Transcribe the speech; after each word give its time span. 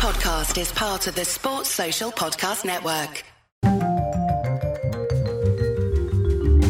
podcast 0.00 0.58
is 0.58 0.72
part 0.72 1.06
of 1.08 1.14
the 1.14 1.26
Sports 1.26 1.68
Social 1.68 2.10
Podcast 2.10 2.64
Network. 2.64 3.22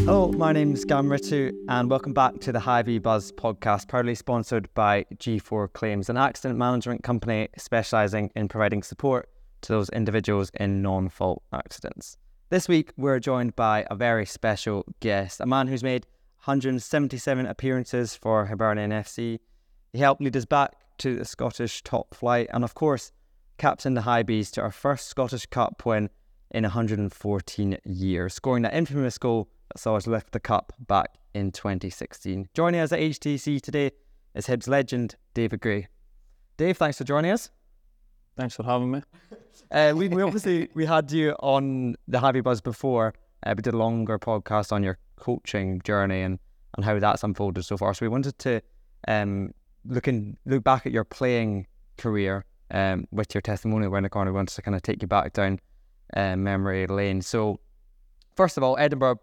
Hello, 0.04 0.32
my 0.32 0.50
name 0.50 0.74
is 0.74 0.84
Gam 0.84 1.06
Ritu, 1.06 1.52
and 1.68 1.88
welcome 1.88 2.12
back 2.12 2.40
to 2.40 2.50
the 2.50 2.58
Hibee 2.58 3.00
Buzz 3.00 3.30
podcast, 3.30 3.86
proudly 3.86 4.16
sponsored 4.16 4.68
by 4.74 5.06
G4 5.14 5.72
Claims, 5.72 6.10
an 6.10 6.16
accident 6.16 6.58
management 6.58 7.04
company 7.04 7.48
specialising 7.56 8.32
in 8.34 8.48
providing 8.48 8.82
support 8.82 9.28
to 9.60 9.74
those 9.74 9.90
individuals 9.90 10.50
in 10.58 10.82
non 10.82 11.08
fault 11.08 11.44
accidents. 11.52 12.16
This 12.48 12.66
week, 12.66 12.92
we're 12.96 13.20
joined 13.20 13.54
by 13.54 13.86
a 13.88 13.94
very 13.94 14.26
special 14.26 14.84
guest, 14.98 15.40
a 15.40 15.46
man 15.46 15.68
who's 15.68 15.84
made 15.84 16.04
177 16.46 17.46
appearances 17.46 18.16
for 18.16 18.46
Hibernian 18.46 18.90
FC. 18.90 19.38
He 19.92 20.00
helped 20.00 20.20
lead 20.20 20.36
us 20.36 20.46
back 20.46 20.72
to 20.98 21.14
the 21.14 21.24
Scottish 21.24 21.84
top 21.84 22.12
flight, 22.12 22.48
and 22.52 22.64
of 22.64 22.74
course, 22.74 23.12
captained 23.60 23.94
the 23.94 24.00
Hibees 24.00 24.50
to 24.52 24.62
our 24.62 24.70
first 24.70 25.08
Scottish 25.08 25.44
Cup 25.44 25.84
win 25.84 26.08
in 26.50 26.62
114 26.62 27.76
years, 27.84 28.32
scoring 28.32 28.62
that 28.62 28.72
infamous 28.72 29.18
goal 29.18 29.50
that 29.68 29.78
saw 29.78 29.96
us 29.96 30.06
lift 30.06 30.32
the 30.32 30.40
cup 30.40 30.72
back 30.88 31.18
in 31.34 31.52
2016. 31.52 32.48
Joining 32.54 32.80
us 32.80 32.90
at 32.90 33.00
HTC 33.00 33.60
today 33.60 33.90
is 34.34 34.46
Hibs 34.46 34.66
legend 34.66 35.16
David 35.34 35.60
Gray. 35.60 35.88
Dave, 36.56 36.78
thanks 36.78 36.96
for 36.96 37.04
joining 37.04 37.32
us. 37.32 37.50
Thanks 38.34 38.56
for 38.56 38.64
having 38.64 38.90
me. 38.90 39.02
Uh, 39.72 39.92
we, 39.94 40.08
we 40.08 40.22
obviously 40.22 40.68
we 40.74 40.84
had 40.84 41.12
you 41.12 41.32
on 41.40 41.94
the 42.08 42.18
Hibee 42.18 42.42
Buzz 42.42 42.60
before. 42.60 43.14
Uh, 43.44 43.54
we 43.56 43.62
did 43.62 43.74
a 43.74 43.76
longer 43.76 44.18
podcast 44.18 44.72
on 44.72 44.82
your 44.82 44.98
coaching 45.16 45.80
journey 45.84 46.22
and, 46.22 46.40
and 46.74 46.84
how 46.84 46.98
that's 46.98 47.22
unfolded 47.22 47.64
so 47.64 47.76
far. 47.76 47.94
So 47.94 48.04
we 48.04 48.08
wanted 48.08 48.36
to 48.40 48.62
um, 49.06 49.52
look 49.84 50.08
in, 50.08 50.36
look 50.44 50.64
back 50.64 50.86
at 50.86 50.92
your 50.92 51.04
playing 51.04 51.66
career 51.98 52.44
um, 52.70 53.06
with 53.10 53.34
your 53.34 53.42
testimonial 53.42 53.90
the 54.00 54.08
corner. 54.08 54.30
We 54.32 54.36
wanted 54.36 54.54
to 54.54 54.62
kind 54.62 54.74
of 54.74 54.82
take 54.82 55.02
you 55.02 55.08
back 55.08 55.32
down 55.32 55.60
uh, 56.14 56.36
memory 56.36 56.86
lane. 56.86 57.22
So 57.22 57.60
first 58.36 58.56
of 58.56 58.62
all, 58.62 58.76
Edinburgh 58.78 59.20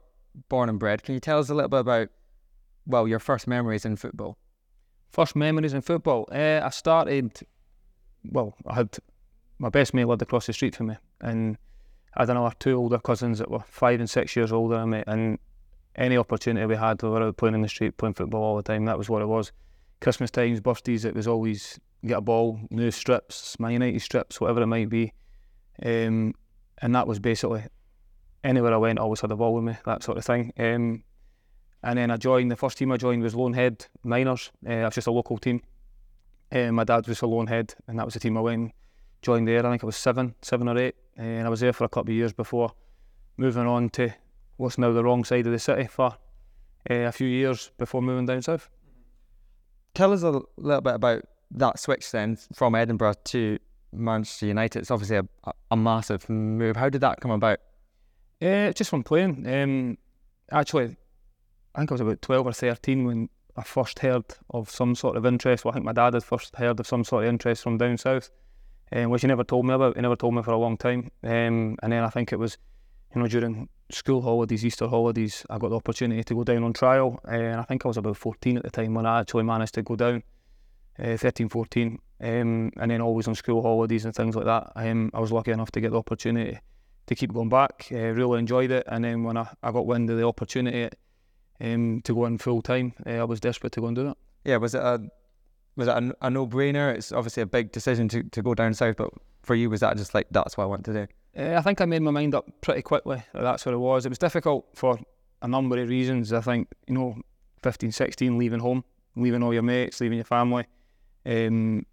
born 0.50 0.70
and 0.70 0.80
bred. 0.80 1.04
Can 1.04 1.14
you 1.14 1.20
tell 1.20 1.40
us 1.40 1.50
a 1.50 1.54
little 1.54 1.70
bit 1.70 1.80
about 1.80 2.10
well 2.86 3.08
your 3.08 3.20
first 3.20 3.48
memories 3.48 3.86
in 3.86 3.96
football? 3.96 4.38
First 5.10 5.36
memories 5.36 5.74
in 5.74 5.82
football. 5.82 6.28
Uh, 6.32 6.62
I 6.64 6.70
started. 6.70 7.40
Well, 8.30 8.56
I 8.66 8.76
had 8.76 8.98
my 9.60 9.70
best 9.70 9.94
mate 9.94 10.06
lived 10.06 10.22
across 10.22 10.48
the 10.48 10.54
street 10.54 10.76
from 10.76 10.88
me, 10.88 10.96
and 11.22 11.58
I 12.16 12.24
had 12.24 12.30
another 12.30 12.56
two 12.60 12.76
older 12.78 13.00
cousins 13.00 13.40
that 13.40 13.50
were 13.50 13.64
five 13.68 14.00
and 14.00 14.10
six 14.10 14.36
years 14.36 14.52
older 14.52 14.78
than 14.80 14.90
me. 14.90 15.04
And 15.08 15.40
any 15.96 16.18
opportunity 16.18 16.66
we 16.66 16.76
had, 16.76 17.02
we 17.02 17.10
were 17.10 17.24
out 17.24 17.38
playing 17.38 17.56
in 17.56 17.62
the 17.62 17.70
street, 17.70 17.98
playing 17.98 18.14
football 18.14 18.44
all 18.44 18.56
the 18.58 18.64
time. 18.64 18.86
That 18.86 18.98
was 18.98 19.10
what 19.10 19.22
it 19.22 19.28
was. 19.28 19.52
Christmas 20.00 20.30
times, 20.30 20.60
birthdays, 20.60 21.06
it 21.06 21.16
was 21.16 21.28
always 21.28 21.80
get 22.08 22.18
a 22.18 22.22
ball, 22.22 22.60
new 22.70 22.92
strips, 22.92 23.60
my 23.60 23.72
United 23.72 24.02
strips, 24.02 24.40
whatever 24.42 24.62
it 24.62 24.68
might 24.68 24.90
be. 24.90 25.14
Um, 25.84 26.34
and 26.82 26.96
that 26.96 27.08
was 27.08 27.20
basically 27.20 27.64
anywhere 28.44 28.74
I 28.74 28.78
went, 28.78 29.00
I 29.00 29.04
always 29.04 29.22
had 29.22 29.32
a 29.32 29.36
ball 29.36 29.54
with 29.54 29.64
me, 29.64 29.78
that 29.86 30.04
sort 30.04 30.18
of 30.18 30.26
thing. 30.26 30.54
Um, 30.58 31.04
and 31.84 32.00
then 32.00 32.12
I 32.12 32.18
joined, 32.18 32.52
the 32.52 32.56
first 32.56 32.78
team 32.78 32.92
I 32.92 32.98
joined 32.98 33.24
was 33.24 33.36
Loanhead 33.36 33.88
Miners. 34.04 34.52
Uh, 34.68 34.86
was 34.86 34.96
just 34.96 35.08
a 35.08 35.12
local 35.12 35.38
team. 35.38 35.62
Uh, 36.52 36.72
my 36.72 36.84
dad 36.84 37.08
was 37.08 37.22
a 37.22 37.26
Loanhead, 37.26 37.76
and 37.88 38.00
that 38.00 38.06
was 38.06 38.14
the 38.14 38.20
team 38.20 38.38
I 38.38 38.42
went 38.42 38.72
joined 39.22 39.48
there. 39.48 39.66
I 39.66 39.70
think 39.70 39.84
I 39.84 39.86
was 39.86 39.98
seven, 39.98 40.36
seven 40.42 40.68
or 40.68 40.78
eight. 40.78 40.96
Uh, 41.18 41.24
and 41.24 41.48
I 41.48 41.50
was 41.50 41.60
there 41.60 41.74
for 41.74 41.84
a 41.84 41.90
couple 41.90 42.12
of 42.12 42.16
years 42.16 42.34
before 42.34 42.72
moving 43.38 43.68
on 43.68 43.90
to 43.90 44.14
what's 44.58 44.78
now 44.78 44.92
the 44.92 45.04
wrong 45.04 45.24
side 45.24 45.46
of 45.46 45.52
the 45.52 45.60
city 45.60 45.88
for 45.88 46.16
uh, 46.90 46.94
a 46.94 47.12
few 47.12 47.28
years 47.28 47.72
before 47.78 48.02
moving 48.02 48.26
down 48.26 48.42
south. 48.42 48.70
Tell 49.94 50.14
us 50.14 50.24
a 50.24 50.42
little 50.58 50.82
bit 50.82 50.96
about 50.96 51.24
that 51.52 51.80
switch 51.80 52.12
then 52.12 52.38
from 52.54 52.76
Edinburgh 52.76 53.16
to 53.26 53.58
Manchester 53.94 54.48
United. 54.48 54.80
It's 54.80 54.92
obviously 54.92 55.18
a, 55.18 55.52
a 55.72 55.78
massive 55.78 56.30
move. 56.30 56.76
How 56.76 56.90
did 56.90 57.02
that 57.02 57.22
come 57.22 57.32
about? 57.32 57.60
Uh, 58.42 58.72
just 58.72 58.90
from 58.90 59.04
playing. 59.04 59.48
Um, 59.48 59.98
actually, 60.52 60.96
I 61.74 61.80
think 61.80 61.92
I 61.92 61.94
was 61.94 62.02
about 62.02 62.22
12 62.22 62.48
or 62.48 62.54
13 62.54 63.06
when 63.06 63.30
I 63.56 63.64
first 63.64 64.00
heard 64.00 64.26
of 64.52 64.70
some 64.70 64.94
sort 64.94 65.18
of 65.18 65.26
interest. 65.26 65.66
Well, 65.66 65.72
I 65.72 65.76
think 65.76 65.86
my 65.86 65.94
dad 65.94 66.14
had 66.14 66.24
first 66.24 66.56
heard 66.56 66.80
of 66.80 66.88
some 66.88 67.04
sort 67.04 67.24
of 67.24 67.30
interest 67.30 67.64
from 67.64 67.78
down 67.78 67.98
south, 67.98 68.30
um, 68.92 69.10
which 69.10 69.22
he 69.22 69.28
never 69.28 69.44
told 69.44 69.66
me 69.66 69.74
about. 69.74 69.96
He 69.96 70.02
never 70.02 70.16
told 70.16 70.36
me 70.36 70.44
for 70.44 70.52
a 70.52 70.58
long 70.58 70.78
time. 70.78 71.10
Um, 71.24 71.78
and 71.82 71.92
then 71.92 72.04
I 72.04 72.10
think 72.10 72.32
it 72.32 72.40
was, 72.40 72.58
you 73.16 73.22
know, 73.22 73.28
during 73.28 73.70
school 73.90 74.22
holidays, 74.22 74.66
Easter 74.66 74.88
holidays, 74.88 75.46
I 75.50 75.58
got 75.58 75.70
the 75.70 75.78
opportunity 75.78 76.24
to 76.24 76.36
go 76.36 76.44
down 76.44 76.64
on 76.64 76.74
trial. 76.74 77.20
Uh, 77.28 77.32
and 77.32 77.60
I 77.60 77.64
think 77.64 77.86
I 77.86 77.88
was 77.88 77.98
about 77.98 78.18
14 78.18 78.58
at 78.58 78.64
the 78.64 78.70
time 78.70 78.94
when 78.94 79.06
I 79.08 79.22
actually 79.22 79.44
managed 79.44 79.74
to 79.76 79.82
go 79.82 79.96
down, 79.96 80.24
uh, 81.04 81.18
13, 81.18 81.50
14. 81.50 82.00
Um, 82.20 82.72
and 82.78 82.90
then 82.90 83.02
always 83.02 83.28
on 83.28 83.36
school 83.36 83.62
holidays 83.62 84.06
and 84.06 84.16
things 84.16 84.36
like 84.36 84.46
that. 84.46 84.72
Um, 84.76 85.12
I 85.14 85.20
was 85.20 85.32
lucky 85.32 85.52
enough 85.52 85.72
to 85.72 85.82
get 85.82 85.92
the 85.92 86.00
opportunity 86.00 86.60
to 87.08 87.16
keep 87.16 87.34
going 87.34 87.50
back. 87.50 87.88
Uh, 87.92 87.98
really 87.98 88.40
enjoyed 88.40 88.72
it, 88.72 88.84
and 88.88 89.04
then 89.04 89.24
when 89.24 89.38
I, 89.38 89.48
I 89.64 89.72
got 89.72 89.86
wind 89.86 90.10
of 90.10 90.18
the 90.18 90.26
opportunity 90.26 90.90
um, 91.60 92.02
to 92.04 92.14
go 92.14 92.26
in 92.26 92.38
full 92.38 92.62
time, 92.62 92.94
uh, 93.06 93.12
I 93.12 93.24
was 93.24 93.40
desperate 93.40 93.74
to 93.74 93.82
go 93.82 93.88
and 93.88 93.96
do 93.96 94.10
it. 94.10 94.18
Yeah, 94.46 94.58
was 94.58 94.76
it 94.76 94.82
a 94.82 95.02
was 95.76 95.88
it 95.88 95.92
a, 95.92 96.16
a 96.22 96.30
no 96.30 96.48
brainer? 96.48 96.94
It's 96.94 97.12
obviously 97.12 97.44
a 97.44 97.48
big 97.48 97.72
decision 97.72 98.08
to, 98.10 98.24
to 98.24 98.42
go 98.42 98.56
down 98.56 98.74
south, 98.74 98.98
but 98.98 99.12
for 99.44 99.56
you, 99.56 99.70
was 99.70 99.82
that 99.82 99.96
just 99.98 100.14
like 100.14 100.28
that's 100.32 100.58
what 100.58 100.64
I 100.64 100.68
want 100.68 100.86
to 100.86 100.94
do? 100.94 101.08
Uh, 101.38 101.56
I 101.56 101.62
think 101.62 101.82
I 101.82 101.86
made 101.86 102.02
my 102.02 102.12
mind 102.12 102.36
up 102.36 102.50
pretty 102.62 102.82
quickly. 102.82 103.24
That 103.34 103.42
that's 103.42 103.66
what 103.66 103.74
it 103.74 103.80
was. 103.80 104.06
It 104.06 104.10
was 104.10 104.18
difficult 104.18 104.68
for 104.74 105.00
a 105.42 105.48
number 105.48 105.78
of 105.78 105.88
reasons. 105.88 106.34
I 106.34 106.42
think 106.42 106.68
you 106.88 106.96
know, 106.96 107.16
15, 107.64 107.92
16, 107.92 108.38
leaving 108.38 108.60
home, 108.60 108.84
leaving 109.16 109.44
all 109.44 109.54
your 109.54 109.64
mates, 109.64 110.02
leaving 110.02 110.18
your 110.18 110.26
family. 110.26 110.66
Um, 111.28 111.86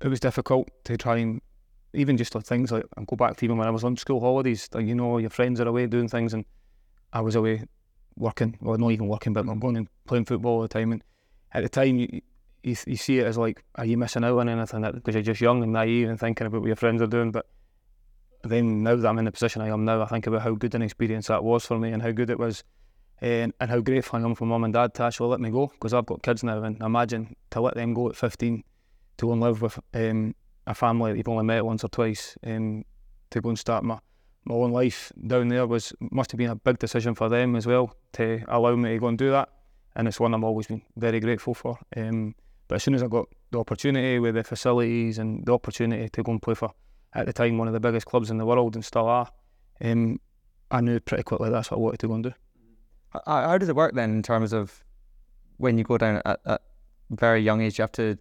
it 0.00 0.08
was 0.08 0.20
difficult 0.20 0.68
to 0.84 0.96
try 0.96 1.18
and 1.18 1.40
even 1.94 2.16
just 2.16 2.34
like 2.34 2.44
things 2.44 2.70
like 2.70 2.84
I 2.96 3.04
go 3.04 3.16
back 3.16 3.36
to 3.36 3.44
even 3.44 3.56
when 3.56 3.66
I 3.66 3.70
was 3.70 3.84
on 3.84 3.96
school 3.96 4.20
holidays, 4.20 4.68
like 4.72 4.86
you 4.86 4.94
know, 4.94 5.18
your 5.18 5.30
friends 5.30 5.60
are 5.60 5.68
away 5.68 5.86
doing 5.86 6.08
things, 6.08 6.34
and 6.34 6.44
I 7.12 7.20
was 7.20 7.34
away 7.34 7.64
working, 8.16 8.58
well, 8.60 8.76
not 8.76 8.90
even 8.90 9.08
working, 9.08 9.32
but 9.32 9.48
I'm 9.48 9.58
going 9.58 9.76
and 9.76 9.88
playing 10.06 10.26
football 10.26 10.56
all 10.56 10.62
the 10.62 10.68
time. 10.68 10.92
And 10.92 11.02
at 11.52 11.62
the 11.62 11.68
time, 11.68 11.96
you, 11.96 12.20
you, 12.62 12.76
you 12.86 12.96
see 12.96 13.20
it 13.20 13.26
as 13.26 13.38
like, 13.38 13.64
are 13.76 13.84
you 13.84 13.96
missing 13.96 14.24
out 14.24 14.38
on 14.38 14.48
anything? 14.48 14.82
Because 14.82 15.14
you're 15.14 15.22
just 15.22 15.40
young 15.40 15.62
and 15.62 15.72
naive 15.72 16.08
and 16.08 16.18
thinking 16.18 16.46
about 16.46 16.60
what 16.60 16.66
your 16.66 16.76
friends 16.76 17.00
are 17.00 17.06
doing. 17.06 17.30
But 17.30 17.46
then 18.42 18.82
now 18.82 18.96
that 18.96 19.08
I'm 19.08 19.18
in 19.18 19.24
the 19.24 19.32
position 19.32 19.62
I 19.62 19.68
am 19.68 19.84
now, 19.84 20.02
I 20.02 20.06
think 20.06 20.26
about 20.26 20.42
how 20.42 20.54
good 20.54 20.74
an 20.74 20.82
experience 20.82 21.28
that 21.28 21.44
was 21.44 21.64
for 21.64 21.78
me 21.78 21.92
and 21.92 22.02
how 22.02 22.10
good 22.10 22.30
it 22.30 22.38
was. 22.38 22.64
And, 23.20 23.52
and 23.60 23.70
how 23.70 23.80
grateful 23.80 24.18
I 24.18 24.22
am 24.22 24.34
for 24.34 24.46
mum 24.46 24.64
and 24.64 24.72
dad 24.72 24.94
to 24.94 25.02
actually 25.02 25.30
let 25.30 25.40
me 25.40 25.50
go 25.50 25.66
because 25.66 25.92
I've 25.92 26.06
got 26.06 26.22
kids 26.22 26.44
now 26.44 26.62
and 26.62 26.80
imagine 26.80 27.34
to 27.50 27.60
let 27.60 27.74
them 27.74 27.92
go 27.92 28.08
at 28.08 28.16
15 28.16 28.62
to 29.16 29.26
go 29.26 29.32
and 29.32 29.40
live 29.40 29.60
with 29.60 29.78
um, 29.94 30.34
a 30.66 30.74
family 30.74 31.10
that 31.10 31.18
you've 31.18 31.28
only 31.28 31.44
met 31.44 31.64
once 31.64 31.82
or 31.82 31.88
twice 31.88 32.36
um, 32.44 32.84
to 33.30 33.40
go 33.40 33.48
and 33.48 33.58
start 33.58 33.82
my, 33.82 33.98
my 34.44 34.54
own 34.54 34.70
life 34.70 35.12
down 35.26 35.48
there 35.48 35.66
was 35.66 35.92
must 35.98 36.30
have 36.30 36.38
been 36.38 36.50
a 36.50 36.56
big 36.56 36.78
decision 36.78 37.14
for 37.14 37.28
them 37.28 37.56
as 37.56 37.66
well 37.66 37.92
to 38.12 38.40
allow 38.48 38.76
me 38.76 38.90
to 38.90 38.98
go 38.98 39.08
and 39.08 39.18
do 39.18 39.30
that. 39.30 39.48
And 39.96 40.06
it's 40.06 40.20
one 40.20 40.32
I've 40.32 40.44
always 40.44 40.68
been 40.68 40.82
very 40.96 41.18
grateful 41.18 41.54
for. 41.54 41.78
Um, 41.96 42.34
but 42.68 42.76
as 42.76 42.82
soon 42.84 42.94
as 42.94 43.02
I 43.02 43.08
got 43.08 43.26
the 43.50 43.58
opportunity 43.58 44.18
with 44.18 44.34
the 44.34 44.44
facilities 44.44 45.18
and 45.18 45.44
the 45.44 45.52
opportunity 45.52 46.08
to 46.08 46.22
go 46.22 46.32
and 46.32 46.42
play 46.42 46.54
for, 46.54 46.70
at 47.14 47.26
the 47.26 47.32
time, 47.32 47.58
one 47.58 47.66
of 47.66 47.74
the 47.74 47.80
biggest 47.80 48.06
clubs 48.06 48.30
in 48.30 48.38
the 48.38 48.46
world 48.46 48.74
and 48.76 48.84
still 48.84 49.06
are, 49.06 49.28
um, 49.80 50.20
I 50.70 50.82
knew 50.82 51.00
pretty 51.00 51.22
quickly 51.22 51.50
that's 51.50 51.70
what 51.70 51.78
I 51.78 51.80
wanted 51.80 52.00
to 52.00 52.08
go 52.08 52.14
and 52.14 52.24
do. 52.24 52.32
How, 53.10 53.22
how 53.26 53.58
does 53.58 53.68
it 53.68 53.76
work 53.76 53.94
then 53.94 54.10
in 54.10 54.22
terms 54.22 54.52
of 54.52 54.84
when 55.56 55.78
you 55.78 55.84
go 55.84 55.98
down 55.98 56.22
at, 56.24 56.40
at 56.46 56.62
very 57.10 57.40
young 57.40 57.60
age, 57.60 57.78
you 57.78 57.82
have 57.82 57.92
to 57.92 58.18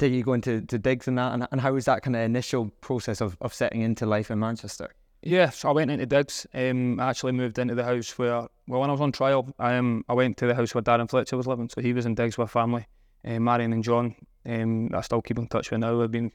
I 0.00 0.06
you 0.06 0.22
going 0.22 0.40
to, 0.42 0.60
to 0.62 0.78
digs 0.78 1.08
and 1.08 1.18
that, 1.18 1.32
and, 1.32 1.48
and 1.50 1.60
how 1.60 1.72
was 1.72 1.86
that 1.86 2.02
kind 2.02 2.14
of 2.14 2.22
initial 2.22 2.70
process 2.80 3.20
of, 3.20 3.36
of 3.40 3.52
setting 3.52 3.82
into 3.82 4.06
life 4.06 4.30
in 4.30 4.38
Manchester? 4.38 4.90
Yeah, 5.22 5.50
so 5.50 5.68
I 5.68 5.72
went 5.72 5.90
into 5.90 6.06
digs. 6.06 6.46
Um, 6.54 7.00
I 7.00 7.10
actually 7.10 7.32
moved 7.32 7.58
into 7.58 7.74
the 7.74 7.84
house 7.84 8.16
where, 8.18 8.46
well, 8.68 8.80
when 8.80 8.90
I 8.90 8.92
was 8.92 9.00
on 9.00 9.10
trial, 9.10 9.52
um, 9.58 10.04
I 10.08 10.14
went 10.14 10.36
to 10.38 10.46
the 10.46 10.54
house 10.54 10.74
where 10.74 10.82
Darren 10.82 11.10
Fletcher 11.10 11.36
was 11.36 11.46
living. 11.46 11.68
So 11.68 11.80
he 11.80 11.92
was 11.92 12.06
in 12.06 12.14
digs 12.14 12.38
with 12.38 12.50
family, 12.50 12.86
uh, 13.24 13.40
Marion 13.40 13.72
and 13.72 13.82
John. 13.82 14.14
Um, 14.46 14.90
I 14.94 15.00
still 15.00 15.20
keep 15.20 15.38
in 15.38 15.48
touch 15.48 15.70
with 15.70 15.80
now. 15.80 16.00
I've 16.00 16.12
been, 16.12 16.30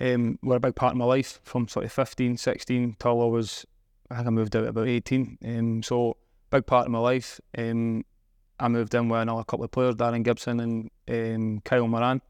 um, 0.00 0.38
were 0.42 0.56
a 0.56 0.60
big 0.60 0.76
part 0.76 0.92
of 0.92 0.98
my 0.98 1.04
life 1.04 1.40
from 1.42 1.66
sort 1.66 1.84
of 1.84 1.92
15, 1.92 2.36
16 2.36 2.96
till 3.00 3.22
I 3.22 3.26
was, 3.26 3.66
I 4.10 4.16
think 4.16 4.28
I 4.28 4.30
moved 4.30 4.54
out 4.54 4.68
about 4.68 4.86
18. 4.86 5.38
Um, 5.44 5.82
so 5.82 6.16
big 6.54 6.66
part 6.66 6.86
of 6.86 6.92
my 6.92 6.98
life. 6.98 7.40
Um, 7.56 8.04
I 8.60 8.68
moved 8.68 8.94
in 8.94 9.08
with 9.08 9.20
another 9.20 9.44
couple 9.44 9.64
of 9.64 9.70
players, 9.72 9.96
Darren 9.96 10.22
Gibson 10.22 10.60
and 10.60 10.90
um, 11.08 11.60
Kyle 11.64 11.88
Moran 11.88 12.20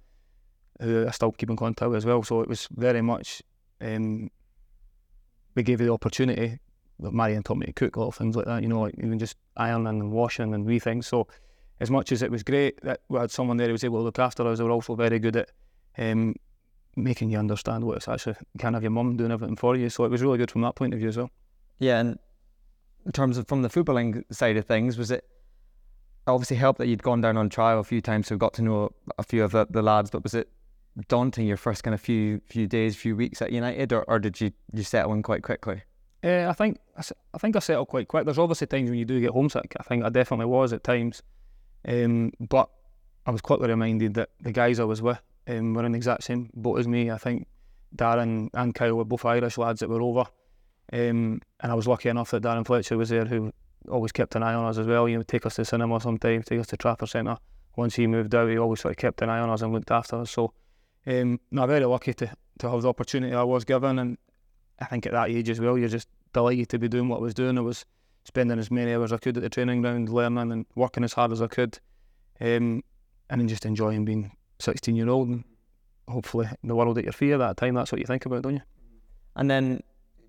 who 0.80 1.06
I 1.06 1.10
still 1.10 1.32
keep 1.32 1.50
in 1.50 1.56
contact 1.56 1.88
with 1.88 1.98
as 1.98 2.06
well. 2.06 2.22
So 2.22 2.40
it 2.40 2.48
was 2.48 2.68
very 2.72 3.02
much 3.02 3.42
um, 3.80 4.30
we 5.54 5.62
gave 5.62 5.80
you 5.80 5.86
the 5.86 5.92
opportunity. 5.92 6.58
Marion 6.98 7.42
taught 7.42 7.58
me 7.58 7.66
to 7.66 7.72
cook, 7.72 7.96
a 7.96 8.00
lot 8.00 8.08
of 8.08 8.14
things 8.14 8.36
like 8.36 8.46
that. 8.46 8.62
You 8.62 8.68
know, 8.68 8.80
like 8.80 8.94
even 8.98 9.18
just 9.18 9.36
ironing 9.56 10.00
and 10.00 10.12
washing 10.12 10.54
and 10.54 10.64
wee 10.64 10.78
things. 10.78 11.06
So 11.06 11.26
as 11.80 11.90
much 11.90 12.12
as 12.12 12.22
it 12.22 12.30
was 12.30 12.42
great 12.42 12.80
that 12.82 13.00
we 13.08 13.18
had 13.18 13.30
someone 13.30 13.56
there 13.56 13.66
who 13.66 13.72
was 13.72 13.84
able 13.84 13.98
to 13.98 14.04
look 14.04 14.18
after 14.18 14.46
us, 14.46 14.58
they 14.58 14.64
were 14.64 14.70
also 14.70 14.94
very 14.94 15.18
good 15.18 15.36
at 15.36 15.50
um, 15.98 16.34
making 16.96 17.30
you 17.30 17.38
understand 17.38 17.84
what 17.84 17.96
it's 17.96 18.08
actually. 18.08 18.36
Can't 18.58 18.74
have 18.74 18.82
your 18.82 18.90
mum 18.90 19.16
doing 19.16 19.32
everything 19.32 19.56
for 19.56 19.76
you. 19.76 19.90
So 19.90 20.04
it 20.04 20.10
was 20.10 20.22
really 20.22 20.38
good 20.38 20.50
from 20.50 20.62
that 20.62 20.76
point 20.76 20.94
of 20.94 21.00
view 21.00 21.08
as 21.08 21.16
well. 21.16 21.30
Yeah, 21.78 21.98
and 21.98 22.18
in 23.06 23.12
terms 23.12 23.38
of 23.38 23.48
from 23.48 23.62
the 23.62 23.68
footballing 23.68 24.24
side 24.32 24.56
of 24.56 24.66
things, 24.66 24.96
was 24.96 25.10
it 25.10 25.24
obviously 26.26 26.56
helped 26.56 26.78
that 26.78 26.86
you'd 26.86 27.02
gone 27.02 27.20
down 27.20 27.36
on 27.36 27.48
trial 27.48 27.80
a 27.80 27.84
few 27.84 28.00
times, 28.00 28.28
so 28.28 28.36
got 28.36 28.54
to 28.54 28.62
know 28.62 28.90
a 29.18 29.22
few 29.22 29.44
of 29.44 29.52
the, 29.52 29.66
the 29.68 29.82
lads, 29.82 30.10
but 30.10 30.22
was 30.22 30.34
it 30.34 30.48
daunting 31.08 31.46
your 31.46 31.56
first 31.56 31.82
kind 31.82 31.94
of 31.94 32.00
few 32.00 32.40
few 32.46 32.66
days, 32.66 32.96
few 32.96 33.16
weeks 33.16 33.42
at 33.42 33.52
United, 33.52 33.92
or, 33.92 34.04
or 34.04 34.18
did 34.18 34.40
you 34.40 34.52
you 34.72 34.82
settle 34.82 35.12
in 35.12 35.22
quite 35.22 35.42
quickly? 35.42 35.82
Uh, 36.22 36.46
I 36.48 36.54
think 36.54 36.78
I 36.96 37.38
think 37.38 37.56
I 37.56 37.58
settled 37.58 37.88
quite 37.88 38.08
quick. 38.08 38.24
There's 38.24 38.38
obviously 38.38 38.66
times 38.66 38.88
when 38.88 38.98
you 38.98 39.04
do 39.04 39.20
get 39.20 39.30
homesick. 39.30 39.74
I 39.78 39.82
think 39.82 40.04
I 40.04 40.08
definitely 40.08 40.46
was 40.46 40.72
at 40.72 40.84
times, 40.84 41.22
um, 41.86 42.32
but 42.40 42.70
I 43.26 43.30
was 43.30 43.40
quickly 43.40 43.68
reminded 43.68 44.14
that 44.14 44.30
the 44.40 44.52
guys 44.52 44.80
I 44.80 44.84
was 44.84 45.02
with 45.02 45.20
um, 45.48 45.74
were 45.74 45.84
in 45.84 45.92
the 45.92 45.96
exact 45.96 46.24
same 46.24 46.50
boat 46.54 46.78
as 46.78 46.88
me. 46.88 47.10
I 47.10 47.18
think 47.18 47.46
Darren 47.94 48.48
and 48.54 48.74
Kyle 48.74 48.94
were 48.94 49.04
both 49.04 49.24
Irish 49.24 49.58
lads 49.58 49.80
that 49.80 49.88
were 49.88 50.00
over, 50.02 50.24
um, 50.92 51.40
and 51.60 51.72
I 51.72 51.74
was 51.74 51.86
lucky 51.86 52.08
enough 52.08 52.30
that 52.30 52.42
Darren 52.42 52.66
Fletcher 52.66 52.96
was 52.96 53.08
there, 53.08 53.24
who 53.24 53.52
always 53.90 54.12
kept 54.12 54.34
an 54.34 54.42
eye 54.42 54.54
on 54.54 54.66
us 54.66 54.78
as 54.78 54.86
well. 54.86 55.08
You 55.08 55.18
know, 55.18 55.22
take 55.22 55.46
us 55.46 55.56
to 55.56 55.64
cinema 55.64 56.00
sometimes, 56.00 56.46
take 56.46 56.60
us 56.60 56.66
to 56.68 56.76
Trafford 56.76 57.08
Centre. 57.08 57.36
Once 57.76 57.94
he 57.96 58.06
moved 58.06 58.34
out, 58.34 58.48
he 58.48 58.58
always 58.58 58.80
sort 58.80 58.92
of 58.92 58.98
kept 58.98 59.20
an 59.22 59.30
eye 59.30 59.40
on 59.40 59.50
us 59.50 59.62
and 59.62 59.72
looked 59.72 59.90
after 59.90 60.16
us. 60.16 60.30
So, 60.30 60.52
um, 61.06 61.40
no, 61.50 61.66
very 61.66 61.84
lucky 61.84 62.14
to 62.14 62.30
to 62.58 62.70
have 62.70 62.82
the 62.82 62.88
opportunity 62.88 63.34
I 63.34 63.42
was 63.42 63.64
given, 63.64 63.98
and 63.98 64.18
I 64.78 64.84
think 64.86 65.06
at 65.06 65.12
that 65.12 65.30
age 65.30 65.50
as 65.50 65.60
well, 65.60 65.76
you're 65.76 65.88
just 65.88 66.08
delighted 66.32 66.68
to 66.70 66.78
be 66.78 66.88
doing 66.88 67.08
what 67.08 67.18
I 67.18 67.22
was 67.22 67.34
doing. 67.34 67.58
I 67.58 67.62
was 67.62 67.84
spending 68.24 68.58
as 68.58 68.70
many 68.70 68.92
hours 68.92 69.12
as 69.12 69.14
I 69.14 69.18
could 69.18 69.36
at 69.36 69.42
the 69.42 69.48
training 69.48 69.82
ground, 69.82 70.08
learning 70.08 70.52
and 70.52 70.66
working 70.74 71.04
as 71.04 71.12
hard 71.12 71.32
as 71.32 71.42
I 71.42 71.46
could, 71.46 71.78
um, 72.40 72.82
and 73.30 73.40
then 73.40 73.48
just 73.48 73.66
enjoying 73.66 74.04
being 74.04 74.32
16 74.60 74.94
year 74.94 75.08
old 75.08 75.28
and 75.28 75.44
hopefully 76.08 76.48
the 76.62 76.74
world 76.74 76.98
at 76.98 77.04
your 77.04 77.12
feet 77.12 77.32
at 77.32 77.38
that 77.38 77.56
time. 77.56 77.74
That's 77.74 77.92
what 77.92 78.00
you 78.00 78.06
think 78.06 78.26
about, 78.26 78.42
don't 78.42 78.54
you? 78.54 78.62
And 79.36 79.50
then, 79.50 79.82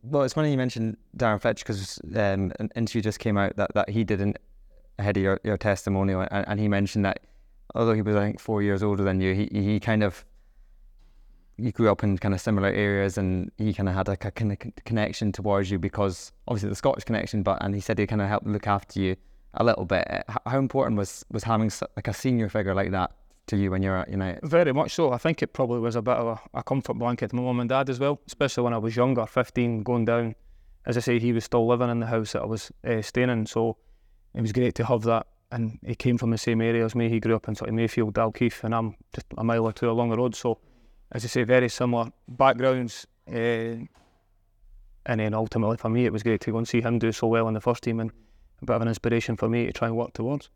well, 0.10 0.24
it's 0.24 0.34
funny 0.34 0.52
you 0.52 0.57
mentioned 0.57 0.98
Darren 1.18 1.42
Fletcher 1.42 1.63
because 1.66 2.00
um, 2.16 2.52
an 2.60 2.69
interview 2.75 3.02
just 3.02 3.19
came 3.19 3.38
out 3.38 3.56
that, 3.57 3.74
that 3.74 3.90
he 3.90 4.04
did 4.04 4.38
ahead 5.00 5.18
of 5.18 5.24
your, 5.24 5.40
your 5.44 5.57
testimonial, 5.57 6.25
and, 6.31 6.48
and 6.48 6.60
he 6.60 6.68
mentioned 6.68 7.06
that 7.06 7.22
although 7.74 7.94
he 7.94 8.02
was 8.02 8.16
I 8.16 8.25
think 8.25 8.40
four 8.40 8.62
years 8.62 8.84
older 8.84 9.04
than 9.04 9.19
you, 9.19 9.34
he 9.34 9.50
he 9.52 9.80
kind 9.80 10.04
of 10.04 10.24
you 11.57 11.72
grew 11.72 11.90
up 11.90 12.04
in 12.04 12.18
kind 12.18 12.34
of 12.34 12.42
similar 12.42 12.68
areas 12.68 13.18
and 13.18 13.50
he 13.57 13.74
kind 13.74 13.88
of 13.88 13.96
had 13.96 14.10
like 14.10 14.25
a 14.25 14.31
kind 14.31 14.52
of 14.52 14.57
connection 14.84 15.31
towards 15.31 15.72
you 15.72 15.80
because 15.80 16.34
obviously 16.48 16.69
the 16.69 16.75
Scottish 16.75 17.06
connection, 17.06 17.44
but 17.44 17.57
and 17.62 17.74
he 17.74 17.81
said 17.81 17.98
he 17.98 18.06
kind 18.06 18.22
of 18.22 18.28
helped 18.28 18.48
look 18.48 18.68
after 18.68 19.00
you 19.00 19.16
a 19.56 19.63
little 19.63 19.86
bit. 19.86 20.07
How 20.46 20.60
important 20.60 20.98
was 20.98 21.25
was 21.31 21.44
having 21.44 21.72
like 21.96 22.07
a 22.07 22.13
senior 22.13 22.50
figure 22.50 22.75
like 22.75 22.92
that 22.92 23.12
to 23.47 23.57
you 23.57 23.71
when 23.71 23.81
you're 23.83 23.97
at 23.97 24.09
United? 24.09 24.47
Very 24.47 24.74
much 24.74 24.94
so. 24.94 25.12
I 25.12 25.18
think 25.18 25.42
it 25.42 25.53
probably 25.53 25.80
was 25.80 25.95
a 25.95 26.01
bit 26.01 26.18
of 26.18 26.27
a, 26.53 26.59
a 26.59 26.63
comfort 26.63 26.95
blanket 26.95 27.30
to 27.30 27.36
my 27.36 27.42
mum 27.42 27.59
and 27.59 27.69
dad 27.69 27.89
as 27.89 28.00
well, 28.00 28.19
especially 28.27 28.63
when 28.63 28.74
I 28.74 28.77
was 28.77 28.95
younger, 28.95 29.25
15, 29.25 29.83
going 29.83 30.06
down. 30.06 30.36
As 30.86 30.97
I 30.97 31.00
say, 31.00 31.19
he 31.19 31.33
was 31.33 31.44
still 31.44 31.68
living 31.68 31.89
in 31.89 32.00
the 32.00 32.06
house 32.06 32.33
that 32.33 32.44
I 32.44 32.45
was 32.45 32.71
uh, 32.88 33.01
staying 33.01 33.30
in, 33.30 33.45
so 33.45 33.77
it 34.33 34.42
was 34.42 34.51
great 34.51 34.75
to 34.75 34.86
have 34.86 35.01
that. 35.03 35.27
And 35.51 35.80
he 35.86 35.95
came 35.95 36.18
from 36.18 36.31
the 36.31 36.38
same 36.38 36.62
area 36.62 36.86
as 36.86 36.95
me. 36.95 37.09
He 37.09 37.19
grew 37.19 37.36
up 37.36 37.47
in 37.47 37.56
sort 37.56 37.69
of 37.69 37.75
Mayfield, 37.75 38.13
Dalkeith, 38.13 38.63
and 38.63 38.75
I'm 38.75 38.95
just 39.13 39.27
a 39.38 39.44
mile 39.44 39.65
or 39.65 39.74
two 39.74 39.89
along 39.89 40.09
the 40.09 40.18
road. 40.18 40.36
So 40.36 40.59
as 41.12 41.24
I 41.24 41.27
say, 41.27 41.44
very 41.44 41.69
similar 41.69 42.12
backgrounds. 42.27 43.07
Uh, 43.27 43.86
and 45.07 45.19
then 45.19 45.33
ultimately 45.33 45.77
for 45.77 45.89
me, 45.89 46.06
it 46.06 46.12
was 46.12 46.24
great 46.24 46.42
to 46.42 46.51
go 46.51 46.57
and 46.57 46.68
see 46.68 46.81
him 46.81 47.00
do 47.00 47.12
so 47.12 47.27
well 47.27 47.47
in 47.47 47.53
the 47.53 47.62
first 47.62 47.83
team 47.83 48.00
and 48.00 48.12
a 48.62 48.65
bit 48.65 48.75
of 48.75 48.81
an 48.81 48.88
inspiration 48.88 49.38
for 49.38 49.47
me 49.47 49.65
to 49.68 49.74
try 49.74 49.88
and 49.88 49.95
work 49.95 50.13
towards. 50.13 50.50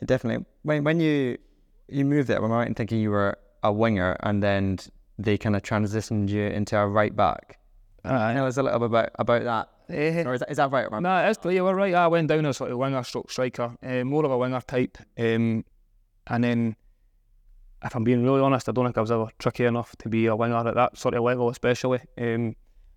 Yeah, 0.00 0.06
definitely. 0.06 0.44
When 0.62 0.84
when 0.84 1.00
you 1.00 1.38
you 1.88 2.04
moved 2.04 2.28
there, 2.28 2.38
am 2.38 2.52
I 2.52 2.56
right 2.56 2.68
in 2.68 2.74
thinking 2.74 3.00
you 3.00 3.10
were 3.10 3.38
a 3.62 3.72
winger 3.72 4.16
and 4.20 4.42
then 4.42 4.78
they 5.18 5.38
kind 5.38 5.56
of 5.56 5.62
transitioned 5.62 6.28
you 6.28 6.44
into 6.44 6.78
a 6.78 6.86
right 6.86 7.14
back? 7.14 7.58
Uh, 8.04 8.32
Tell 8.32 8.46
us 8.46 8.56
a 8.56 8.62
little 8.62 8.78
bit 8.80 8.86
about, 8.86 9.10
about 9.18 9.44
that. 9.44 9.68
Uh, 9.88 10.28
or 10.28 10.34
is 10.34 10.40
that, 10.40 10.50
is 10.50 10.56
that 10.56 10.70
right? 10.70 10.90
No, 10.90 10.98
nah, 10.98 11.28
it's, 11.28 11.44
you 11.44 11.64
were 11.64 11.74
right. 11.74 11.94
I 11.94 12.08
went 12.08 12.28
down 12.28 12.46
as 12.46 12.56
sort 12.56 12.72
of 12.72 12.78
winger 12.78 13.02
stroke 13.02 13.30
striker, 13.30 13.76
uh, 13.82 14.04
more 14.04 14.24
of 14.24 14.30
a 14.30 14.38
winger 14.38 14.60
type. 14.60 14.98
Um, 15.18 15.64
and 16.26 16.44
then 16.44 16.76
if 17.84 17.94
I'm 17.94 18.04
being 18.04 18.24
really 18.24 18.40
honest, 18.40 18.68
I 18.68 18.72
don't 18.72 18.84
think 18.84 18.98
I 18.98 19.00
was 19.00 19.12
ever 19.12 19.28
tricky 19.38 19.64
enough 19.64 19.94
to 19.98 20.08
be 20.08 20.26
a 20.26 20.36
winger 20.36 20.66
at 20.66 20.74
that 20.74 20.98
sort 20.98 21.14
of 21.14 21.22
level, 21.22 21.48
especially. 21.50 22.00
Um, 22.18 22.56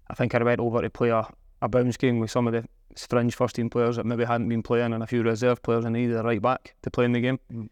I 0.09 0.15
think 0.15 0.33
I 0.33 0.43
went 0.43 0.59
over 0.59 0.81
to 0.81 0.89
play 0.89 1.09
a, 1.09 1.27
a 1.61 1.67
bounce 1.67 1.97
game 1.97 2.19
with 2.19 2.31
some 2.31 2.47
of 2.47 2.53
the 2.53 2.65
fringe 2.95 3.35
first 3.35 3.55
team 3.55 3.69
players 3.69 3.97
that 3.97 4.05
maybe 4.05 4.25
hadn't 4.25 4.49
been 4.49 4.63
playing 4.63 4.93
and 4.93 5.03
a 5.03 5.07
few 5.07 5.21
reserve 5.21 5.61
players 5.61 5.85
and 5.85 5.93
needed 5.93 6.15
a 6.15 6.23
right 6.23 6.41
back 6.41 6.75
to 6.81 6.89
play 6.89 7.05
in 7.05 7.11
the 7.11 7.21
game. 7.21 7.39
Mm. 7.53 7.69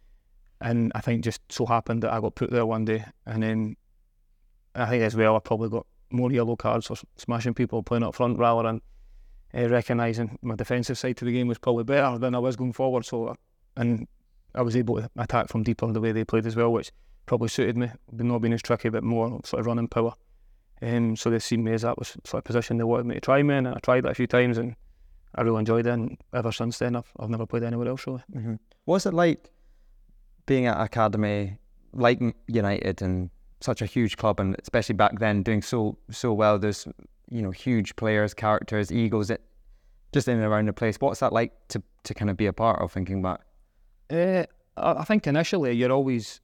And 0.62 0.92
I 0.96 1.02
think 1.02 1.24
just 1.24 1.42
so 1.50 1.66
happened 1.66 2.04
that 2.04 2.12
I 2.12 2.20
got 2.20 2.36
put 2.36 2.50
there 2.50 2.66
one 2.66 2.86
day. 2.86 3.06
And 3.26 3.44
then 3.44 3.76
I 4.76 4.86
think 4.86 5.04
as 5.04 5.16
well, 5.16 5.36
I 5.36 5.40
probably 5.40 5.70
got 5.70 5.86
more 6.10 6.32
yellow 6.32 6.56
cards 6.56 6.88
for 6.88 6.96
smashing 7.18 7.54
people 7.54 7.84
playing 7.84 8.04
up 8.04 8.16
front 8.16 8.40
rather 8.40 8.64
than 8.64 8.82
uh, 9.54 9.70
recognising 9.70 10.38
my 10.42 10.56
defensive 10.56 10.98
side 10.98 11.18
to 11.18 11.26
the 11.26 11.32
game 11.32 11.48
was 11.48 11.58
probably 11.58 11.84
better 11.84 12.18
than 12.18 12.36
I 12.36 12.40
was 12.40 12.56
going 12.56 12.74
forward. 12.74 13.06
So, 13.06 13.36
and 13.76 14.08
I 14.56 14.62
was 14.62 14.76
able 14.76 14.96
to 14.96 15.10
attack 15.18 15.50
from 15.50 15.64
deeper 15.64 15.92
the 15.92 16.02
way 16.02 16.12
they 16.12 16.24
played 16.24 16.46
as 16.46 16.56
well, 16.56 16.72
which 16.72 16.92
probably 17.26 17.50
suited 17.50 17.78
me. 17.78 17.92
Not 18.12 18.40
being 18.40 18.54
as 18.54 18.62
tricky, 18.62 18.90
but 18.90 19.04
more 19.04 19.40
sort 19.44 19.60
of 19.60 19.66
running 19.68 19.88
power. 19.88 20.14
Um, 20.82 21.16
so 21.16 21.30
they 21.30 21.40
seen 21.40 21.64
me 21.64 21.74
as 21.74 21.82
that 21.82 21.98
was 21.98 22.10
sort 22.24 22.42
of 22.42 22.44
position 22.44 22.78
they 22.78 22.84
wanted 22.84 23.08
me 23.08 23.16
to 23.16 23.22
try 23.22 23.42
me 23.42 23.56
and 23.56 23.68
I 23.68 23.80
tried 23.82 24.04
that 24.04 24.12
a 24.12 24.16
few 24.16 24.28
times, 24.28 24.58
and 24.58 24.76
I 25.36 25.42
really 25.42 25.60
enjoyed 25.60 25.88
it. 25.88 25.92
And 25.92 26.18
ever 26.34 26.52
since 26.52 26.78
then, 26.80 26.96
I've, 26.96 27.12
I've 27.20 27.30
never 27.30 27.46
played 27.46 27.64
anywhere 27.64 27.88
else 27.88 28.06
really. 28.06 28.24
Mm-hmm. 28.34 28.56
What's 28.86 29.06
it 29.06 29.14
like 29.14 29.50
being 30.48 30.66
at 30.66 30.82
academy 30.82 31.60
like 31.94 32.20
United 32.48 33.04
and 33.04 33.30
such 33.62 33.82
a 33.84 33.86
huge 33.86 34.18
club, 34.18 34.40
and 34.40 34.56
especially 34.62 34.96
back 34.96 35.20
then 35.20 35.44
doing 35.44 35.62
so 35.62 35.98
so 36.10 36.34
well? 36.34 36.58
There's 36.58 36.88
you 37.30 37.44
know 37.44 37.52
huge 37.52 37.96
players, 37.96 38.34
characters, 38.34 38.92
egos, 38.92 39.30
it 39.30 39.42
just 40.14 40.28
in 40.28 40.38
and 40.38 40.46
around 40.46 40.68
the 40.68 40.74
place. 40.74 40.98
What's 41.00 41.20
that 41.20 41.32
like 41.32 41.54
to 41.70 41.84
to 42.04 42.14
kind 42.16 42.32
of 42.32 42.38
be 42.38 42.48
a 42.48 42.54
part 42.54 42.82
of? 42.82 42.92
Thinking 42.92 43.22
back, 43.22 43.42
uh, 44.10 44.46
I 44.78 45.04
think 45.04 45.28
initially 45.28 45.74
you're 45.74 45.92
always 45.92 46.42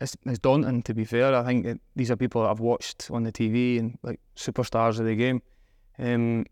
it's, 0.00 0.16
it's 0.26 0.38
daunting 0.38 0.82
to 0.82 0.94
be 0.94 1.04
fair. 1.04 1.34
I 1.34 1.44
think 1.44 1.80
these 1.94 2.10
are 2.10 2.16
people 2.16 2.42
that 2.42 2.50
I've 2.50 2.60
watched 2.60 3.10
on 3.10 3.22
the 3.22 3.32
TV 3.32 3.78
and 3.78 3.98
like 4.02 4.20
superstars 4.36 4.98
of 4.98 5.06
the 5.06 5.14
game, 5.14 5.42
um, 5.98 6.46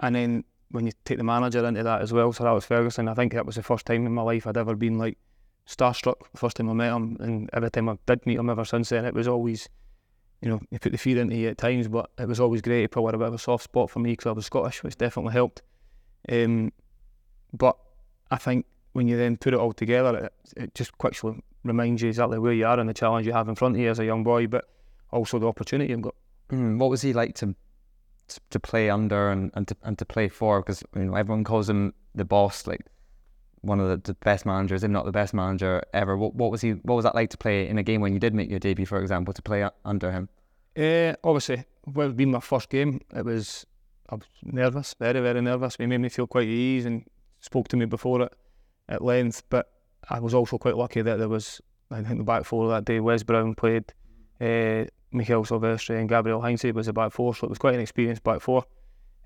and 0.00 0.14
then 0.14 0.44
when 0.70 0.86
you 0.86 0.92
take 1.04 1.18
the 1.18 1.24
manager 1.24 1.64
into 1.64 1.82
that 1.82 2.02
as 2.02 2.12
well, 2.12 2.32
so 2.32 2.44
that 2.44 2.50
was 2.50 2.64
Ferguson. 2.64 3.08
I 3.08 3.14
think 3.14 3.32
that 3.34 3.46
was 3.46 3.54
the 3.54 3.62
first 3.62 3.86
time 3.86 4.06
in 4.06 4.12
my 4.12 4.22
life 4.22 4.46
I'd 4.46 4.56
ever 4.56 4.74
been 4.74 4.98
like 4.98 5.18
starstruck. 5.66 6.16
First 6.36 6.56
time 6.56 6.70
I 6.70 6.72
met 6.72 6.92
him, 6.92 7.16
and 7.20 7.50
every 7.52 7.70
time 7.70 7.88
I 7.88 7.98
did 8.06 8.24
meet 8.26 8.38
him 8.38 8.50
ever 8.50 8.64
since 8.64 8.90
then, 8.90 9.04
it 9.04 9.14
was 9.14 9.28
always, 9.28 9.68
you 10.40 10.50
know, 10.50 10.60
he 10.70 10.78
put 10.78 10.92
the 10.92 10.98
fear 10.98 11.18
into 11.18 11.36
you 11.36 11.48
at 11.48 11.58
times, 11.58 11.88
but 11.88 12.10
it 12.18 12.28
was 12.28 12.40
always 12.40 12.62
great. 12.62 12.82
He 12.82 12.88
probably 12.88 13.08
had 13.08 13.14
a 13.14 13.18
bit 13.18 13.28
of 13.28 13.34
a 13.34 13.38
soft 13.38 13.64
spot 13.64 13.90
for 13.90 14.00
me 14.00 14.12
because 14.12 14.26
I 14.26 14.32
was 14.32 14.46
Scottish, 14.46 14.82
which 14.82 14.96
definitely 14.96 15.32
helped. 15.32 15.62
Um, 16.30 16.72
but 17.52 17.76
I 18.30 18.36
think 18.36 18.66
when 18.92 19.08
you 19.08 19.16
then 19.16 19.36
put 19.36 19.54
it 19.54 19.60
all 19.60 19.72
together, 19.72 20.16
it, 20.16 20.32
it 20.56 20.74
just 20.74 20.96
quickly 20.98 21.42
reminds 21.64 22.02
you 22.02 22.08
exactly 22.08 22.38
where 22.38 22.52
you 22.52 22.66
are 22.66 22.78
and 22.78 22.88
the 22.88 22.94
challenge 22.94 23.26
you 23.26 23.32
have 23.32 23.48
in 23.48 23.54
front 23.54 23.74
of 23.74 23.80
you 23.80 23.90
as 23.90 23.98
a 23.98 24.04
young 24.04 24.22
boy, 24.22 24.46
but 24.46 24.66
also 25.10 25.38
the 25.38 25.46
opportunity 25.46 25.90
you've 25.90 26.02
got. 26.02 26.14
Mm, 26.50 26.78
what 26.78 26.90
was 26.90 27.02
he 27.02 27.12
like 27.12 27.34
to 27.36 27.54
to 28.48 28.58
play 28.58 28.88
under 28.88 29.30
and, 29.30 29.50
and 29.54 29.68
to 29.68 29.76
and 29.82 29.98
to 29.98 30.04
play 30.04 30.28
for? 30.28 30.60
Because 30.60 30.82
you 30.94 31.04
know 31.04 31.14
everyone 31.14 31.44
calls 31.44 31.68
him 31.68 31.94
the 32.14 32.24
boss, 32.24 32.66
like 32.66 32.86
one 33.64 33.80
of 33.80 33.88
the, 33.88 34.12
the, 34.12 34.14
best 34.14 34.46
managers, 34.46 34.84
if 34.84 34.90
not 34.90 35.04
the 35.04 35.12
best 35.12 35.34
manager 35.34 35.82
ever. 35.92 36.16
What, 36.16 36.34
what 36.34 36.50
was 36.50 36.60
he? 36.60 36.72
What 36.72 36.94
was 36.94 37.04
that 37.04 37.14
like 37.14 37.30
to 37.30 37.38
play 37.38 37.68
in 37.68 37.78
a 37.78 37.82
game 37.82 38.00
when 38.00 38.12
you 38.12 38.18
did 38.18 38.34
make 38.34 38.50
your 38.50 38.58
debut, 38.58 38.86
for 38.86 39.00
example, 39.00 39.34
to 39.34 39.42
play 39.42 39.68
under 39.84 40.12
him? 40.12 40.28
Uh, 40.76 41.14
obviously, 41.22 41.64
well, 41.86 42.10
being 42.10 42.30
my 42.30 42.40
first 42.40 42.68
game, 42.68 43.00
it 43.14 43.24
was 43.24 43.66
I 44.10 44.16
was 44.16 44.26
nervous, 44.42 44.94
very 44.98 45.20
very 45.20 45.40
nervous. 45.40 45.76
He 45.76 45.86
made 45.86 45.98
me 45.98 46.08
feel 46.08 46.26
quite 46.26 46.48
at 46.48 46.54
ease 46.54 46.86
and 46.86 47.04
spoke 47.40 47.68
to 47.68 47.76
me 47.76 47.86
before 47.86 48.22
it 48.22 48.32
at 48.88 49.02
length, 49.02 49.42
but 49.50 49.70
I 50.08 50.20
was 50.20 50.34
also 50.34 50.58
quite 50.58 50.76
lucky 50.76 51.02
that 51.02 51.18
there 51.18 51.28
was, 51.28 51.60
I 51.90 52.02
think 52.02 52.18
the 52.18 52.24
back 52.24 52.44
four 52.44 52.68
that 52.68 52.84
day, 52.84 53.00
Wes 53.00 53.22
Brown 53.22 53.54
played, 53.54 53.92
uh, 54.40 54.84
Mikael 55.12 55.44
Silvestre 55.44 55.96
and 55.96 56.08
Gabriel 56.08 56.40
Heinze 56.40 56.64
was 56.74 56.86
the 56.86 56.92
back 56.92 57.12
four, 57.12 57.34
so 57.34 57.46
it 57.46 57.50
was 57.50 57.58
quite 57.58 57.74
an 57.74 57.80
experienced 57.80 58.22
back 58.24 58.40
four. 58.40 58.64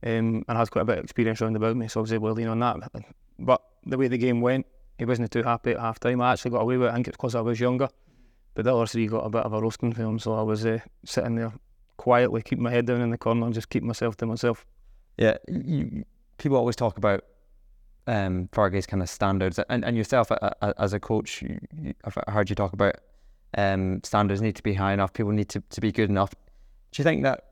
Um, 0.03 0.45
and 0.47 0.57
I 0.57 0.59
had 0.59 0.71
quite 0.71 0.83
a 0.83 0.85
bit 0.85 0.99
of 0.99 1.05
experience 1.05 1.43
around 1.43 1.57
about 1.57 1.77
me, 1.77 1.89
so 1.89 2.01
I 2.01 2.03
was 2.03 2.13
able 2.13 2.29
to 2.29 2.35
lean 2.35 2.49
on 2.49 2.61
that. 2.61 2.77
But 3.39 3.63
the 3.87 3.99
way 3.99 4.09
the 4.09 4.19
game 4.19 4.41
went, 4.41 4.67
he 4.99 5.05
wasn't 5.05 5.31
too 5.31 5.43
happy 5.43 5.73
at 5.73 5.79
half 5.79 6.01
time. 6.01 6.21
I 6.21 6.33
actually 6.33 6.51
got 6.51 6.63
away 6.63 6.77
with 6.77 6.89
it, 6.89 6.91
I 6.91 6.95
think 6.95 7.09
it's 7.09 7.17
because 7.17 7.35
I 7.35 7.41
was 7.41 7.61
younger. 7.61 7.89
But 8.55 8.65
the 8.65 8.75
other 8.75 8.87
three 8.87 9.07
got 9.07 9.25
a 9.25 9.31
bit 9.31 9.45
of 9.45 9.53
a 9.53 9.61
roasting 9.61 9.93
him, 9.93 10.19
so 10.19 10.35
I 10.35 10.43
was 10.43 10.67
uh, 10.67 10.81
sitting 11.05 11.37
there 11.37 11.53
quietly, 11.97 12.43
keeping 12.43 12.65
my 12.65 12.71
head 12.71 12.87
down 12.87 13.01
in 13.01 13.11
the 13.11 13.19
corner 13.19 13.47
and 13.47 13.55
just 13.55 13.69
keeping 13.69 13.87
myself 13.87 14.17
to 14.17 14.27
myself. 14.27 14.67
Yeah, 15.17 15.37
you, 15.47 16.05
people 16.39 16.57
always 16.57 16.75
talk 16.75 16.99
about 16.99 17.25
um, 18.09 18.49
Fergie's 18.53 18.87
kind 18.87 19.03
of 19.03 19.09
standards, 19.09 19.61
and, 19.69 19.85
and 19.85 19.97
yourself 19.97 20.33
uh, 20.33 20.73
as 20.79 20.93
a 20.93 21.01
coach, 21.01 21.45
I've 22.05 22.19
heard 22.29 22.51
you 22.51 22.57
talk 22.57 22.73
about 22.73 22.97
um, 23.57 24.01
standards 24.03 24.43
need 24.43 24.57
to 24.57 24.63
be 24.63 24.75
high 24.75 24.93
enough. 24.93 25.13
People 25.13 25.33
need 25.33 25.49
to, 25.51 25.63
to 25.71 25.81
be 25.81 25.93
good 25.93 26.11
enough. 26.11 26.31
Do 26.31 27.01
you 27.01 27.05
think 27.05 27.23
that 27.23 27.45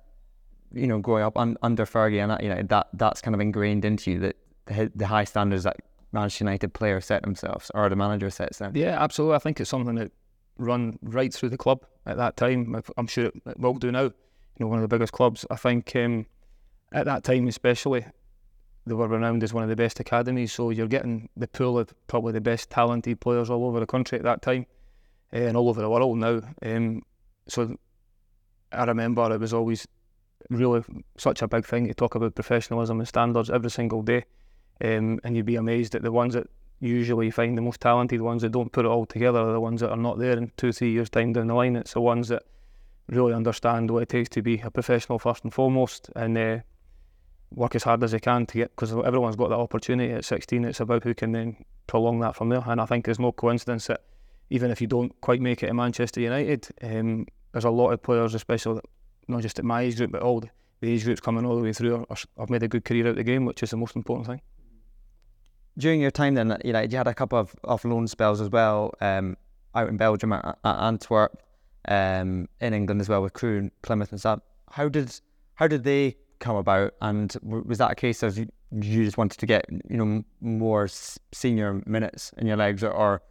you 0.73 0.87
know 0.87 0.99
growing 0.99 1.23
up 1.23 1.37
un, 1.39 1.57
under 1.63 1.87
Fergie 1.87 2.21
and 2.21 2.31
that 2.31 2.43
you 2.43 2.49
know 2.49 2.63
that 2.63 2.89
that's 2.95 3.21
kind 3.21 3.35
of 3.35 3.41
ingrained 3.41 3.85
into 3.85 4.13
you 4.13 4.19
that 4.21 4.37
the, 4.67 4.91
the 4.95 5.07
high 5.07 5.25
standards 5.25 5.65
that 5.65 5.77
Manchester 6.13 6.45
United 6.45 6.73
players 6.73 7.07
set 7.07 7.23
themselves 7.23 7.71
or 7.75 7.89
the 7.89 7.97
manager 7.97 8.31
sets 8.31 8.59
them? 8.59 8.73
Yeah, 8.75 9.03
absolutely. 9.03 9.37
I 9.37 9.39
think 9.41 9.61
it's 9.61 9.71
something 9.71 9.97
that 9.97 10.13
run 10.59 10.99
right 11.03 11.33
through 11.33 11.51
the 11.51 11.59
club 11.59 11.85
at 12.07 12.17
that 12.17 12.37
time. 12.37 12.81
I'm 12.97 13.07
sure 13.07 13.27
it 13.27 13.59
will 13.59 13.75
do 13.75 13.93
now. 13.93 14.05
You 14.05 14.13
know, 14.61 14.69
one 14.69 14.79
of 14.79 14.83
the 14.83 14.95
biggest 14.95 15.13
clubs. 15.13 15.45
I 15.51 15.57
think 15.57 15.95
um, 15.97 16.27
at 16.93 17.05
that 17.05 17.25
time, 17.25 17.47
especially, 17.49 18.07
they 18.87 18.95
were 18.95 19.09
renowned 19.09 19.43
as 19.43 19.53
one 19.53 19.65
of 19.65 19.69
the 19.69 19.77
best 19.77 20.01
academies. 20.01 20.53
So 20.53 20.71
you're 20.71 20.87
getting 20.87 21.29
the 21.37 21.49
pool 21.49 21.79
of 21.79 21.93
probably 22.07 22.33
the 22.33 22.41
best 22.41 22.71
talented 22.71 23.21
players 23.21 23.51
all 23.51 23.67
over 23.67 23.81
the 23.81 23.87
country 23.87 24.19
at 24.19 24.25
that 24.25 24.43
time, 24.43 24.67
uh, 25.33 25.39
and 25.39 25.57
all 25.57 25.69
over 25.69 25.83
the 25.83 25.91
world 25.91 26.17
now. 26.19 26.41
Um, 26.63 27.03
so 27.49 27.77
I 28.73 28.85
remember 28.85 29.31
it 29.33 29.41
was 29.41 29.53
always 29.53 29.87
really 30.51 30.83
such 31.19 31.43
a 31.43 31.49
big 31.49 31.67
thing 31.67 31.89
to 31.89 31.95
talk 31.95 32.15
about 32.15 32.35
professionalism 32.35 32.99
and 32.99 33.09
standards 33.09 33.51
every 33.51 33.71
single 33.71 34.03
day. 34.03 34.25
Um, 34.83 35.21
and 35.25 35.37
you'd 35.37 35.47
be 35.47 35.57
amazed 35.57 35.95
at 35.95 36.03
the 36.03 36.13
ones 36.13 36.35
that 36.35 36.49
usually 36.81 37.31
find 37.31 37.57
the 37.57 37.63
most 37.63 37.81
talented 37.81 38.21
ones 38.21 38.43
that 38.43 38.53
don't 38.53 38.73
put 38.73 38.85
it 38.85 38.89
all 38.89 39.07
together 39.07 39.39
are 39.39 39.53
the 39.53 39.61
ones 39.61 39.81
that 39.81 39.91
are 39.91 39.97
not 39.97 40.19
there 40.19 40.37
in 40.37 40.53
two, 40.57 40.73
three 40.73 40.91
years' 40.91 41.11
time 41.11 41.33
down 41.33 41.47
the 41.47 41.55
line. 41.55 41.77
It's 41.77 41.95
the 41.95 42.01
ones 42.01 42.29
that 42.29 42.43
really 43.09 43.33
understand 43.33 43.91
what 43.91 44.03
it 44.03 44.09
takes 44.09 44.29
to 44.31 44.43
be 44.43 44.61
a 44.61 44.71
professional 44.71 45.19
first 45.19 45.45
and 45.45 45.53
foremost 45.53 46.11
and 46.17 46.37
uh, 46.37 46.59
work 47.51 47.75
as 47.75 47.85
hard 47.85 48.03
as 48.03 48.13
they 48.13 48.21
can 48.21 48.47
to 48.47 48.59
get, 48.59 48.71
because 48.71 48.93
everyone's 48.93 49.37
got 49.37 49.49
that 49.49 49.57
opportunity 49.57 50.13
at 50.13 50.25
16. 50.25 50.65
It's 50.65 50.81
about 50.81 51.05
who 51.05 51.15
can 51.15 51.33
then 51.33 51.65
prolong 51.87 52.21
that 52.21 52.37
from 52.37 52.49
there. 52.49 52.63
And 52.67 52.81
I 52.81 52.87
think 52.87 53.05
there's 53.05 53.21
no 53.21 53.33
coincidence 53.33 53.87
that 53.87 54.03
even 54.51 54.71
if 54.71 54.81
you 54.81 54.87
don't 54.87 55.19
quite 55.21 55.41
make 55.41 55.63
it 55.63 55.69
at 55.69 55.75
Manchester 55.75 56.21
United, 56.21 56.69
um, 56.83 57.27
there's 57.53 57.65
a 57.65 57.71
lot 57.71 57.91
of 57.91 58.03
players, 58.03 58.35
especially 58.35 58.81
not 59.29 59.43
just 59.43 59.59
at 59.59 59.65
my 59.65 59.83
age 59.83 59.97
group, 59.97 60.13
but 60.13 60.23
all 60.23 60.41
the, 60.41 60.51
age 60.83 61.05
groups 61.05 61.21
coming 61.21 61.47
all 61.47 61.57
the 61.57 61.63
way 61.63 61.73
through, 61.73 62.05
have 62.39 62.51
made 62.51 62.63
a 62.63 62.69
good 62.69 62.85
career 62.85 63.07
out 63.07 63.11
of 63.11 63.17
the 63.17 63.25
game, 63.25 63.45
which 63.45 63.63
is 63.63 63.71
the 63.71 63.77
most 63.77 63.97
important 63.97 64.27
thing. 64.27 64.41
During 65.79 66.01
your 66.01 66.11
time 66.11 66.35
then, 66.35 66.57
you 66.65 66.73
know, 66.73 66.81
you 66.81 66.97
had 66.97 67.07
a 67.07 67.15
couple 67.15 67.39
of, 67.39 67.55
of 67.65 67.85
loan 67.85 68.07
spells 68.07 68.41
as 68.41 68.49
well, 68.49 68.95
um, 69.01 69.37
out 69.75 69.89
in 69.89 69.97
Belgium 69.97 70.33
at, 70.33 70.59
at 70.65 70.77
Antwerp, 70.81 71.43
um, 71.89 72.49
in 72.61 72.75
England 72.75 73.01
as 73.01 73.09
well 73.09 73.23
with 73.23 73.33
Crewe 73.33 73.59
and 73.59 73.83
Plymouth 73.83 74.11
and 74.11 74.21
stuff. 74.21 74.41
How 74.71 74.89
did 74.89 75.21
how 75.55 75.69
did 75.69 75.85
they 75.85 76.17
come 76.39 76.57
about? 76.57 76.95
And 77.01 77.35
was 77.43 77.79
that 77.79 77.93
a 77.93 77.95
case 77.95 78.23
of 78.23 78.39
you, 78.39 78.47
just 79.05 79.19
wanted 79.19 79.39
to 79.39 79.47
get 79.47 79.65
you 79.89 79.97
know 79.97 80.25
more 80.41 80.89
senior 80.89 81.83
minutes 81.87 82.33
in 82.37 82.47
your 82.47 82.57
legs, 82.57 82.83
or, 82.83 82.91
or 82.91 83.23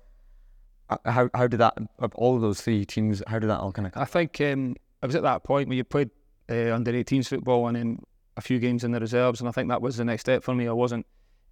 uh, 0.90 0.98
how 1.06 1.30
how 1.34 1.48
did 1.48 1.58
that 1.58 1.78
of 2.00 2.14
all 2.16 2.36
of 2.36 2.42
those 2.42 2.62
three 2.62 2.86
teams? 2.86 3.22
How 3.28 3.40
did 3.40 3.50
that 3.50 3.60
all 3.60 3.72
kind 3.72 3.88
of? 3.88 3.94
I 3.96 4.06
think 4.06 4.40
um, 4.42 4.76
I 5.04 5.06
was 5.06 5.16
at 5.16 5.24
that 5.24 5.44
point 5.44 5.68
where 5.68 5.78
you 5.78 5.84
played 5.84 6.10
uh, 6.50 6.74
under 6.74 6.92
18s 6.92 7.28
football 7.28 7.68
and 7.68 7.76
then 7.76 8.00
a 8.38 8.42
few 8.42 8.60
games 8.60 8.84
in 8.84 8.92
the 8.92 9.00
reserves, 9.00 9.40
and 9.40 9.50
I 9.50 9.52
think 9.52 9.70
that 9.70 9.82
was 9.82 9.98
the 9.98 10.06
next 10.06 10.22
step 10.22 10.44
for 10.44 10.56
me. 10.56 10.68
I 10.68 10.74
wasn't. 10.74 11.06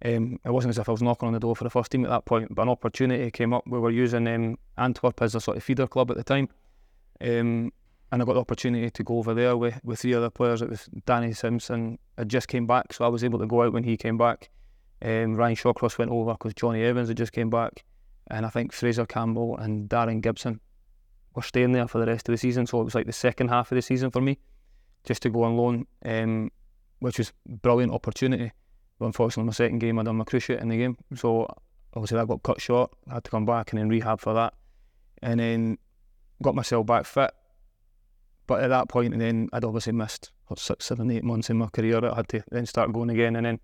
Um, 0.04 0.38
it 0.44 0.50
wasn't 0.50 0.70
as 0.70 0.78
if 0.78 0.88
I 0.88 0.92
was 0.92 1.02
knocking 1.02 1.28
on 1.28 1.32
the 1.34 1.40
door 1.40 1.56
for 1.56 1.64
the 1.64 1.70
first 1.70 1.90
team 1.90 2.04
at 2.04 2.10
that 2.10 2.24
point, 2.24 2.54
but 2.54 2.62
an 2.62 2.68
opportunity 2.68 3.30
came 3.30 3.54
up. 3.54 3.64
We 3.66 3.78
were 3.78 3.90
using 3.90 4.26
um, 4.28 4.58
Antwerp 4.76 5.22
as 5.22 5.34
a 5.34 5.40
sort 5.40 5.56
of 5.56 5.64
feeder 5.64 5.86
club 5.86 6.10
at 6.10 6.16
the 6.16 6.24
time, 6.24 6.48
um, 7.20 7.72
and 8.12 8.22
I 8.22 8.24
got 8.24 8.34
the 8.34 8.40
opportunity 8.40 8.90
to 8.90 9.02
go 9.02 9.18
over 9.18 9.34
there 9.34 9.56
with, 9.56 9.80
with 9.82 10.00
three 10.00 10.14
other 10.14 10.30
players. 10.30 10.62
It 10.62 10.68
was 10.68 10.88
Danny 11.06 11.32
Simpson 11.32 11.98
had 12.18 12.28
just 12.28 12.48
came 12.48 12.66
back, 12.66 12.92
so 12.92 13.04
I 13.04 13.08
was 13.08 13.24
able 13.24 13.38
to 13.38 13.46
go 13.46 13.62
out 13.62 13.72
when 13.72 13.84
he 13.84 13.96
came 13.96 14.18
back. 14.18 14.50
Um, 15.02 15.36
Ryan 15.36 15.56
Shawcross 15.56 15.98
went 15.98 16.10
over 16.10 16.32
because 16.32 16.54
Jonny 16.54 16.82
Evans 16.82 17.08
had 17.08 17.16
just 17.16 17.32
came 17.32 17.50
back, 17.50 17.84
and 18.30 18.44
I 18.44 18.50
think 18.50 18.72
Fraser 18.72 19.06
Campbell 19.06 19.56
and 19.56 19.88
Darren 19.88 20.20
Gibson 20.20 20.60
were 21.34 21.42
staying 21.42 21.72
there 21.72 21.88
for 21.88 21.98
the 21.98 22.06
rest 22.06 22.28
of 22.28 22.32
the 22.32 22.38
season. 22.38 22.66
So 22.66 22.80
it 22.80 22.84
was 22.84 22.94
like 22.94 23.06
the 23.06 23.12
second 23.12 23.48
half 23.48 23.72
of 23.72 23.76
the 23.76 23.82
season 23.82 24.10
for 24.10 24.20
me, 24.20 24.38
just 25.04 25.22
to 25.22 25.30
go 25.30 25.44
on 25.44 25.56
loan, 25.56 25.86
um, 26.04 26.50
which 27.00 27.18
was 27.18 27.32
brilliant 27.46 27.92
opportunity. 27.92 28.52
But 28.98 29.06
unfortunately, 29.06 29.46
my 29.46 29.52
second 29.52 29.78
game 29.78 29.98
I 29.98 30.02
done 30.02 30.16
my 30.16 30.24
cruciate 30.24 30.60
in 30.60 30.68
the 30.68 30.76
game, 30.76 30.96
so 31.14 31.46
obviously 31.94 32.18
that 32.18 32.28
got 32.28 32.42
cut 32.42 32.60
short. 32.60 32.92
I 33.08 33.14
had 33.14 33.24
to 33.24 33.30
come 33.30 33.46
back 33.46 33.72
and 33.72 33.80
then 33.80 33.88
rehab 33.88 34.20
for 34.20 34.34
that, 34.34 34.54
and 35.22 35.40
then 35.40 35.78
got 36.42 36.54
myself 36.54 36.86
back 36.86 37.06
fit. 37.06 37.32
But 38.46 38.62
at 38.62 38.68
that 38.68 38.88
point, 38.88 39.14
and 39.14 39.22
then 39.22 39.48
I'd 39.52 39.64
obviously 39.64 39.92
missed 39.92 40.30
what, 40.46 40.58
six, 40.58 40.84
seven, 40.84 41.10
eight 41.10 41.24
months 41.24 41.50
in 41.50 41.56
my 41.56 41.66
career. 41.68 42.04
I 42.04 42.14
had 42.14 42.28
to 42.28 42.44
then 42.50 42.66
start 42.66 42.92
going 42.92 43.10
again, 43.10 43.36
and 43.36 43.46
then 43.46 43.60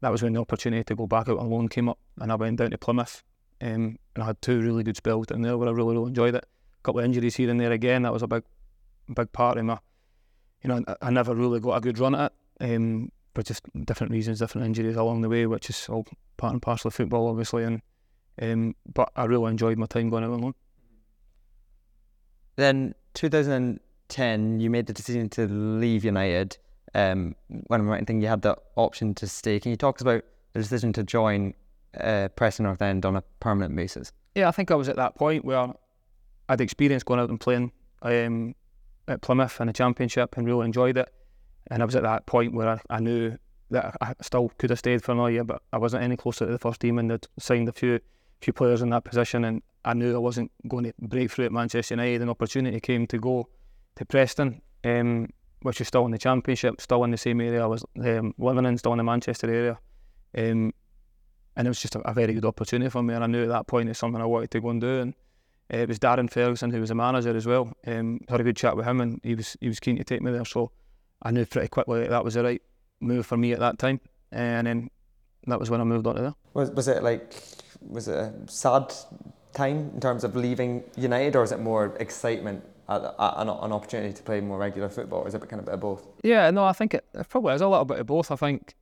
that 0.00 0.12
was 0.12 0.22
when 0.22 0.34
the 0.34 0.40
opportunity 0.40 0.84
to 0.84 0.94
go 0.94 1.06
back 1.06 1.28
out 1.28 1.38
on 1.38 1.50
loan 1.50 1.68
came 1.68 1.88
up, 1.88 1.98
and 2.20 2.30
I 2.30 2.34
went 2.34 2.58
down 2.58 2.70
to 2.70 2.78
Plymouth, 2.78 3.24
um, 3.60 3.98
and 4.14 4.22
I 4.22 4.26
had 4.26 4.40
two 4.42 4.60
really 4.60 4.84
good 4.84 4.96
spells 4.96 5.26
down 5.26 5.42
there 5.42 5.56
where 5.56 5.68
I 5.68 5.72
really, 5.72 5.94
really 5.94 6.08
enjoyed 6.08 6.34
it. 6.34 6.44
A 6.44 6.82
couple 6.82 7.00
of 7.00 7.04
injuries 7.04 7.36
here 7.36 7.50
and 7.50 7.60
there 7.60 7.72
again. 7.72 8.02
That 8.02 8.12
was 8.12 8.22
a 8.22 8.28
big, 8.28 8.44
big 9.12 9.32
part 9.32 9.58
of 9.58 9.64
my. 9.64 9.78
You 10.62 10.68
know, 10.68 10.84
I, 11.00 11.10
never 11.10 11.36
really 11.36 11.60
got 11.60 11.76
a 11.76 11.80
good 11.80 12.00
run 12.00 12.16
at 12.16 12.32
it, 12.60 12.74
um, 12.74 13.12
for 13.34 13.42
just 13.42 13.62
different 13.84 14.12
reasons, 14.12 14.38
different 14.38 14.66
injuries 14.66 14.96
along 14.96 15.20
the 15.20 15.28
way, 15.28 15.46
which 15.46 15.70
is 15.70 15.88
all 15.88 16.06
part 16.36 16.52
and 16.52 16.62
parcel 16.62 16.88
of 16.88 16.94
football, 16.94 17.28
obviously. 17.28 17.64
And 17.64 17.82
um, 18.40 18.74
but 18.92 19.10
I 19.16 19.24
really 19.24 19.50
enjoyed 19.50 19.78
my 19.78 19.86
time 19.86 20.10
going 20.10 20.24
out 20.24 20.30
on 20.30 20.40
loan. 20.40 20.54
Then 22.56 22.94
2010, 23.14 24.60
you 24.60 24.70
made 24.70 24.86
the 24.86 24.92
decision 24.92 25.28
to 25.30 25.46
leave 25.46 26.04
United. 26.04 26.58
Um, 26.94 27.36
when 27.48 27.80
I'm 27.80 27.88
right 27.88 28.00
in 28.00 28.06
thinking 28.06 28.22
you 28.22 28.28
had 28.28 28.42
the 28.42 28.56
option 28.76 29.14
to 29.16 29.28
stay. 29.28 29.60
Can 29.60 29.70
you 29.70 29.76
talk 29.76 30.00
about 30.00 30.24
the 30.54 30.60
decision 30.60 30.92
to 30.94 31.02
join 31.02 31.54
uh, 32.00 32.28
Preston 32.34 32.64
North 32.64 32.80
End 32.80 33.04
on 33.04 33.16
a 33.16 33.22
permanent 33.40 33.76
basis? 33.76 34.12
Yeah, 34.34 34.48
I 34.48 34.52
think 34.52 34.70
I 34.70 34.74
was 34.74 34.88
at 34.88 34.96
that 34.96 35.14
point 35.14 35.44
where 35.44 35.72
I'd 36.48 36.60
experienced 36.60 37.06
going 37.06 37.20
out 37.20 37.28
and 37.28 37.38
playing 37.38 37.72
um, 38.02 38.54
at 39.06 39.20
Plymouth 39.20 39.60
in 39.60 39.66
the 39.66 39.72
Championship 39.72 40.36
and 40.36 40.46
really 40.46 40.64
enjoyed 40.64 40.96
it. 40.96 41.12
And 41.70 41.82
I 41.82 41.84
was 41.86 41.96
at 41.96 42.02
that 42.02 42.26
point 42.26 42.54
where 42.54 42.68
I, 42.68 42.80
I 42.90 43.00
knew 43.00 43.36
that 43.70 43.96
I 44.00 44.14
still 44.22 44.50
could 44.58 44.70
have 44.70 44.78
stayed 44.78 45.02
for 45.02 45.12
another 45.12 45.30
year, 45.30 45.44
but 45.44 45.62
I 45.72 45.78
wasn't 45.78 46.02
any 46.02 46.16
closer 46.16 46.46
to 46.46 46.52
the 46.52 46.58
first 46.58 46.80
team 46.80 46.98
and 46.98 47.10
they'd 47.10 47.26
signed 47.38 47.68
a 47.68 47.72
few 47.72 48.00
few 48.40 48.52
players 48.52 48.82
in 48.82 48.90
that 48.90 49.02
position 49.02 49.44
and 49.44 49.62
I 49.84 49.94
knew 49.94 50.14
I 50.14 50.18
wasn't 50.18 50.52
going 50.68 50.84
to 50.84 50.92
break 51.00 51.30
through 51.30 51.46
at 51.46 51.52
Manchester 51.52 51.94
United. 51.94 52.22
An 52.22 52.28
opportunity 52.28 52.78
came 52.78 53.06
to 53.08 53.18
go 53.18 53.48
to 53.96 54.04
Preston, 54.04 54.60
um, 54.84 55.28
which 55.62 55.80
is 55.80 55.88
still 55.88 56.04
in 56.04 56.12
the 56.12 56.18
Championship, 56.18 56.80
still 56.80 57.02
in 57.04 57.10
the 57.10 57.16
same 57.16 57.40
area 57.40 57.62
I 57.62 57.66
was 57.66 57.84
um, 58.04 58.34
living 58.38 58.64
in, 58.64 58.78
still 58.78 58.92
in 58.92 58.98
the 58.98 59.04
Manchester 59.04 59.52
area. 59.52 59.78
Um, 60.36 60.72
and 61.56 61.66
it 61.66 61.68
was 61.68 61.80
just 61.80 61.96
a, 61.96 62.00
a, 62.00 62.14
very 62.14 62.34
good 62.34 62.44
opportunity 62.44 62.90
for 62.90 63.02
me. 63.02 63.14
And 63.14 63.24
I 63.24 63.26
knew 63.26 63.42
at 63.42 63.48
that 63.48 63.66
point 63.66 63.88
it's 63.88 63.98
something 63.98 64.20
I 64.20 64.26
wanted 64.26 64.50
to 64.52 64.60
go 64.60 64.68
and 64.70 64.80
do. 64.80 65.00
And 65.00 65.14
uh, 65.72 65.78
it 65.78 65.88
was 65.88 65.98
Darren 65.98 66.30
Ferguson 66.30 66.70
who 66.70 66.80
was 66.80 66.90
a 66.90 66.94
manager 66.94 67.36
as 67.36 67.46
well. 67.46 67.72
Um, 67.86 68.20
had 68.28 68.40
a 68.40 68.44
good 68.44 68.56
chat 68.56 68.76
with 68.76 68.86
him, 68.86 69.00
and 69.00 69.20
he 69.22 69.34
was 69.34 69.56
he 69.60 69.68
was 69.68 69.80
keen 69.80 69.96
to 69.96 70.04
take 70.04 70.22
me 70.22 70.30
there. 70.30 70.44
So 70.44 70.70
I 71.22 71.30
knew 71.30 71.44
pretty 71.46 71.68
quickly 71.68 72.00
that, 72.00 72.10
that 72.10 72.24
was 72.24 72.34
the 72.34 72.44
right 72.44 72.62
move 73.00 73.26
for 73.26 73.36
me 73.36 73.52
at 73.52 73.60
that 73.60 73.78
time. 73.78 74.00
Eh, 74.32 74.38
and 74.38 74.66
then 74.66 74.90
that 75.46 75.58
was 75.58 75.70
when 75.70 75.80
I 75.80 75.84
moved 75.84 76.06
on 76.06 76.16
to 76.16 76.22
there. 76.22 76.34
Was 76.54 76.70
was 76.70 76.88
it 76.88 77.02
like 77.02 77.34
was 77.80 78.08
it 78.08 78.16
a 78.16 78.32
sad 78.46 78.92
time 79.52 79.90
in 79.94 80.00
terms 80.00 80.24
of 80.24 80.36
leaving 80.36 80.84
United, 80.96 81.36
or 81.36 81.42
is 81.42 81.52
it 81.52 81.60
more 81.60 81.96
excitement 81.98 82.64
at, 82.88 83.02
at 83.02 83.34
an, 83.36 83.48
an, 83.48 83.72
opportunity 83.72 84.12
to 84.12 84.22
play 84.22 84.40
more 84.40 84.58
regular 84.58 84.88
football? 84.88 85.20
Or 85.20 85.28
is 85.28 85.34
it 85.34 85.40
kind 85.48 85.60
of 85.60 85.68
a 85.68 85.70
bit 85.70 85.74
of 85.74 85.80
both? 85.80 86.06
Yeah, 86.22 86.50
no, 86.50 86.64
I 86.64 86.72
think 86.72 86.94
it, 86.94 87.04
it 87.14 87.28
probably 87.28 87.54
is 87.54 87.60
a 87.60 87.68
little 87.68 87.84
bit 87.84 87.98
of 87.98 88.06
both. 88.06 88.30
I 88.30 88.36
think 88.36 88.74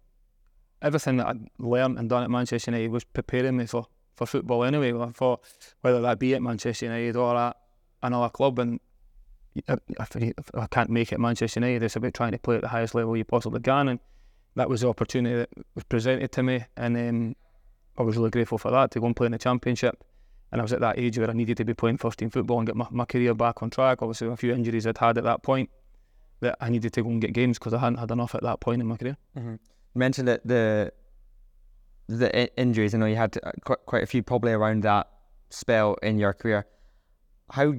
everything 0.82 1.18
that 1.18 1.26
I'd 1.26 1.48
learned 1.58 1.98
and 1.98 2.08
done 2.08 2.22
at 2.22 2.30
Manchester 2.30 2.70
United 2.70 2.90
was 2.90 3.04
preparing 3.04 3.56
me 3.56 3.66
for, 3.66 3.86
for 4.14 4.26
football 4.26 4.64
anyway. 4.64 4.92
For 5.14 5.40
whether 5.80 6.00
that 6.02 6.18
be 6.18 6.34
at 6.34 6.42
Manchester 6.42 6.86
United 6.86 7.16
or 7.16 7.36
at 7.36 7.56
another 8.02 8.28
club, 8.28 8.58
and 8.58 8.80
if, 9.68 10.16
if 10.16 10.50
I 10.54 10.66
can't 10.66 10.90
make 10.90 11.12
it 11.12 11.20
Manchester 11.20 11.60
United, 11.60 11.82
it's 11.82 11.96
about 11.96 12.14
trying 12.14 12.32
to 12.32 12.38
play 12.38 12.56
at 12.56 12.62
the 12.62 12.68
highest 12.68 12.94
level 12.94 13.16
you 13.16 13.24
possibly 13.24 13.60
can, 13.60 13.88
and 13.88 14.00
that 14.54 14.68
was 14.68 14.80
the 14.80 14.88
opportunity 14.88 15.36
that 15.36 15.50
was 15.74 15.84
presented 15.84 16.32
to 16.32 16.42
me, 16.42 16.64
and 16.76 16.96
um, 16.96 17.36
I 17.98 18.02
was 18.02 18.16
really 18.16 18.30
grateful 18.30 18.58
for 18.58 18.70
that 18.70 18.90
to 18.92 19.00
go 19.00 19.06
and 19.06 19.16
play 19.16 19.26
in 19.26 19.32
the 19.32 19.38
championship. 19.38 20.02
And 20.52 20.60
I 20.60 20.62
was 20.62 20.72
at 20.72 20.80
that 20.80 20.98
age 20.98 21.18
where 21.18 21.28
I 21.28 21.32
needed 21.32 21.56
to 21.56 21.64
be 21.64 21.74
playing 21.74 21.96
first 21.98 22.18
team 22.18 22.30
football 22.30 22.58
and 22.58 22.66
get 22.66 22.76
my, 22.76 22.86
my 22.90 23.04
career 23.04 23.34
back 23.34 23.62
on 23.62 23.70
track. 23.70 24.00
Obviously, 24.00 24.28
a 24.28 24.36
few 24.36 24.52
injuries 24.52 24.86
I'd 24.86 24.96
had 24.96 25.18
at 25.18 25.24
that 25.24 25.42
point 25.42 25.70
that 26.40 26.56
I 26.60 26.68
needed 26.68 26.92
to 26.92 27.02
go 27.02 27.08
and 27.08 27.20
get 27.20 27.32
games 27.32 27.58
because 27.58 27.74
I 27.74 27.78
hadn't 27.78 27.98
had 27.98 28.10
enough 28.10 28.34
at 28.34 28.42
that 28.42 28.60
point 28.60 28.80
in 28.80 28.86
my 28.86 28.96
career. 28.96 29.16
Mm-hmm. 29.36 29.52
You 29.52 29.58
mentioned 29.98 30.28
that 30.28 30.46
the 30.46 30.92
the 32.08 32.56
injuries. 32.56 32.94
I 32.94 32.98
know 32.98 33.06
you 33.06 33.16
had 33.16 33.36
uh, 33.42 33.50
quite 33.64 33.78
quite 33.86 34.02
a 34.02 34.06
few 34.06 34.22
probably 34.22 34.52
around 34.52 34.84
that 34.84 35.08
spell 35.50 35.96
in 36.02 36.18
your 36.18 36.32
career. 36.32 36.66
How 37.50 37.74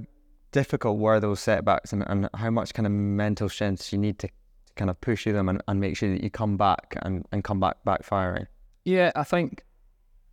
difficult 0.51 0.98
were 0.98 1.20
those 1.20 1.39
setbacks, 1.39 1.94
and, 1.94 2.04
and 2.08 2.30
how 2.34 2.50
much 2.50 2.74
kind 2.74 2.86
of 2.86 2.92
mental 2.92 3.50
strength 3.50 3.92
you 3.92 4.00
need 4.00 4.20
to, 4.20 4.30
kind 4.75 4.89
of 4.89 5.01
push 5.01 5.24
through 5.24 5.34
them 5.34 5.50
and, 5.50 5.62
and 5.68 5.80
make 5.80 5.98
sure 5.98 6.10
that 6.10 6.24
you 6.24 6.30
come 6.30 6.56
back 6.56 6.96
and, 7.01 7.25
and 7.32 7.44
come 7.44 7.60
back 7.60 7.84
back 7.84 8.04
firing? 8.04 8.48
Yeah, 8.86 9.12
I 9.16 9.24
think 9.24 9.63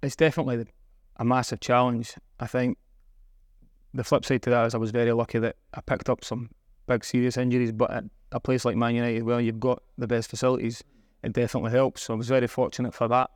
it's 0.02 0.16
definitely 0.16 0.66
a 1.16 1.24
massive 1.24 1.60
challenge. 1.60 2.14
I 2.38 2.46
think 2.46 2.78
the 3.94 4.04
flip 4.04 4.24
side 4.24 4.42
to 4.42 4.50
that 4.50 4.66
is 4.66 4.74
I 4.74 4.78
was 4.78 4.90
very 4.90 5.12
lucky 5.12 5.38
that 5.38 5.56
I 5.72 5.80
picked 5.80 6.08
up 6.08 6.24
some 6.24 6.50
big 6.86 7.04
serious 7.04 7.36
injuries, 7.36 7.72
but 7.72 7.90
at 7.90 8.04
a 8.32 8.40
place 8.40 8.64
like 8.64 8.76
Man 8.76 8.94
United, 8.94 9.22
where 9.22 9.40
you've 9.40 9.60
got 9.60 9.82
the 9.96 10.06
best 10.06 10.28
facilities, 10.30 10.82
it 11.22 11.32
definitely 11.32 11.70
helps. 11.70 12.02
So 12.02 12.14
I 12.14 12.16
was 12.16 12.28
very 12.28 12.46
fortunate 12.46 12.92
for 12.92 13.08
that. 13.08 13.30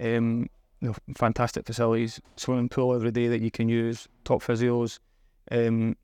Um, 0.00 0.48
you 0.80 0.88
know, 0.88 0.94
fantastic 1.14 1.66
facilities, 1.66 2.20
swimming 2.36 2.68
pool 2.68 2.94
every 2.94 3.12
day 3.12 3.28
that 3.28 3.40
you 3.40 3.50
can 3.50 3.68
use, 3.68 4.08
top 4.24 4.42
physios, 4.42 4.98
um, 5.50 5.96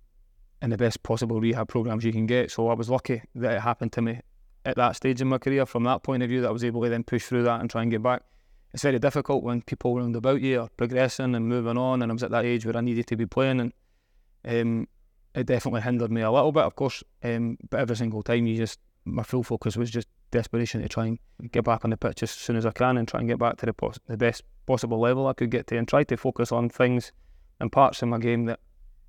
and 0.61 0.73
the 0.73 0.76
best 0.76 1.02
possible 1.02 1.40
rehab 1.40 1.68
programs 1.68 2.04
you 2.04 2.12
can 2.12 2.26
get. 2.26 2.50
So 2.50 2.68
I 2.68 2.75
was 2.75 2.90
lucky 2.90 3.23
that 3.37 3.57
it 3.57 3.61
happened 3.61 3.92
to 3.92 4.02
me 4.02 4.21
at 4.64 4.76
that 4.76 4.97
stage 4.97 5.21
in 5.21 5.28
my 5.28 5.38
career. 5.38 5.66
From 5.66 5.85
that 5.85 6.02
point 6.02 6.23
of 6.23 6.28
view, 6.28 6.40
that 6.40 6.49
I 6.49 6.52
was 6.52 6.64
able 6.64 6.83
to 6.83 6.88
then 6.88 7.04
push 7.04 7.25
through 7.25 7.45
that 7.45 7.61
and 7.61 7.71
try 7.71 7.83
and 7.83 7.90
get 7.90 8.02
back 8.02 8.23
it's 8.73 8.83
very 8.83 8.99
difficult 8.99 9.42
when 9.42 9.62
people 9.62 9.97
around 9.97 10.14
about 10.14 10.40
you 10.40 10.61
are 10.61 10.68
progressing 10.76 11.35
and 11.35 11.49
moving 11.49 11.78
on. 11.78 12.02
And 12.02 12.12
I 12.12 12.14
was 12.14 12.23
at 12.23 12.30
that 12.33 12.45
age 12.45 12.66
where 12.66 12.76
I 12.76 12.80
needed 12.80 13.07
to 13.07 13.16
be 13.16 13.26
playing, 13.26 13.61
and 13.61 13.73
um, 14.45 14.88
it 15.35 15.47
definitely 15.47 15.80
hindered 15.80 16.12
me 16.12 16.21
a 16.21 16.30
little 16.30 16.52
bit, 16.52 16.64
of 16.64 16.76
course. 16.76 17.02
Um, 17.23 17.57
but 17.71 17.80
every 17.80 17.97
single 17.97 18.23
time, 18.23 18.47
you 18.47 18.57
just 18.57 18.78
my 19.04 19.23
full 19.23 19.42
focus 19.42 19.76
was 19.76 19.90
just 19.90 20.07
desperation 20.30 20.83
to 20.83 20.88
try 20.88 21.07
and 21.07 21.18
get 21.50 21.64
back 21.64 21.83
on 21.83 21.90
the 21.90 21.97
pitch 21.97 22.23
as 22.23 22.30
soon 22.30 22.57
as 22.57 22.66
I 22.66 22.73
can 22.73 22.99
and 22.99 23.09
try 23.09 23.21
and 23.21 23.28
get 23.28 23.38
back 23.38 23.57
to 23.59 23.66
the, 23.66 23.73
pos- 23.73 23.99
the 24.07 24.18
best 24.18 24.42
possible 24.66 25.00
level 25.00 25.26
I 25.26 25.33
could 25.33 25.50
get 25.50 25.66
to, 25.68 25.78
and 25.78 25.88
try 25.88 26.04
to 26.04 26.16
focus 26.16 26.52
on 26.52 26.68
things 26.68 27.12
and 27.61 27.73
parts 27.73 28.02
of 28.02 28.09
my 28.09 28.18
game 28.18 28.45
that 28.45 28.61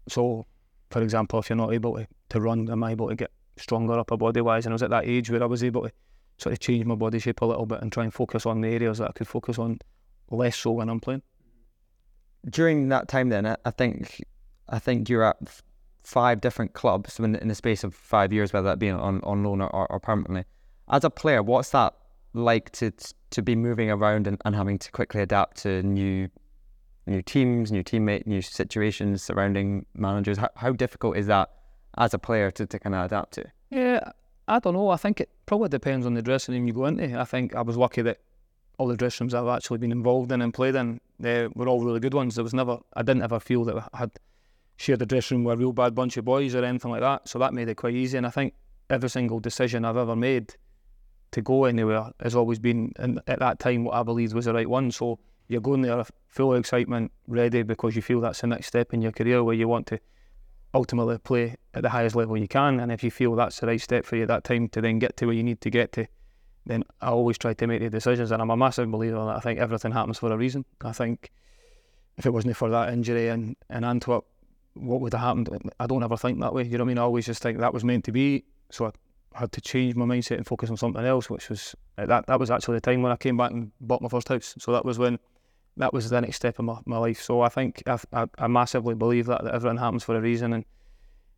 so 0.10 0.46
for 0.90 1.02
example, 1.02 1.40
if 1.40 1.50
you're 1.50 1.58
not 1.58 1.74
able 1.74 1.96
to, 1.96 2.08
to 2.30 2.42
run, 2.42 2.70
am 2.70 2.84
I 2.84 2.92
able 2.92 3.10
to 3.10 3.16
get 3.16 3.32
stronger 3.58 4.00
upper 4.00 4.18
body 4.18 4.42
wise? 4.42 4.66
And 4.66 4.74
I 4.74 4.76
was 4.76 4.84
at 4.84 4.90
that 4.90 5.06
age 5.06 5.30
where 5.30 5.44
I 5.44 5.46
was 5.46 5.64
able 5.64 5.84
to 5.84 5.92
sort 6.38 6.54
of 6.54 6.60
change 6.60 6.86
my 6.86 6.96
body 6.96 7.20
shape 7.20 7.42
a 7.42 7.46
little 7.46 7.66
bit 7.66 7.82
and 7.82 7.92
try 7.92 8.04
and 8.04 8.14
focus 8.14 8.46
on 8.46 8.62
the 8.62 8.70
areas 8.70 8.98
that 8.98 9.10
I 9.10 9.12
could 9.12 9.28
focus 9.28 9.60
on 9.60 9.80
less 10.32 10.58
so 10.58 10.72
when 10.72 10.90
I'm 10.90 11.00
playing. 11.00 11.22
During 12.50 12.90
that 12.90 13.08
time, 13.08 13.30
then 13.30 13.46
I 13.46 13.72
think 13.72 14.24
I 14.70 14.80
think 14.80 15.10
you're 15.10 15.24
at 15.24 15.38
five 16.04 16.40
different 16.40 16.74
clubs 16.74 17.20
in, 17.20 17.36
in 17.36 17.50
the 17.50 17.56
space 17.56 17.84
of 17.84 17.94
five 17.94 18.32
years, 18.32 18.54
whether 18.54 18.70
that 18.70 18.80
be 18.80 18.90
on, 18.90 19.20
on 19.24 19.44
loan 19.44 19.62
or, 19.62 19.92
or 19.92 20.00
permanently. 20.00 20.46
As 20.90 21.04
a 21.04 21.10
player, 21.10 21.44
what's 21.44 21.72
that 21.72 21.94
like 22.34 22.72
to 22.72 22.92
to 23.32 23.42
be 23.42 23.56
moving 23.56 23.92
around 23.92 24.26
and, 24.26 24.42
and 24.46 24.56
having 24.56 24.80
to 24.80 24.92
quickly 24.92 25.22
adapt 25.22 25.58
to 25.58 25.84
new 25.84 26.30
new 27.10 27.22
teams, 27.22 27.72
new 27.72 27.84
teammates, 27.84 28.28
new 28.28 28.42
situations 28.42 29.24
surrounding 29.24 29.86
managers? 29.94 30.38
How, 30.38 30.50
how 30.56 30.72
difficult 30.72 31.18
is 31.18 31.28
that 31.28 31.50
as 31.98 32.14
a 32.14 32.20
player 32.20 32.52
to, 32.52 32.66
to 32.66 32.80
kind 32.80 32.96
of 32.96 33.06
adapt 33.06 33.34
to? 33.34 33.46
Yeah, 33.70 34.12
I 34.48 34.60
don't 34.60 34.74
know. 34.74 34.90
I 34.90 34.98
think 34.98 35.20
it 35.20 35.30
probably 35.46 35.70
depends 35.70 36.06
on 36.06 36.14
the 36.14 36.22
dressing 36.22 36.54
room 36.56 36.68
you 36.68 36.74
go 36.74 36.86
into. 36.86 37.20
I 37.20 37.26
think 37.26 37.56
I 37.56 37.62
was 37.62 37.78
lucky 37.78 38.02
that 38.04 38.20
all 38.78 38.88
the 38.88 38.96
dressing 38.96 39.26
rooms 39.26 39.34
I've 39.34 39.48
actually 39.48 39.80
been 39.80 39.92
involved 39.92 40.32
in 40.32 40.42
and 40.42 40.54
played 40.54 40.76
in, 40.76 41.02
they 41.20 41.48
were 41.54 41.68
all 41.68 41.84
really 41.84 42.00
good 42.00 42.14
ones. 42.14 42.36
There 42.36 42.44
was 42.44 42.54
never, 42.54 42.78
I 42.96 43.02
didn't 43.02 43.24
ever 43.24 43.40
feel 43.40 43.66
that 43.66 43.90
I 43.94 43.98
had 43.98 44.12
shared 44.78 45.00
the 45.00 45.06
dressing 45.06 45.38
room 45.38 45.44
with 45.44 45.56
a 45.56 45.58
real 45.58 45.74
bad 45.74 45.94
bunch 45.94 46.16
of 46.16 46.26
boys 46.26 46.56
or 46.56 46.64
anything 46.64 46.92
like 46.92 47.02
that. 47.02 47.28
So 47.28 47.38
that 47.40 47.54
made 47.54 47.68
it 47.68 47.76
quite 47.76 47.96
easy. 47.96 48.18
And 48.18 48.26
I 48.26 48.30
think 48.30 48.54
every 48.90 49.10
single 49.10 49.40
decision 49.40 49.84
I've 49.84 49.98
ever 49.98 50.16
made 50.16 50.56
to 51.32 51.42
go 51.42 51.66
anywhere 51.66 52.12
has 52.22 52.36
always 52.36 52.58
been, 52.58 52.94
and 52.98 53.20
at 53.28 53.40
that 53.40 53.60
time, 53.60 53.84
what 53.84 53.96
I 53.96 54.04
believed 54.04 54.34
was 54.34 54.46
the 54.46 54.54
right 54.54 54.70
one. 54.70 54.92
So 54.92 55.20
you're 55.50 55.62
going 55.62 55.82
there 55.82 56.02
full 56.28 56.54
of 56.54 56.60
excitement, 56.60 57.12
ready 57.28 57.64
because 57.64 57.96
you 57.96 58.02
feel 58.02 58.22
that's 58.22 58.42
the 58.42 58.48
next 58.48 58.68
step 58.68 58.94
in 58.94 59.02
your 59.02 59.12
career 59.12 59.44
where 59.44 59.56
you 59.56 59.68
want 59.68 59.88
to 59.88 60.00
ultimately 60.74 61.18
play 61.18 61.56
at 61.74 61.82
the 61.82 61.90
highest 61.90 62.16
level 62.16 62.38
you 62.38 62.48
can. 62.48 62.80
And 62.80 62.92
if 62.92 63.04
you 63.04 63.10
feel 63.12 63.36
that's 63.36 63.60
the 63.60 63.68
right 63.68 63.82
step 63.82 64.06
for 64.06 64.16
you 64.16 64.22
at 64.22 64.28
that 64.28 64.44
time 64.44 64.70
to 64.70 64.80
then 64.80 65.00
get 65.00 65.18
to 65.18 65.26
where 65.26 65.36
you 65.36 65.44
need 65.44 65.60
to 65.62 65.70
get 65.72 65.92
to, 65.94 66.06
then 66.68 66.84
I 67.02 67.10
always 67.10 67.40
try 67.40 67.56
to 67.56 67.68
make 67.68 67.82
the 67.82 67.90
decisions. 67.90 68.30
And 68.30 68.42
I'm 68.42 68.52
a 68.52 68.58
massive 68.58 68.92
believer 68.92 69.18
that 69.26 69.38
I 69.38 69.40
think 69.40 69.60
everything 69.60 69.92
happens 69.92 70.20
for 70.20 70.32
a 70.32 70.38
reason. 70.38 70.66
I 70.82 70.92
think 70.92 71.32
if 72.18 72.28
it 72.28 72.30
wasn't 72.32 72.56
for 72.56 72.70
that 72.70 72.94
injury 72.94 73.30
in, 73.30 73.56
in 73.72 73.84
Antwerp, 73.84 74.26
what 74.76 75.02
would 75.02 75.14
have 75.14 75.22
happened? 75.22 75.50
I 75.80 75.88
don't 75.88 76.04
ever 76.04 76.16
think 76.16 76.40
that 76.42 76.54
way. 76.54 76.64
You 76.64 76.78
know 76.78 76.84
what 76.84 76.90
I 76.90 76.94
mean? 76.94 76.98
I 77.00 77.02
always 77.02 77.26
just 77.26 77.42
think 77.42 77.58
that 77.58 77.74
was 77.74 77.84
meant 77.84 78.06
to 78.06 78.12
be. 78.12 78.46
So 78.70 78.86
I 78.86 79.40
had 79.40 79.52
to 79.54 79.62
change 79.62 79.96
my 79.96 80.06
mindset 80.06 80.38
and 80.38 80.46
focus 80.46 80.70
on 80.70 80.78
something 80.78 81.04
else, 81.04 81.28
which 81.28 81.50
was 81.50 81.76
that 81.98 82.28
that 82.28 82.40
was 82.40 82.52
actually 82.52 82.78
the 82.78 82.82
time 82.82 83.02
when 83.02 83.12
I 83.12 83.16
came 83.16 83.36
back 83.36 83.50
and 83.50 83.72
bought 83.82 84.04
my 84.04 84.10
first 84.10 84.30
house. 84.30 84.54
So 84.60 84.72
that 84.74 84.86
was 84.86 85.00
when 85.00 85.18
that 85.78 85.94
was 85.94 86.10
the 86.10 86.20
next 86.22 86.38
step 86.38 86.60
in 86.60 86.66
my, 86.66 86.78
my 86.86 86.98
life. 86.98 87.22
So 87.22 87.42
I 87.42 87.50
think 87.50 87.84
I, 87.88 88.00
I, 88.14 88.26
I 88.38 88.48
massively 88.48 88.96
believe 88.96 89.28
that, 89.28 89.44
that 89.44 89.54
everything 89.54 89.78
happens 89.78 90.04
for 90.04 90.16
a 90.16 90.22
reason 90.22 90.54
and 90.54 90.66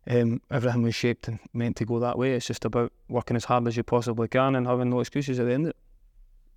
um, 0.08 0.42
everything 0.50 0.82
was 0.82 0.94
shaped 0.94 1.28
and 1.28 1.38
meant 1.52 1.76
to 1.76 1.84
go 1.84 2.00
that 2.00 2.18
way. 2.18 2.32
It's 2.32 2.46
just 2.46 2.64
about 2.64 2.92
working 3.08 3.36
as 3.36 3.44
hard 3.44 3.66
as 3.68 3.76
you 3.76 3.82
possibly 3.82 4.28
can 4.28 4.56
and 4.56 4.66
having 4.66 4.90
no 4.90 5.00
excuses 5.00 5.38
at 5.38 5.46
the 5.46 5.52
end 5.52 5.66
of 5.66 5.70
it. 5.70 5.76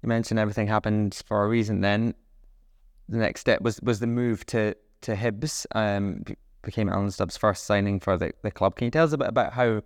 You 0.02 0.10
mentioned 0.10 0.40
everything 0.40 0.68
happened 0.68 1.22
for 1.28 1.44
a 1.44 1.48
reason 1.48 1.82
then. 1.82 2.16
The 3.08 3.18
next 3.18 3.42
step 3.42 3.62
was, 3.62 3.80
was 3.82 4.00
the 4.00 4.08
move 4.08 4.46
to, 4.48 4.76
to 5.02 5.16
Hibs, 5.16 5.68
um, 5.76 6.24
became 6.64 6.90
Alan 6.90 7.12
Stubbs' 7.12 7.38
first 7.38 7.66
signing 7.66 8.00
for 8.00 8.18
the, 8.18 8.34
the 8.42 8.52
club. 8.52 8.76
Can 8.76 8.86
you 8.86 8.92
tell 8.92 9.06
us 9.06 9.14
a 9.14 9.18
bit 9.18 9.28
about 9.28 9.54
how 9.54 9.82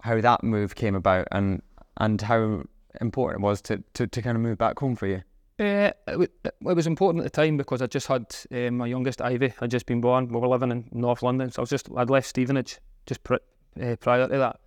how 0.00 0.20
that 0.20 0.42
move 0.42 0.74
came 0.74 0.94
about 0.94 1.26
and 1.32 1.62
and 1.98 2.20
how 2.20 2.62
important 3.00 3.42
it 3.42 3.46
was 3.46 3.62
to, 3.62 3.82
to, 3.94 4.06
to 4.06 4.22
kind 4.22 4.36
of 4.36 4.42
move 4.42 4.58
back 4.58 4.78
home 4.78 4.96
for 4.96 5.06
you? 5.06 5.22
Uh, 5.56 5.92
it, 6.08 6.32
was 6.60 6.88
important 6.88 7.24
at 7.24 7.32
the 7.32 7.42
time 7.42 7.56
because 7.56 7.80
I 7.80 7.86
just 7.86 8.08
had 8.08 8.34
uh, 8.50 8.72
my 8.72 8.86
youngest 8.86 9.22
Ivy 9.22 9.52
had 9.60 9.70
just 9.70 9.86
been 9.86 10.00
born. 10.00 10.28
We 10.28 10.40
were 10.40 10.48
living 10.48 10.72
in 10.72 10.88
North 10.90 11.22
London, 11.22 11.50
so 11.52 11.60
I 11.60 11.62
was 11.62 11.70
just 11.70 11.88
I'd 11.96 12.10
left 12.10 12.26
Stevenage 12.26 12.78
just 13.06 13.22
pr- 13.22 13.34
uh, 13.80 13.94
prior 14.00 14.26
to 14.26 14.38
that. 14.38 14.60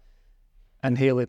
And 0.84 0.98
Haley, 0.98 1.27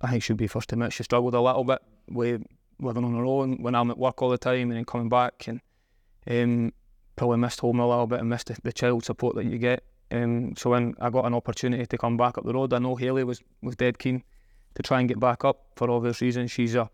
I 0.00 0.10
think 0.10 0.22
she'd 0.22 0.38
be 0.38 0.46
first 0.46 0.70
to 0.70 0.76
admit 0.76 0.94
she 0.94 1.02
struggled 1.02 1.34
a 1.34 1.40
little 1.40 1.64
bit 1.64 1.82
with 2.08 2.42
living 2.80 3.04
on 3.04 3.14
her 3.14 3.24
own 3.24 3.62
when 3.62 3.74
I'm 3.74 3.90
at 3.90 3.98
work 3.98 4.22
all 4.22 4.30
the 4.30 4.38
time 4.38 4.70
and 4.70 4.72
then 4.72 4.84
coming 4.86 5.10
back 5.10 5.46
and 5.46 5.60
um, 6.30 6.72
probably 7.16 7.36
missed 7.36 7.60
home 7.60 7.80
a 7.80 7.86
little 7.88 8.06
bit 8.06 8.20
and 8.20 8.30
missed 8.30 8.46
the, 8.46 8.56
the 8.62 8.72
child 8.72 9.04
support 9.04 9.34
that 9.36 9.44
you 9.44 9.58
get. 9.58 9.84
Um, 10.10 10.54
so 10.56 10.70
when 10.70 10.94
I 11.00 11.10
got 11.10 11.26
an 11.26 11.34
opportunity 11.34 11.84
to 11.84 11.98
come 11.98 12.16
back 12.16 12.38
up 12.38 12.44
the 12.44 12.54
road, 12.54 12.72
I 12.72 12.78
know 12.78 12.96
Haley 12.96 13.24
was 13.24 13.42
was 13.60 13.76
dead 13.76 13.98
keen 13.98 14.22
to 14.74 14.82
try 14.82 15.00
and 15.00 15.08
get 15.08 15.20
back 15.20 15.44
up 15.44 15.66
for 15.76 15.90
obvious 15.90 16.22
reasons. 16.22 16.50
She's 16.50 16.74
a 16.74 16.88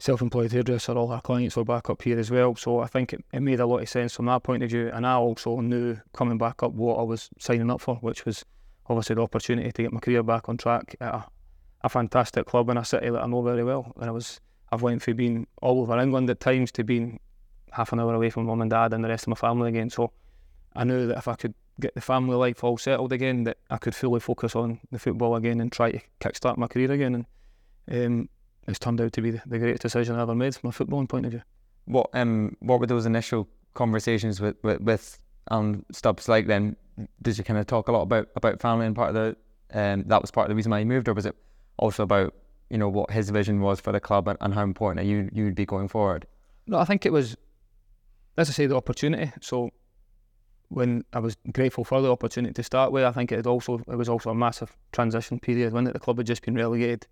self-employed 0.00 0.50
hairdresser, 0.50 0.92
all 0.92 1.08
her 1.08 1.20
clients 1.20 1.56
were 1.56 1.64
back 1.64 1.90
up 1.90 2.02
here 2.02 2.18
as 2.18 2.30
well. 2.30 2.56
So 2.56 2.80
I 2.80 2.86
think 2.86 3.12
it, 3.12 3.24
it 3.32 3.40
made 3.40 3.60
a 3.60 3.66
lot 3.66 3.82
of 3.82 3.88
sense 3.88 4.14
from 4.14 4.26
that 4.26 4.42
point 4.42 4.62
of 4.62 4.70
view. 4.70 4.90
And 4.92 5.06
I 5.06 5.14
also 5.14 5.60
knew 5.60 5.98
coming 6.12 6.38
back 6.38 6.62
up 6.62 6.72
what 6.72 6.98
I 6.98 7.02
was 7.02 7.28
signing 7.38 7.70
up 7.70 7.80
for, 7.80 7.96
which 7.96 8.24
was 8.24 8.44
obviously 8.86 9.14
the 9.14 9.22
opportunity 9.22 9.70
to 9.70 9.82
get 9.82 9.92
my 9.92 10.00
career 10.00 10.22
back 10.22 10.48
on 10.48 10.56
track 10.56 10.96
at 11.00 11.14
a, 11.14 11.26
a 11.82 11.88
fantastic 11.88 12.46
club 12.46 12.70
in 12.70 12.78
a 12.78 12.84
city 12.84 13.10
that 13.10 13.22
I 13.22 13.26
know 13.26 13.42
very 13.42 13.62
well. 13.62 13.92
And 14.00 14.08
I 14.08 14.12
was 14.12 14.40
I've 14.72 14.82
went 14.82 15.02
from 15.02 15.16
being 15.16 15.46
all 15.60 15.82
over 15.82 15.98
England 15.98 16.30
at 16.30 16.40
times 16.40 16.72
to 16.72 16.84
being 16.84 17.20
half 17.72 17.92
an 17.92 18.00
hour 18.00 18.14
away 18.14 18.30
from 18.30 18.46
mum 18.46 18.62
and 18.62 18.70
dad 18.70 18.92
and 18.92 19.04
the 19.04 19.08
rest 19.08 19.24
of 19.24 19.28
my 19.28 19.36
family 19.36 19.68
again. 19.68 19.90
So 19.90 20.12
I 20.74 20.84
knew 20.84 21.06
that 21.08 21.18
if 21.18 21.28
I 21.28 21.34
could 21.34 21.54
get 21.78 21.94
the 21.94 22.00
family 22.00 22.36
life 22.36 22.64
all 22.64 22.78
settled 22.78 23.12
again, 23.12 23.44
that 23.44 23.58
I 23.68 23.78
could 23.78 23.94
fully 23.94 24.20
focus 24.20 24.56
on 24.56 24.80
the 24.90 24.98
football 24.98 25.36
again 25.36 25.60
and 25.60 25.70
try 25.70 25.92
to 25.92 26.00
kickstart 26.20 26.56
my 26.56 26.68
career 26.68 26.90
again. 26.90 27.26
And 27.86 28.06
um, 28.06 28.28
it's 28.66 28.78
turned 28.78 29.00
out 29.00 29.12
to 29.12 29.22
be 29.22 29.30
the, 29.32 29.42
the 29.46 29.58
greatest 29.58 29.82
decision 29.82 30.16
I 30.16 30.22
ever 30.22 30.34
made 30.34 30.54
from 30.54 30.70
a 30.70 30.72
footballing 30.72 31.08
point 31.08 31.26
of 31.26 31.32
view. 31.32 31.42
What 31.86 32.10
um 32.14 32.56
what 32.60 32.80
were 32.80 32.86
those 32.86 33.06
initial 33.06 33.48
conversations 33.74 34.40
with 34.40 34.56
with, 34.62 34.80
with 34.80 35.18
um 35.50 35.84
Stubbs 35.92 36.28
like 36.28 36.46
then? 36.46 36.76
Did 37.22 37.38
you 37.38 37.44
kind 37.44 37.58
of 37.58 37.66
talk 37.66 37.88
a 37.88 37.92
lot 37.92 38.02
about 38.02 38.28
about 38.36 38.60
family 38.60 38.86
and 38.86 38.94
part 38.94 39.14
of 39.14 39.14
the 39.14 39.36
um 39.78 40.04
that 40.06 40.20
was 40.20 40.30
part 40.30 40.46
of 40.46 40.48
the 40.50 40.54
reason 40.54 40.70
why 40.70 40.80
you 40.80 40.86
moved, 40.86 41.08
or 41.08 41.14
was 41.14 41.26
it 41.26 41.36
also 41.78 42.02
about 42.02 42.34
you 42.68 42.78
know 42.78 42.88
what 42.88 43.10
his 43.10 43.30
vision 43.30 43.60
was 43.60 43.80
for 43.80 43.92
the 43.92 44.00
club 44.00 44.28
and, 44.28 44.38
and 44.40 44.54
how 44.54 44.62
important 44.62 45.06
you 45.06 45.28
you 45.32 45.44
would 45.44 45.54
be 45.54 45.66
going 45.66 45.88
forward? 45.88 46.26
No, 46.66 46.78
I 46.78 46.84
think 46.84 47.04
it 47.04 47.12
was, 47.12 47.36
as 48.36 48.48
I 48.48 48.52
say, 48.52 48.66
the 48.66 48.76
opportunity. 48.76 49.32
So 49.40 49.70
when 50.68 51.04
I 51.12 51.18
was 51.18 51.36
grateful 51.52 51.84
for 51.84 52.00
the 52.00 52.12
opportunity 52.12 52.54
to 52.54 52.62
start 52.62 52.92
with, 52.92 53.02
I 53.02 53.10
think 53.10 53.32
it 53.32 53.46
also 53.46 53.78
it 53.88 53.96
was 53.96 54.08
also 54.08 54.30
a 54.30 54.34
massive 54.34 54.76
transition 54.92 55.40
period 55.40 55.72
when 55.72 55.84
the 55.84 55.98
club 55.98 56.18
had 56.18 56.26
just 56.26 56.42
been 56.42 56.54
relegated. 56.54 57.06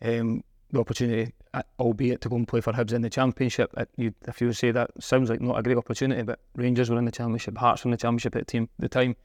Um, 0.00 0.42
the 0.72 0.80
opportunity, 0.80 1.32
uh, 1.54 1.62
albeit 1.78 2.20
to 2.22 2.28
go 2.28 2.36
and 2.36 2.48
play 2.48 2.60
for 2.60 2.72
Hibs 2.72 2.92
in 2.92 3.02
the 3.02 3.10
Championship. 3.10 3.72
You, 3.96 4.12
if 4.26 4.40
you 4.40 4.52
say 4.52 4.70
that 4.72 4.90
sounds 4.98 5.30
like 5.30 5.40
not 5.40 5.58
a 5.58 5.62
great 5.62 5.76
opportunity, 5.76 6.22
but 6.22 6.40
Rangers 6.54 6.90
were 6.90 6.98
in 6.98 7.04
the 7.04 7.12
Championship, 7.12 7.56
Hearts 7.56 7.84
were 7.84 7.88
in 7.88 7.92
the 7.92 7.96
Championship 7.96 8.36
at 8.36 8.46
the 8.78 8.88
time, 8.88 9.16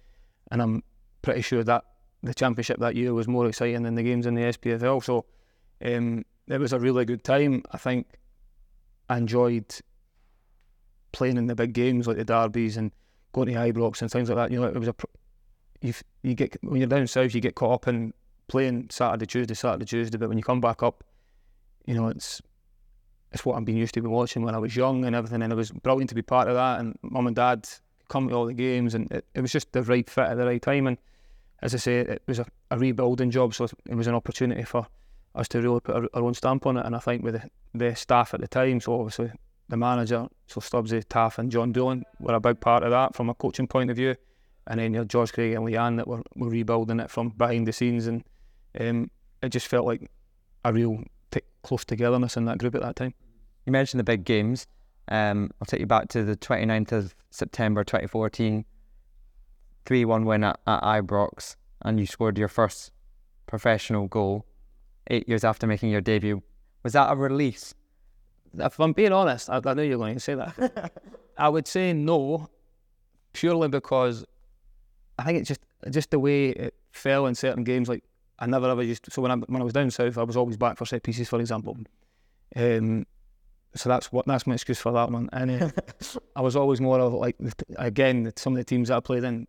and 0.52 0.62
I'm 0.62 0.84
pretty 1.22 1.42
sure 1.42 1.64
that 1.64 1.84
the 2.24 2.34
Championship 2.34 2.80
that 2.80 2.96
year 2.96 3.14
was 3.14 3.28
more 3.28 3.48
exciting 3.48 3.84
than 3.84 3.96
the 3.96 4.04
games 4.04 4.26
in 4.26 4.36
the 4.36 4.42
SPFL. 4.42 5.04
So 5.04 5.26
um, 5.84 6.24
it 6.48 6.60
was 6.60 6.74
a 6.74 6.80
really 6.80 7.06
good 7.06 7.24
time. 7.24 7.64
I 7.72 7.78
think 7.78 8.08
I 9.10 9.18
enjoyed 9.18 9.76
playing 11.12 11.38
in 11.38 11.48
the 11.48 11.56
big 11.56 11.74
games 11.74 12.08
like 12.08 12.18
the 12.18 12.24
derbies 12.24 12.78
and 12.78 12.92
going 13.34 13.48
to 13.48 13.54
Ibrox 13.56 14.02
and 14.02 14.12
things 14.12 14.30
like 14.30 14.38
that. 14.38 14.52
You 14.52 14.62
know, 14.62 14.68
it 14.68 14.78
was 14.78 14.88
a 14.88 14.96
you 15.82 15.94
you 16.22 16.36
get 16.36 16.58
when 16.64 16.80
you're 16.80 16.88
down 16.88 17.08
south, 17.08 17.34
you 17.34 17.42
get 17.42 17.56
caught 17.56 17.74
up 17.74 17.88
in 17.88 18.14
playing 18.48 18.88
Saturday, 18.92 19.26
Tuesday, 19.26 19.54
Saturday, 19.54 19.86
Tuesday. 19.86 20.18
But 20.18 20.30
when 20.30 20.38
you 20.38 20.44
come 20.44 20.62
back 20.62 20.84
up, 20.84 21.04
you 21.86 21.94
know, 21.94 22.08
it's 22.08 22.42
it's 23.32 23.46
what 23.46 23.56
I've 23.56 23.66
been 23.66 23.78
used 23.78 23.94
to 23.94 24.02
be 24.02 24.08
watching 24.08 24.44
when 24.44 24.56
I 24.56 24.58
was 24.58 24.76
young 24.76 25.06
and 25.06 25.16
everything, 25.16 25.42
and 25.42 25.54
it 25.54 25.56
was 25.56 25.72
brilliant 25.72 26.10
to 26.10 26.16
be 26.16 26.22
part 26.22 26.48
of 26.48 26.56
that. 26.56 26.80
And 26.80 26.98
mum 27.02 27.28
and 27.28 27.36
dad 27.36 27.68
come 28.10 28.28
to 28.30 28.36
all 28.36 28.46
the 28.46 28.54
games, 28.54 28.94
and 28.94 29.10
it, 29.12 29.26
it 29.34 29.42
was 29.42 29.52
just 29.52 29.72
the 29.72 29.84
right 29.84 30.10
fit 30.10 30.26
at 30.26 30.38
the 30.38 30.46
right 30.46 30.62
time. 30.62 30.88
And 30.88 30.98
as 31.62 31.74
I 31.74 31.78
say, 31.78 32.00
it 32.00 32.24
was 32.28 32.40
a, 32.40 32.46
a 32.72 32.78
rebuilding 32.78 33.32
job, 33.32 33.54
so 33.54 33.68
it 33.86 33.96
was 33.96 34.08
an 34.08 34.16
opportunity 34.16 34.64
for 34.64 34.86
us 35.34 35.48
to 35.50 35.62
really 35.62 35.80
put 35.80 35.96
our, 35.96 36.10
our, 36.14 36.24
own 36.24 36.34
stamp 36.34 36.66
on 36.66 36.78
it. 36.78 36.86
And 36.86 36.96
I 36.96 37.00
think 37.00 37.24
with 37.24 37.36
the, 37.36 37.50
the 37.74 37.96
staff 37.96 38.34
at 38.34 38.42
the 38.42 38.48
time, 38.48 38.82
so 38.82 39.00
obviously 39.00 39.32
the 39.70 39.78
manager, 39.78 40.28
so 40.48 40.60
Stubbsy, 40.60 41.04
Taff, 41.08 41.40
and 41.40 41.50
John 41.50 41.72
Doolan 41.72 42.04
were 42.20 42.34
a 42.34 42.40
big 42.42 42.60
part 42.60 42.84
of 42.84 42.92
that 42.92 43.16
from 43.16 43.30
a 43.30 43.34
coaching 43.34 43.68
point 43.68 43.90
of 43.90 43.96
view. 43.96 44.16
And 44.68 44.80
then 44.80 44.94
you 44.94 45.00
know, 45.00 45.06
George 45.06 45.32
Craig 45.32 45.54
and 45.54 45.66
Leeann 45.66 45.96
that 45.98 46.08
were, 46.08 46.22
were 46.36 46.50
rebuilding 46.50 47.00
it 47.00 47.10
from 47.10 47.30
behind 47.30 47.66
the 47.66 47.74
scenes, 47.74 48.08
and 48.08 48.24
um, 48.80 49.10
it 49.42 49.50
just 49.50 49.68
felt 49.68 49.86
like 49.86 50.12
a 50.66 50.74
real 50.74 51.04
close 51.64 51.86
togetherness 51.86 52.38
in 52.38 52.46
that 52.46 52.58
group 52.58 52.76
at 52.76 52.82
that 52.82 52.96
time. 52.96 53.14
You 53.66 53.72
mentioned 53.72 54.00
the 54.00 54.04
big 54.04 54.26
games. 54.26 54.68
Um, 55.08 55.52
I'll 55.60 55.66
take 55.66 55.80
you 55.80 55.86
back 55.86 56.08
to 56.10 56.24
the 56.24 56.36
29th 56.36 56.92
of 56.92 57.16
September 57.30 57.84
2014, 57.84 58.66
3 59.86 60.06
1 60.06 60.26
win 60.26 60.44
at, 60.44 60.60
at 60.68 60.82
Ibrox, 60.82 61.56
and 61.82 62.00
you 62.00 62.06
scored 62.06 62.38
your 62.38 62.48
first 62.48 62.92
professional 63.48 64.08
goal 64.08 64.46
eight 65.08 65.28
years 65.28 65.44
after 65.44 65.68
making 65.68 65.90
your 65.90 66.02
debut. 66.02 66.42
Was 66.84 66.94
that 66.94 67.12
a 67.12 67.16
release? 67.16 67.74
If 68.58 68.80
I'm 68.80 68.94
being 68.94 69.12
honest, 69.12 69.50
I, 69.50 69.62
I 69.64 69.74
know 69.74 69.82
you're 69.82 69.98
going 69.98 70.16
to 70.16 70.20
say 70.20 70.36
that. 70.36 70.92
I 71.38 71.50
would 71.50 71.68
say 71.68 71.94
no, 71.94 72.50
purely 73.34 73.68
because 73.68 74.26
I 75.18 75.24
think 75.24 75.40
it's 75.40 75.48
just 75.48 75.62
just 75.90 76.12
the 76.12 76.20
way 76.20 76.50
it 76.50 76.76
fell 76.92 77.26
in 77.26 77.36
certain 77.36 77.64
games. 77.64 77.90
Like 77.90 78.04
I 78.42 78.48
never 78.48 78.70
ever 78.70 78.84
used. 78.84 79.06
To, 79.06 79.12
so 79.12 79.22
when 79.22 79.32
I 79.32 79.36
when 79.36 79.62
I 79.62 79.66
was 79.66 79.74
down 79.74 79.92
south, 79.92 80.18
I 80.18 80.24
was 80.24 80.36
always 80.36 80.58
back 80.58 80.78
for 80.78 80.86
set 80.86 81.04
pieces, 81.04 81.30
for 81.30 81.40
example. 81.40 81.78
Um, 82.56 83.06
so 83.76 83.88
that's 83.88 84.12
what 84.12 84.26
that's 84.26 84.48
my 84.48 84.56
excuse 84.56 84.80
for 84.80 84.92
that 84.92 85.12
one. 85.12 85.30
And 85.32 85.52
uh, 85.52 85.70
I 86.36 86.42
was 86.42 86.56
always 86.56 86.82
more 86.82 87.00
of 87.00 87.14
like 87.14 87.38
again 87.78 88.34
some 88.36 88.54
of 88.54 88.58
the 88.58 88.64
teams 88.64 88.90
that 88.90 88.98
I 88.98 89.00
played 89.00 89.24
in 89.24 89.48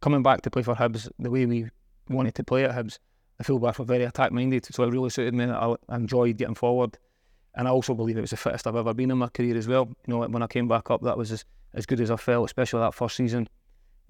coming 0.00 0.22
back 0.22 0.42
to 0.42 0.50
play 0.50 0.62
for 0.62 0.74
Hibs 0.74 1.08
the 1.18 1.30
way 1.30 1.46
we 1.46 1.68
wanted 2.08 2.34
to 2.34 2.44
play 2.44 2.64
at 2.64 2.72
Hibs, 2.72 2.98
the 3.38 3.44
fullbacks 3.44 3.78
were 3.78 3.84
very 3.84 4.04
attack 4.04 4.32
minded, 4.32 4.66
so 4.66 4.82
it 4.82 4.90
really 4.90 5.08
suited 5.08 5.34
me. 5.34 5.44
I, 5.44 5.74
enjoyed 5.90 6.36
getting 6.36 6.56
forward, 6.56 6.98
and 7.54 7.68
I 7.68 7.70
also 7.70 7.94
believe 7.94 8.18
it 8.18 8.20
was 8.20 8.30
the 8.30 8.36
fittest 8.36 8.66
I've 8.66 8.76
ever 8.76 8.92
been 8.92 9.10
in 9.10 9.18
my 9.18 9.28
career 9.28 9.56
as 9.56 9.68
well. 9.68 9.88
You 10.06 10.14
know, 10.14 10.26
when 10.26 10.42
I 10.42 10.48
came 10.48 10.68
back 10.68 10.90
up, 10.90 11.02
that 11.02 11.16
was 11.16 11.32
as, 11.32 11.44
as 11.72 11.86
good 11.86 12.00
as 12.00 12.10
I 12.10 12.16
felt, 12.16 12.46
especially 12.46 12.80
that 12.80 12.94
first 12.94 13.16
season. 13.16 13.48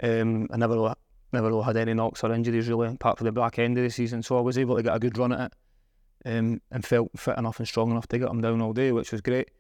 Um, 0.02 0.48
I 0.50 0.56
never 0.56 0.96
never 1.32 1.48
really 1.48 1.64
had 1.64 1.76
any 1.76 1.94
knocks 1.94 2.22
or 2.22 2.32
injuries 2.32 2.68
really, 2.68 2.88
apart 2.88 3.18
from 3.18 3.26
the 3.26 3.32
back 3.32 3.58
end 3.58 3.78
of 3.78 3.84
the 3.84 3.90
season. 3.90 4.22
So 4.22 4.38
I 4.38 4.40
was 4.40 4.58
able 4.58 4.76
to 4.76 4.82
get 4.82 4.94
a 4.94 4.98
good 4.98 5.18
run 5.18 5.32
at 5.32 5.52
it, 5.52 6.36
um, 6.36 6.60
and 6.70 6.84
felt 6.84 7.10
fit 7.16 7.38
enough 7.38 7.58
and 7.58 7.68
strong 7.68 7.90
enough 7.90 8.06
to 8.08 8.18
get 8.18 8.28
them 8.28 8.40
down 8.40 8.60
all 8.60 8.72
day, 8.72 8.92
which 8.92 9.12
was 9.12 9.20
great. 9.20 9.50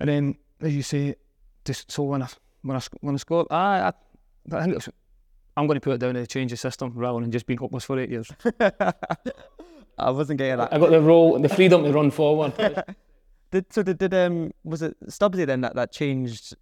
And 0.00 0.08
then, 0.08 0.36
as 0.60 0.74
you 0.74 0.82
say, 0.82 1.14
just 1.64 1.90
so 1.90 2.02
when 2.04 2.22
I 2.22 2.28
when 2.62 2.76
I 2.76 2.80
when 3.00 3.14
I 3.14 3.18
scored, 3.18 3.46
I, 3.50 3.80
I, 3.80 3.92
I 4.56 4.62
think 4.62 4.74
was, 4.74 4.88
I'm 5.56 5.66
going 5.66 5.76
to 5.76 5.80
put 5.80 5.94
it 5.94 5.98
down 5.98 6.14
to 6.14 6.26
change 6.26 6.50
the 6.50 6.56
system 6.56 6.92
rather 6.94 7.20
than 7.20 7.30
just 7.30 7.46
being 7.46 7.58
hopeless 7.58 7.84
for 7.84 7.98
eight 7.98 8.10
years. 8.10 8.30
I 9.98 10.10
wasn't 10.10 10.38
getting 10.38 10.56
that. 10.56 10.72
I 10.72 10.78
got 10.78 10.90
the 10.90 11.00
role, 11.00 11.38
the 11.38 11.48
freedom 11.48 11.84
to 11.84 11.92
run 11.92 12.10
forward. 12.10 12.54
did 13.50 13.72
so? 13.72 13.82
Did, 13.82 13.98
did 13.98 14.14
um 14.14 14.52
was 14.64 14.82
it 14.82 14.96
Stubbsy 15.06 15.46
then 15.46 15.60
that 15.60 15.74
that 15.74 15.92
changed? 15.92 16.56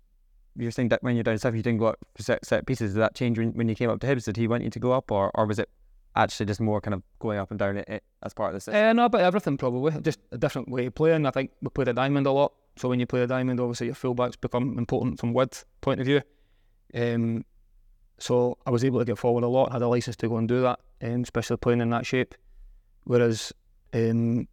You're 0.60 0.70
saying 0.70 0.90
that 0.90 1.02
when 1.02 1.16
you're 1.16 1.24
down 1.24 1.38
south, 1.38 1.54
you 1.54 1.62
didn't 1.62 1.78
go 1.78 1.86
up 1.86 1.98
for 2.14 2.22
set, 2.22 2.44
set 2.44 2.66
pieces. 2.66 2.92
Did 2.92 3.00
that 3.00 3.14
change 3.14 3.38
when, 3.38 3.52
when 3.52 3.68
you 3.68 3.74
came 3.74 3.88
up 3.88 4.00
to 4.00 4.06
Hibs? 4.06 4.24
Did 4.24 4.36
he 4.36 4.46
want 4.46 4.62
you 4.62 4.70
to 4.70 4.78
go 4.78 4.92
up, 4.92 5.10
or 5.10 5.30
or 5.34 5.46
was 5.46 5.58
it 5.58 5.70
actually 6.16 6.46
just 6.46 6.60
more 6.60 6.80
kind 6.80 6.94
of 6.94 7.02
going 7.18 7.38
up 7.38 7.50
and 7.50 7.58
down 7.58 7.76
it, 7.76 7.88
it 7.88 8.04
as 8.22 8.34
part 8.34 8.50
of 8.50 8.54
the 8.54 8.60
system? 8.60 8.74
Uh, 8.74 8.92
no, 8.92 9.08
but 9.08 9.22
everything 9.22 9.56
probably 9.56 9.98
just 10.02 10.20
a 10.32 10.38
different 10.38 10.68
way 10.68 10.86
of 10.86 10.94
playing. 10.94 11.24
I 11.24 11.30
think 11.30 11.50
we 11.62 11.70
played 11.70 11.88
a 11.88 11.92
diamond 11.92 12.26
a 12.26 12.32
lot, 12.32 12.52
so 12.76 12.88
when 12.88 13.00
you 13.00 13.06
play 13.06 13.22
a 13.22 13.26
diamond, 13.26 13.58
obviously 13.60 13.86
your 13.86 13.94
fullbacks 13.94 14.40
become 14.40 14.76
important 14.78 15.18
from 15.18 15.32
width 15.32 15.64
point 15.80 16.00
of 16.00 16.06
view. 16.06 16.20
Um, 16.94 17.44
so 18.18 18.58
I 18.66 18.70
was 18.70 18.84
able 18.84 18.98
to 18.98 19.04
get 19.04 19.18
forward 19.18 19.44
a 19.44 19.48
lot, 19.48 19.72
had 19.72 19.82
a 19.82 19.88
license 19.88 20.16
to 20.16 20.28
go 20.28 20.36
and 20.36 20.46
do 20.46 20.60
that, 20.60 20.80
um, 21.02 21.22
especially 21.22 21.56
playing 21.56 21.80
in 21.80 21.90
that 21.90 22.04
shape. 22.04 22.34
Whereas, 23.04 23.52
um, 23.94 24.46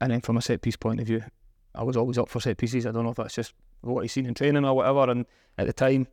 and 0.00 0.12
then 0.12 0.20
from 0.20 0.36
a 0.36 0.42
set 0.42 0.62
piece 0.62 0.76
point 0.76 1.00
of 1.00 1.06
view, 1.06 1.24
I 1.74 1.82
was 1.82 1.96
always 1.96 2.18
up 2.18 2.28
for 2.28 2.40
set 2.40 2.58
pieces. 2.58 2.86
I 2.86 2.92
don't 2.92 3.04
know 3.04 3.10
if 3.10 3.16
that's 3.16 3.34
just 3.34 3.54
what 3.82 4.02
I've 4.02 4.10
seen 4.10 4.26
in 4.26 4.34
training 4.34 4.64
or 4.64 4.74
whatever. 4.74 5.10
And 5.10 5.26
at 5.58 5.66
the 5.66 5.72
time, 5.72 6.06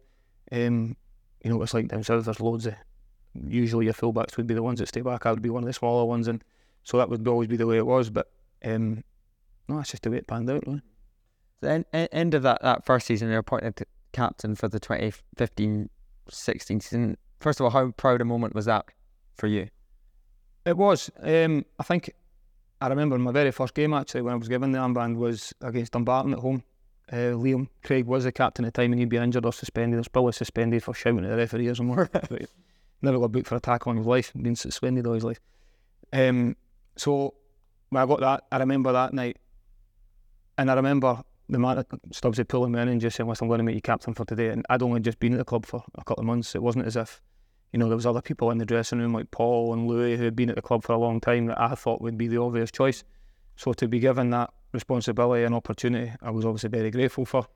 um, 0.52 0.96
you 1.44 1.50
know, 1.50 1.62
it's 1.62 1.74
like 1.74 1.88
down 1.88 2.04
south, 2.04 2.26
there's 2.26 2.40
loads 2.40 2.66
of, 2.66 2.76
usually 3.48 3.86
your 3.86 3.94
fullbacks 3.94 4.38
would 4.38 4.48
be 4.48 4.54
the 4.54 4.64
ones 4.64 4.80
that 4.80 4.88
stay 4.88 5.02
back. 5.02 5.26
I 5.26 5.32
would 5.32 5.42
be 5.42 5.50
one 5.50 5.64
of 5.64 5.68
the 5.68 5.74
smaller 5.74 6.06
ones. 6.06 6.28
And 6.28 6.44
so 6.84 6.98
that 6.98 7.10
would 7.10 7.28
always 7.28 7.48
be 7.48 7.58
the 7.58 7.68
way 7.68 7.78
it 7.78 7.86
was. 7.86 8.10
But 8.10 8.32
um, 8.64 9.04
no, 9.68 9.80
it's 9.80 9.92
just 9.92 10.04
the 10.04 10.12
way 10.12 10.18
it 10.18 10.28
panned 10.28 10.50
out. 10.50 10.66
Really. 10.66 10.82
The 11.62 11.86
end, 11.94 12.10
end 12.12 12.34
of 12.34 12.44
that, 12.44 12.62
that 12.62 12.86
first 12.86 13.08
season, 13.08 13.30
you're 13.30 13.40
appointed 13.40 13.86
captain 14.14 14.56
for 14.56 14.68
the 14.68 14.80
2015 14.80 15.90
16 16.30 16.80
season. 16.80 17.18
First 17.40 17.60
of 17.60 17.66
all, 17.66 17.70
how 17.70 17.92
proud 17.92 18.22
a 18.22 18.26
moment 18.26 18.56
was 18.56 18.66
that 18.66 18.86
for 19.36 19.48
you? 19.48 19.70
It 20.66 20.78
was. 20.78 21.10
Um, 21.22 21.66
I 21.80 21.84
think 21.84 22.12
I 22.82 22.88
remember 22.88 23.18
my 23.18 23.32
very 23.32 23.52
first 23.52 23.74
game 23.74 23.94
actually 23.94 24.22
when 24.22 24.34
I 24.34 24.38
was 24.38 24.50
given 24.50 24.72
the 24.72 24.80
armband 24.80 25.16
was 25.16 25.54
against 25.62 25.94
Dumbarton 25.94 26.34
at 26.34 26.40
home. 26.40 26.64
Uh, 27.12 27.34
Liam 27.36 27.70
Craig 27.84 28.06
was 28.06 28.26
the 28.26 28.32
captain 28.32 28.66
at 28.66 28.74
the 28.74 28.82
time 28.82 28.92
and 28.92 29.00
he'd 29.00 29.10
been 29.10 29.24
injured 29.24 29.46
or 29.46 29.54
suspended. 29.54 29.96
He 29.96 29.98
was 29.98 30.08
probably 30.10 30.34
suspended 30.34 30.84
for 30.84 30.94
shouting 30.94 31.24
at 31.24 31.30
the 31.30 31.38
referee 31.38 31.68
or 31.68 31.76
something. 31.76 32.10
Never 33.02 33.20
got 33.20 33.32
booked 33.32 33.48
for 33.48 33.56
a 33.56 33.60
tackle 33.60 33.92
in 33.92 33.98
his 33.98 34.08
life, 34.08 34.34
been 34.36 34.56
suspended 34.56 35.08
all 35.08 35.14
his 35.14 35.24
life. 35.24 35.40
Um, 36.12 36.56
so 36.98 37.36
when 37.90 38.04
I 38.04 38.06
got 38.06 38.20
that, 38.20 38.44
I 38.52 38.58
remember 38.58 38.92
that 38.92 39.14
night. 39.14 39.38
And 40.58 40.70
I 40.72 40.74
remember 40.74 41.24
the 41.50 41.60
man 41.60 41.84
Stubbs 42.12 42.38
had 42.38 42.50
pulling 42.50 42.74
me 42.74 42.82
in 42.82 42.88
and 42.88 43.00
just 43.00 43.16
saying, 43.16 43.30
Listen, 43.30 43.46
I'm 43.46 43.50
going 43.50 43.60
to 43.60 43.64
make 43.64 43.76
you 43.76 43.82
captain 43.82 44.14
for 44.14 44.26
today. 44.26 44.50
And 44.50 44.66
I'd 44.70 44.82
only 44.82 45.00
just 45.00 45.20
been 45.20 45.34
at 45.34 45.40
the 45.40 45.46
club 45.46 45.66
for 45.66 45.84
a 45.96 46.04
couple 46.04 46.22
of 46.22 46.26
months. 46.26 46.56
It 46.56 46.64
wasn't 46.64 46.86
as 46.86 46.96
if, 46.96 47.22
you 47.72 47.80
know, 47.80 47.88
there 47.88 47.96
was 47.96 48.06
other 48.06 48.22
people 48.22 48.52
in 48.52 48.58
the 48.58 48.66
dressing 48.66 49.00
room 49.00 49.14
like 49.14 49.32
Paul 49.32 49.74
and 49.74 49.88
Lewis 49.88 50.18
who 50.18 50.26
had 50.26 50.36
been 50.36 50.50
at 50.50 50.56
the 50.56 50.62
club 50.62 50.84
for 50.84 50.94
a 50.94 50.98
long 50.98 51.22
time 51.22 51.46
that 51.46 51.60
I 51.60 51.76
thought 51.76 52.02
would 52.02 52.18
be 52.18 52.28
the 52.28 52.42
obvious 52.42 52.72
choice. 52.72 53.04
So 53.56 53.74
to 53.74 53.88
be 53.88 54.00
given 54.00 54.32
that 54.32 54.52
responsibility 54.72 55.44
and 55.44 55.56
opportunity, 55.56 56.14
I 56.22 56.32
was 56.32 56.46
obviously 56.46 56.70
very 56.70 56.92
grateful 56.92 57.26
for. 57.26 57.48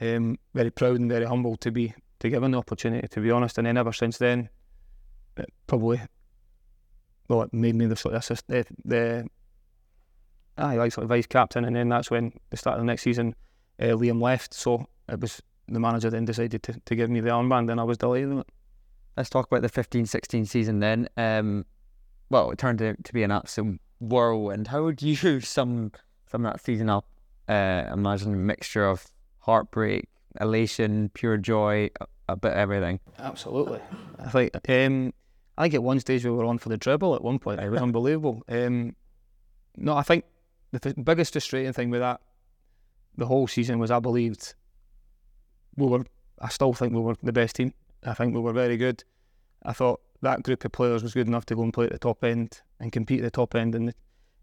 Um, 0.00 0.38
very 0.54 0.70
proud 0.70 1.00
and 1.00 1.10
very 1.10 1.24
humble 1.24 1.56
to 1.56 1.70
be 1.70 1.94
to 2.20 2.30
given 2.30 2.50
the 2.50 2.58
opportunity, 2.58 3.06
to 3.08 3.20
be 3.20 3.30
honest. 3.30 3.58
And 3.58 3.66
then 3.66 3.76
ever 3.76 3.92
since 3.92 4.18
then, 4.18 4.48
it 5.36 5.52
probably, 5.66 6.00
well, 7.28 7.42
it 7.42 7.52
made 7.52 7.74
me 7.74 7.86
the 7.86 7.96
sort 7.96 8.14
of 8.14 8.42
the, 8.46 8.66
the 8.84 9.26
like 10.58 10.92
sort 10.92 11.04
of 11.04 11.08
vice 11.08 11.26
captain, 11.26 11.64
and 11.64 11.76
then 11.76 11.88
that's 11.88 12.10
when 12.10 12.32
the 12.50 12.56
start 12.56 12.76
of 12.76 12.82
the 12.82 12.86
next 12.86 13.02
season, 13.02 13.34
uh, 13.80 13.86
Liam 13.86 14.20
left. 14.20 14.54
So 14.54 14.86
it 15.08 15.20
was 15.20 15.42
the 15.68 15.80
manager 15.80 16.10
then 16.10 16.24
decided 16.24 16.62
to, 16.62 16.80
to 16.84 16.94
give 16.94 17.10
me 17.10 17.20
the 17.20 17.30
armband, 17.30 17.70
and 17.70 17.80
I 17.80 17.84
was 17.84 17.98
delighted 17.98 18.30
with 18.30 18.38
it. 18.40 18.46
Let's 19.16 19.30
talk 19.30 19.46
about 19.50 19.62
the 19.62 19.70
15-16 19.70 20.46
season 20.46 20.80
then. 20.80 21.08
Um, 21.16 21.64
well, 22.28 22.50
it 22.50 22.58
turned 22.58 22.82
out 22.82 23.02
to 23.04 23.12
be 23.12 23.22
an 23.22 23.30
absolute 23.30 23.80
whirlwind. 23.98 24.68
How 24.68 24.84
would 24.84 25.02
you 25.02 25.40
sum 25.40 25.92
sum 26.30 26.42
that 26.42 26.60
season 26.60 26.90
up? 26.90 27.06
Uh, 27.48 27.84
imagine 27.92 28.34
a 28.34 28.36
mixture 28.36 28.86
of 28.86 29.06
heartbreak, 29.40 30.08
elation, 30.40 31.10
pure 31.14 31.36
joy, 31.36 31.90
a, 32.00 32.06
a 32.28 32.36
bit 32.36 32.52
of 32.52 32.58
everything. 32.58 33.00
Absolutely. 33.18 33.80
I 34.18 34.28
think 34.28 34.50
um, 34.68 35.12
I 35.56 35.62
think 35.62 35.74
at 35.74 35.82
one 35.82 36.00
stage 36.00 36.24
we 36.24 36.30
were 36.30 36.44
on 36.44 36.58
for 36.58 36.68
the 36.68 36.78
treble 36.78 37.14
at 37.14 37.22
one 37.22 37.38
point. 37.38 37.60
It 37.60 37.70
was 37.70 37.80
unbelievable. 37.88 38.42
Um, 38.48 38.96
no, 39.76 39.96
I 39.96 40.02
think 40.02 40.24
the 40.72 40.80
th- 40.80 40.96
biggest 41.02 41.32
frustrating 41.32 41.72
thing 41.72 41.90
with 41.90 42.00
that 42.00 42.20
the 43.16 43.26
whole 43.26 43.46
season 43.46 43.78
was 43.78 43.90
I 43.90 43.98
believed 43.98 44.54
we 45.76 45.86
were. 45.86 46.04
I 46.38 46.48
still 46.48 46.74
think 46.74 46.92
we 46.92 47.00
were 47.00 47.16
the 47.22 47.32
best 47.32 47.56
team. 47.56 47.72
I 48.04 48.14
think 48.14 48.34
we 48.34 48.40
were 48.40 48.52
very 48.52 48.76
good. 48.76 49.02
I 49.62 49.72
thought 49.72 50.00
that 50.22 50.42
group 50.42 50.64
of 50.64 50.72
players 50.72 51.02
was 51.02 51.14
good 51.14 51.26
enough 51.26 51.46
to 51.46 51.56
go 51.56 51.62
and 51.62 51.72
play 51.72 51.86
at 51.86 51.92
the 51.92 51.98
top 51.98 52.22
end 52.22 52.60
and 52.78 52.92
compete 52.92 53.20
at 53.20 53.24
the 53.24 53.30
top 53.30 53.54
end 53.54 53.74
in 53.74 53.86
the 53.86 53.94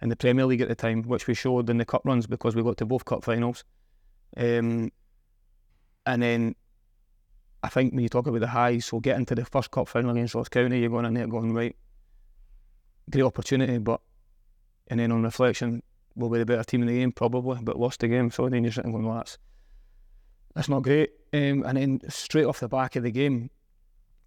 in 0.04 0.10
the 0.10 0.16
Premier 0.18 0.46
League 0.46 0.60
at 0.60 0.68
the 0.68 0.76
time, 0.76 1.02
which 1.04 1.28
we 1.28 1.34
showed 1.34 1.70
in 1.70 1.78
the 1.78 1.86
cup 1.86 2.02
runs 2.04 2.28
because 2.28 2.56
we 2.56 2.62
got 2.62 2.76
to 2.76 2.86
both 2.86 3.06
cup 3.06 3.24
finals. 3.24 3.64
Um, 4.36 4.92
and 6.06 6.22
then 6.22 6.56
I 7.64 7.70
think 7.70 7.94
when 7.94 8.04
you 8.04 8.10
talk 8.10 8.28
about 8.28 8.42
the 8.42 8.48
highs, 8.48 8.86
so 8.86 9.00
getting 9.00 9.26
to 9.28 9.36
the 9.36 9.46
first 9.46 9.72
cup 9.72 9.88
final 9.88 10.12
against 10.12 10.36
Ross 10.36 10.50
County, 10.50 10.82
you're 10.82 10.90
going 10.90 11.06
in 11.06 11.14
there 11.14 11.26
going 11.26 11.54
right, 11.54 11.74
great 13.10 13.24
opportunity, 13.24 13.78
but 13.78 14.02
and 14.88 15.00
then 15.00 15.14
on 15.14 15.24
reflection, 15.24 15.82
we'll 16.16 16.30
be 16.30 16.40
the 16.40 16.46
better 16.46 16.66
team 16.66 16.82
in 16.82 16.90
the 16.90 17.00
game 17.00 17.14
probably, 17.14 17.60
but 17.62 17.80
lost 17.80 18.02
the 18.02 18.10
game. 18.10 18.30
So 18.30 18.50
then 18.50 18.66
you're 18.66 18.74
sitting 18.74 18.92
going, 18.92 19.06
well, 19.06 19.16
that's 19.16 19.38
that's 20.54 20.68
not 20.68 20.84
great. 20.84 21.12
Um, 21.32 21.64
and 21.66 21.78
then 21.78 22.02
straight 22.10 22.46
off 22.46 22.60
the 22.60 22.68
back 22.68 22.98
of 22.98 23.04
the 23.04 23.12
game, 23.12 23.50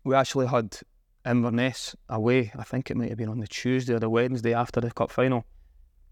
we 0.05 0.15
actually 0.15 0.47
had 0.47 0.79
Inverness 1.27 1.95
away. 2.09 2.51
I 2.57 2.62
think 2.62 2.91
it 2.91 2.97
might 2.97 3.11
have 3.11 3.19
been 3.19 3.29
on 3.29 3.41
the 3.41 3.47
Tuesday 3.47 3.93
or 3.93 3.99
the 3.99 4.09
Wednesday 4.09 4.55
after 4.55 4.81
the 4.81 4.91
cup 4.91 5.11
final. 5.11 5.45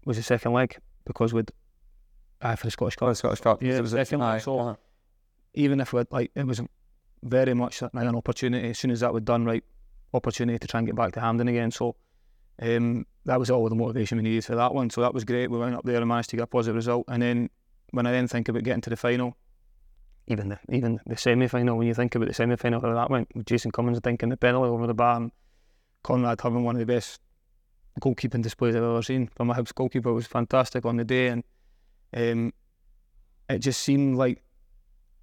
Was 0.05 0.17
the 0.17 0.23
second 0.23 0.53
leg 0.53 0.77
because 1.05 1.33
we'd 1.33 1.51
uh, 2.41 2.55
for 2.55 2.67
the 2.67 2.71
Scottish 2.71 2.95
Cup. 2.95 3.07
Oh, 3.07 3.13
Scottish 3.13 3.41
Cup. 3.41 3.63
Yeah, 3.63 3.77
it 3.77 3.81
was 3.81 3.91
second 3.91 4.19
leg. 4.19 4.41
So 4.41 4.77
even 5.53 5.79
if 5.79 5.93
we 5.93 6.03
like, 6.11 6.31
it 6.35 6.45
was 6.45 6.61
very 7.23 7.53
much 7.53 7.81
like 7.81 7.91
an 7.93 8.15
opportunity. 8.15 8.69
As 8.69 8.79
soon 8.79 8.91
as 8.91 8.99
that 8.99 9.13
was 9.13 9.23
done, 9.23 9.45
right, 9.45 9.63
opportunity 10.13 10.59
to 10.59 10.67
try 10.67 10.79
and 10.79 10.87
get 10.87 10.95
back 10.95 11.13
to 11.13 11.19
Hampden 11.19 11.47
again. 11.47 11.71
So 11.71 11.95
um, 12.61 13.05
that 13.25 13.39
was 13.39 13.49
all 13.49 13.67
the 13.67 13.75
motivation 13.75 14.17
we 14.17 14.23
needed 14.23 14.45
for 14.45 14.55
that 14.55 14.73
one. 14.73 14.89
So 14.89 15.01
that 15.01 15.13
was 15.13 15.23
great. 15.23 15.49
We 15.49 15.57
went 15.57 15.75
up 15.75 15.83
there 15.85 15.97
and 15.97 16.07
managed 16.07 16.29
to 16.31 16.35
get 16.35 16.43
a 16.43 16.47
positive 16.47 16.75
result. 16.75 17.05
And 17.07 17.21
then 17.21 17.49
when 17.91 18.05
I 18.05 18.11
then 18.11 18.27
think 18.27 18.49
about 18.49 18.63
getting 18.63 18.81
to 18.81 18.89
the 18.89 18.97
final, 18.97 19.35
even 20.27 20.49
the 20.49 20.59
even 20.69 20.99
the 21.05 21.17
semi 21.17 21.47
final, 21.47 21.77
when 21.77 21.87
you 21.87 21.93
think 21.93 22.15
about 22.15 22.27
the 22.27 22.33
semi 22.33 22.55
final, 22.55 22.81
how 22.81 22.93
that 22.93 23.09
went 23.09 23.29
with 23.35 23.45
Jason 23.45 23.71
Cummings 23.71 23.99
thinking 24.03 24.29
the 24.29 24.37
penalty 24.37 24.69
over 24.69 24.87
the 24.87 24.93
bar 24.93 25.17
and 25.17 25.31
Conrad 26.03 26.41
having 26.41 26.63
one 26.63 26.75
of 26.75 26.79
the 26.79 26.85
best 26.85 27.19
goalkeeping 28.01 28.41
displays 28.41 28.75
I've 28.75 28.83
ever 28.83 29.01
seen 29.01 29.27
from 29.27 29.49
a 29.49 29.53
Hibs 29.53 29.73
goalkeeper 29.73 30.13
was 30.13 30.27
fantastic 30.27 30.85
on 30.85 30.97
the 30.97 31.05
day 31.05 31.27
and 31.27 31.43
um, 32.15 32.53
it 33.49 33.59
just 33.59 33.81
seemed 33.81 34.17
like 34.17 34.41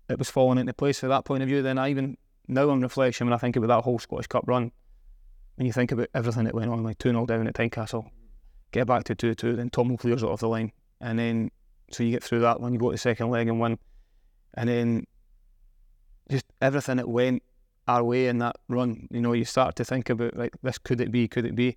it 0.09 0.19
was 0.19 0.31
falling 0.31 0.59
into 0.59 0.73
place 0.73 1.01
for 1.01 1.09
that 1.09 1.25
point 1.25 1.43
of 1.43 1.49
view. 1.49 1.63
Then 1.63 1.79
I 1.79 1.91
even 1.91 2.17
now 2.49 2.71
on 2.71 2.81
reflection 2.81 3.27
when 3.27 3.35
I 3.35 3.39
think 3.39 3.57
about 3.57 3.69
that 3.69 3.83
whole 3.83 3.99
Scottish 3.99 4.27
Cup 4.27 4.45
run, 4.47 4.73
when 5.57 5.67
you 5.67 5.73
think 5.73 5.93
about 5.93 6.09
everything 6.15 6.45
that 6.45 6.55
went 6.55 6.71
on, 6.71 6.83
like 6.83 6.99
2 6.99 7.11
0 7.11 7.27
down 7.27 7.47
at 7.47 7.55
Tynecastle, 7.55 8.09
get 8.73 8.87
back 8.87 9.05
to 9.05 9.15
2 9.15 9.35
2, 9.35 9.57
then 9.57 9.71
Tom 9.71 9.97
clears 9.97 10.23
it 10.23 10.29
off 10.29 10.41
the 10.41 10.49
line. 10.49 10.73
And 11.01 11.19
then, 11.19 11.51
so 11.91 12.03
you 12.03 12.11
get 12.11 12.23
through 12.23 12.41
that 12.41 12.61
one, 12.61 12.73
you 12.73 12.79
go 12.79 12.91
to 12.91 12.95
the 12.95 12.99
second 12.99 13.31
leg 13.31 13.49
and 13.49 13.61
win. 13.61 13.79
And 14.55 14.69
then, 14.69 15.07
just 16.31 16.45
everything 16.61 16.99
that 16.99 17.09
went 17.09 17.43
our 17.89 18.05
way 18.05 18.29
in 18.29 18.39
that 18.39 18.57
run, 18.69 19.09
you 19.11 19.21
know, 19.21 19.33
you 19.33 19.45
start 19.45 19.77
to 19.77 19.85
think 19.85 20.11
about, 20.11 20.37
like, 20.37 20.55
this 20.63 20.79
could 20.79 21.01
it 21.01 21.11
be, 21.11 21.27
could 21.29 21.45
it 21.45 21.55
be? 21.55 21.77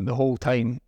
The 0.00 0.14
whole 0.14 0.36
time, 0.36 0.80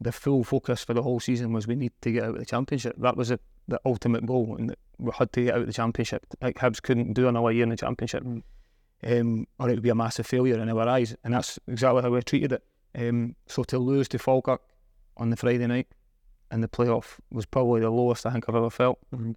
the 0.00 0.12
full 0.12 0.44
focus 0.44 0.84
for 0.84 0.92
the 0.92 1.02
whole 1.02 1.20
season 1.20 1.52
was 1.52 1.66
we 1.66 1.76
need 1.76 1.92
to 2.02 2.12
get 2.12 2.24
out 2.24 2.30
of 2.30 2.38
the 2.38 2.44
championship. 2.44 2.96
That 2.98 3.16
was 3.16 3.30
a, 3.30 3.38
the 3.68 3.80
ultimate 3.84 4.26
goal, 4.26 4.56
and 4.58 4.74
we 4.98 5.10
had 5.16 5.32
to 5.32 5.44
get 5.44 5.54
out 5.54 5.60
of 5.60 5.66
the 5.66 5.72
championship. 5.72 6.26
Like 6.42 6.56
Hibs 6.56 6.82
couldn't 6.82 7.14
do 7.14 7.28
another 7.28 7.52
year 7.52 7.62
in 7.62 7.70
the 7.70 7.76
championship. 7.76 8.24
Um, 9.04 9.46
or 9.58 9.68
it 9.68 9.74
would 9.74 9.82
be 9.82 9.90
a 9.90 9.94
massive 9.94 10.26
failure 10.26 10.58
in 10.58 10.68
our 10.68 10.88
eyes. 10.88 11.14
And 11.22 11.34
that's 11.34 11.58
exactly 11.68 12.02
how 12.02 12.10
we 12.10 12.20
treated 12.22 12.52
it. 12.52 12.62
Um, 12.94 13.36
so 13.46 13.62
to 13.64 13.78
lose 13.78 14.08
to 14.08 14.18
Falkirk 14.18 14.62
on 15.16 15.30
the 15.30 15.36
Friday 15.36 15.66
night 15.66 15.88
in 16.50 16.60
the 16.60 16.68
playoff 16.68 17.18
was 17.30 17.46
probably 17.46 17.82
the 17.82 17.90
lowest 17.90 18.24
I 18.26 18.30
think 18.30 18.48
I've 18.48 18.54
ever 18.54 18.70
felt 18.70 18.98
mm-hmm. 19.14 19.32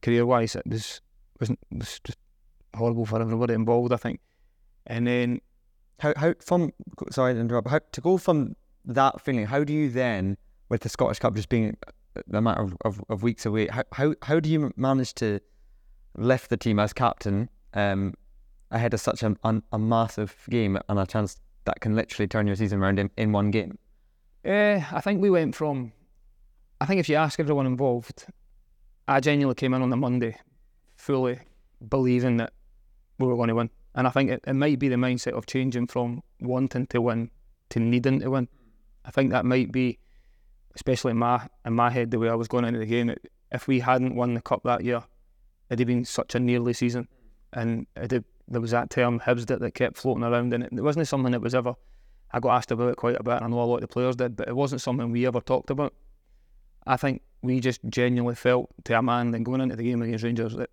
career 0.00 0.24
wise. 0.24 0.54
It 0.54 0.66
was, 0.66 1.00
was 1.40 1.50
was 1.70 2.00
just 2.04 2.18
horrible 2.74 3.04
for 3.04 3.20
everybody 3.20 3.54
involved. 3.54 3.92
I 3.92 3.96
think 3.96 4.20
And 4.86 5.06
then 5.06 5.40
How 5.98 6.14
how 6.16 6.34
from 6.40 6.72
sorry 7.10 7.34
to 7.34 7.40
interrupt. 7.40 7.68
How 7.68 7.80
to 7.92 8.00
go 8.00 8.16
from 8.16 8.56
that 8.84 9.20
feeling? 9.20 9.46
How 9.46 9.64
do 9.64 9.72
you 9.72 9.90
then, 9.90 10.36
with 10.68 10.82
the 10.82 10.88
Scottish 10.88 11.18
Cup 11.18 11.34
just 11.34 11.48
being 11.48 11.76
a 12.32 12.40
matter 12.40 12.62
of, 12.62 12.76
of, 12.84 13.00
of 13.08 13.22
weeks 13.22 13.46
away, 13.46 13.68
how, 13.68 13.84
how 13.92 14.14
how 14.22 14.40
do 14.40 14.48
you 14.48 14.72
manage 14.76 15.14
to 15.14 15.40
lift 16.16 16.50
the 16.50 16.56
team 16.56 16.78
as 16.78 16.92
captain 16.92 17.48
um, 17.74 18.14
ahead 18.70 18.94
of 18.94 19.00
such 19.00 19.22
a, 19.22 19.36
a, 19.44 19.62
a 19.72 19.78
massive 19.78 20.34
game 20.48 20.78
and 20.88 20.98
a 20.98 21.06
chance 21.06 21.36
that 21.64 21.80
can 21.80 21.94
literally 21.94 22.26
turn 22.26 22.46
your 22.46 22.56
season 22.56 22.80
around 22.80 22.98
in, 22.98 23.10
in 23.16 23.32
one 23.32 23.50
game? 23.50 23.78
Uh, 24.44 24.80
I 24.92 25.00
think 25.00 25.20
we 25.20 25.30
went 25.30 25.54
from. 25.54 25.92
I 26.80 26.86
think 26.86 26.98
if 26.98 27.08
you 27.08 27.16
ask 27.16 27.38
everyone 27.38 27.66
involved, 27.66 28.26
I 29.06 29.20
genuinely 29.20 29.54
came 29.54 29.74
in 29.74 29.82
on 29.82 29.90
the 29.90 29.96
Monday, 29.96 30.36
fully 30.96 31.38
believing 31.88 32.38
that 32.38 32.52
we 33.18 33.26
were 33.26 33.36
going 33.36 33.48
to 33.48 33.54
win, 33.54 33.70
and 33.94 34.06
I 34.06 34.10
think 34.10 34.30
it, 34.30 34.42
it 34.46 34.54
might 34.54 34.78
be 34.78 34.88
the 34.88 34.96
mindset 34.96 35.32
of 35.32 35.46
changing 35.46 35.88
from 35.88 36.22
wanting 36.40 36.86
to 36.86 37.00
win 37.02 37.30
to 37.70 37.80
needing 37.80 38.20
to 38.20 38.30
win. 38.30 38.48
I 39.04 39.10
think 39.10 39.30
that 39.30 39.44
might 39.44 39.72
be, 39.72 39.98
especially 40.74 41.12
in 41.12 41.18
my 41.18 41.48
in 41.64 41.74
my 41.74 41.90
head, 41.90 42.10
the 42.10 42.18
way 42.18 42.28
I 42.28 42.34
was 42.34 42.48
going 42.48 42.64
into 42.64 42.80
the 42.80 42.86
game. 42.86 43.14
If 43.52 43.66
we 43.66 43.80
hadn't 43.80 44.14
won 44.14 44.34
the 44.34 44.40
cup 44.40 44.62
that 44.64 44.84
year, 44.84 45.02
it'd 45.68 45.80
have 45.80 45.88
been 45.88 46.04
such 46.04 46.34
a 46.34 46.40
nearly 46.40 46.72
season, 46.72 47.08
and 47.52 47.86
it'd, 47.96 48.24
there 48.46 48.60
was 48.60 48.70
that 48.70 48.90
term 48.90 49.20
Hibsed 49.20 49.50
it 49.50 49.60
that 49.60 49.74
kept 49.74 49.96
floating 49.96 50.24
around, 50.24 50.52
and 50.52 50.64
it, 50.64 50.72
it 50.72 50.82
wasn't 50.82 51.08
something 51.08 51.32
that 51.32 51.40
was 51.40 51.54
ever 51.54 51.74
I 52.32 52.40
got 52.40 52.56
asked 52.56 52.70
about 52.70 52.90
it 52.90 52.96
quite 52.96 53.18
a 53.18 53.22
bit, 53.22 53.34
and 53.34 53.44
I 53.44 53.48
know 53.48 53.60
a 53.60 53.64
lot 53.64 53.76
of 53.76 53.80
the 53.82 53.88
players 53.88 54.16
did, 54.16 54.36
but 54.36 54.48
it 54.48 54.54
wasn't 54.54 54.80
something 54.80 55.10
we 55.10 55.26
ever 55.26 55.40
talked 55.40 55.70
about. 55.70 55.92
I 56.86 56.96
think 56.96 57.22
we 57.42 57.60
just 57.60 57.80
genuinely 57.88 58.36
felt 58.36 58.70
to 58.84 58.98
a 58.98 59.02
man 59.02 59.32
then 59.32 59.42
going 59.42 59.60
into 59.60 59.76
the 59.76 59.82
game 59.82 60.00
against 60.02 60.24
Rangers 60.24 60.54
that 60.54 60.70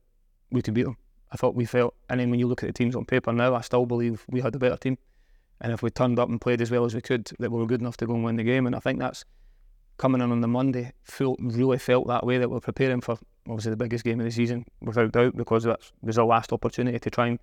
we 0.52 0.62
could 0.62 0.74
beat 0.74 0.84
them. 0.84 0.98
I 1.32 1.36
thought 1.36 1.56
we 1.56 1.66
felt, 1.66 1.96
and 2.10 2.20
then 2.20 2.30
when 2.30 2.40
you 2.40 2.48
look 2.48 2.64
at 2.64 2.68
the 2.68 2.74
teams 2.74 2.96
on 2.96 3.06
paper 3.06 3.34
now, 3.34 3.56
I 3.56 3.62
still 3.62 3.86
believe 3.86 4.24
we 4.30 4.42
had 4.42 4.56
a 4.56 4.60
better 4.60 4.78
team. 4.78 4.98
And 5.60 5.72
if 5.72 5.82
we 5.82 5.90
turned 5.90 6.20
up 6.20 6.30
and 6.30 6.40
played 6.40 6.62
as 6.62 6.70
well 6.72 6.86
as 6.86 6.94
we 6.94 7.02
could, 7.02 7.30
that 7.40 7.52
we 7.52 7.60
were 7.60 7.66
good 7.66 7.82
enough 7.82 7.98
to 7.98 8.06
go 8.06 8.14
and 8.14 8.24
win 8.24 8.36
the 8.36 8.44
game. 8.44 8.68
And 8.68 8.76
I 8.76 8.80
think 8.80 9.00
that's 9.00 9.26
coming 9.98 10.22
in 10.22 10.32
on 10.32 10.42
the 10.42 10.48
Monday, 10.48 10.92
felt, 11.04 11.40
really 11.42 11.80
felt 11.80 12.08
that 12.08 12.26
way 12.26 12.38
that 12.38 12.50
we're 12.50 12.60
preparing 12.60 13.02
for 13.02 13.18
obviously 13.48 13.72
the 13.72 13.78
biggest 13.78 14.04
game 14.04 14.20
of 14.20 14.26
the 14.26 14.32
season, 14.32 14.66
without 14.82 15.12
doubt, 15.12 15.36
because 15.36 15.64
that 15.64 15.80
was 16.02 16.18
our 16.18 16.26
last 16.26 16.54
opportunity 16.54 17.00
to 17.00 17.10
try 17.10 17.28
and 17.28 17.40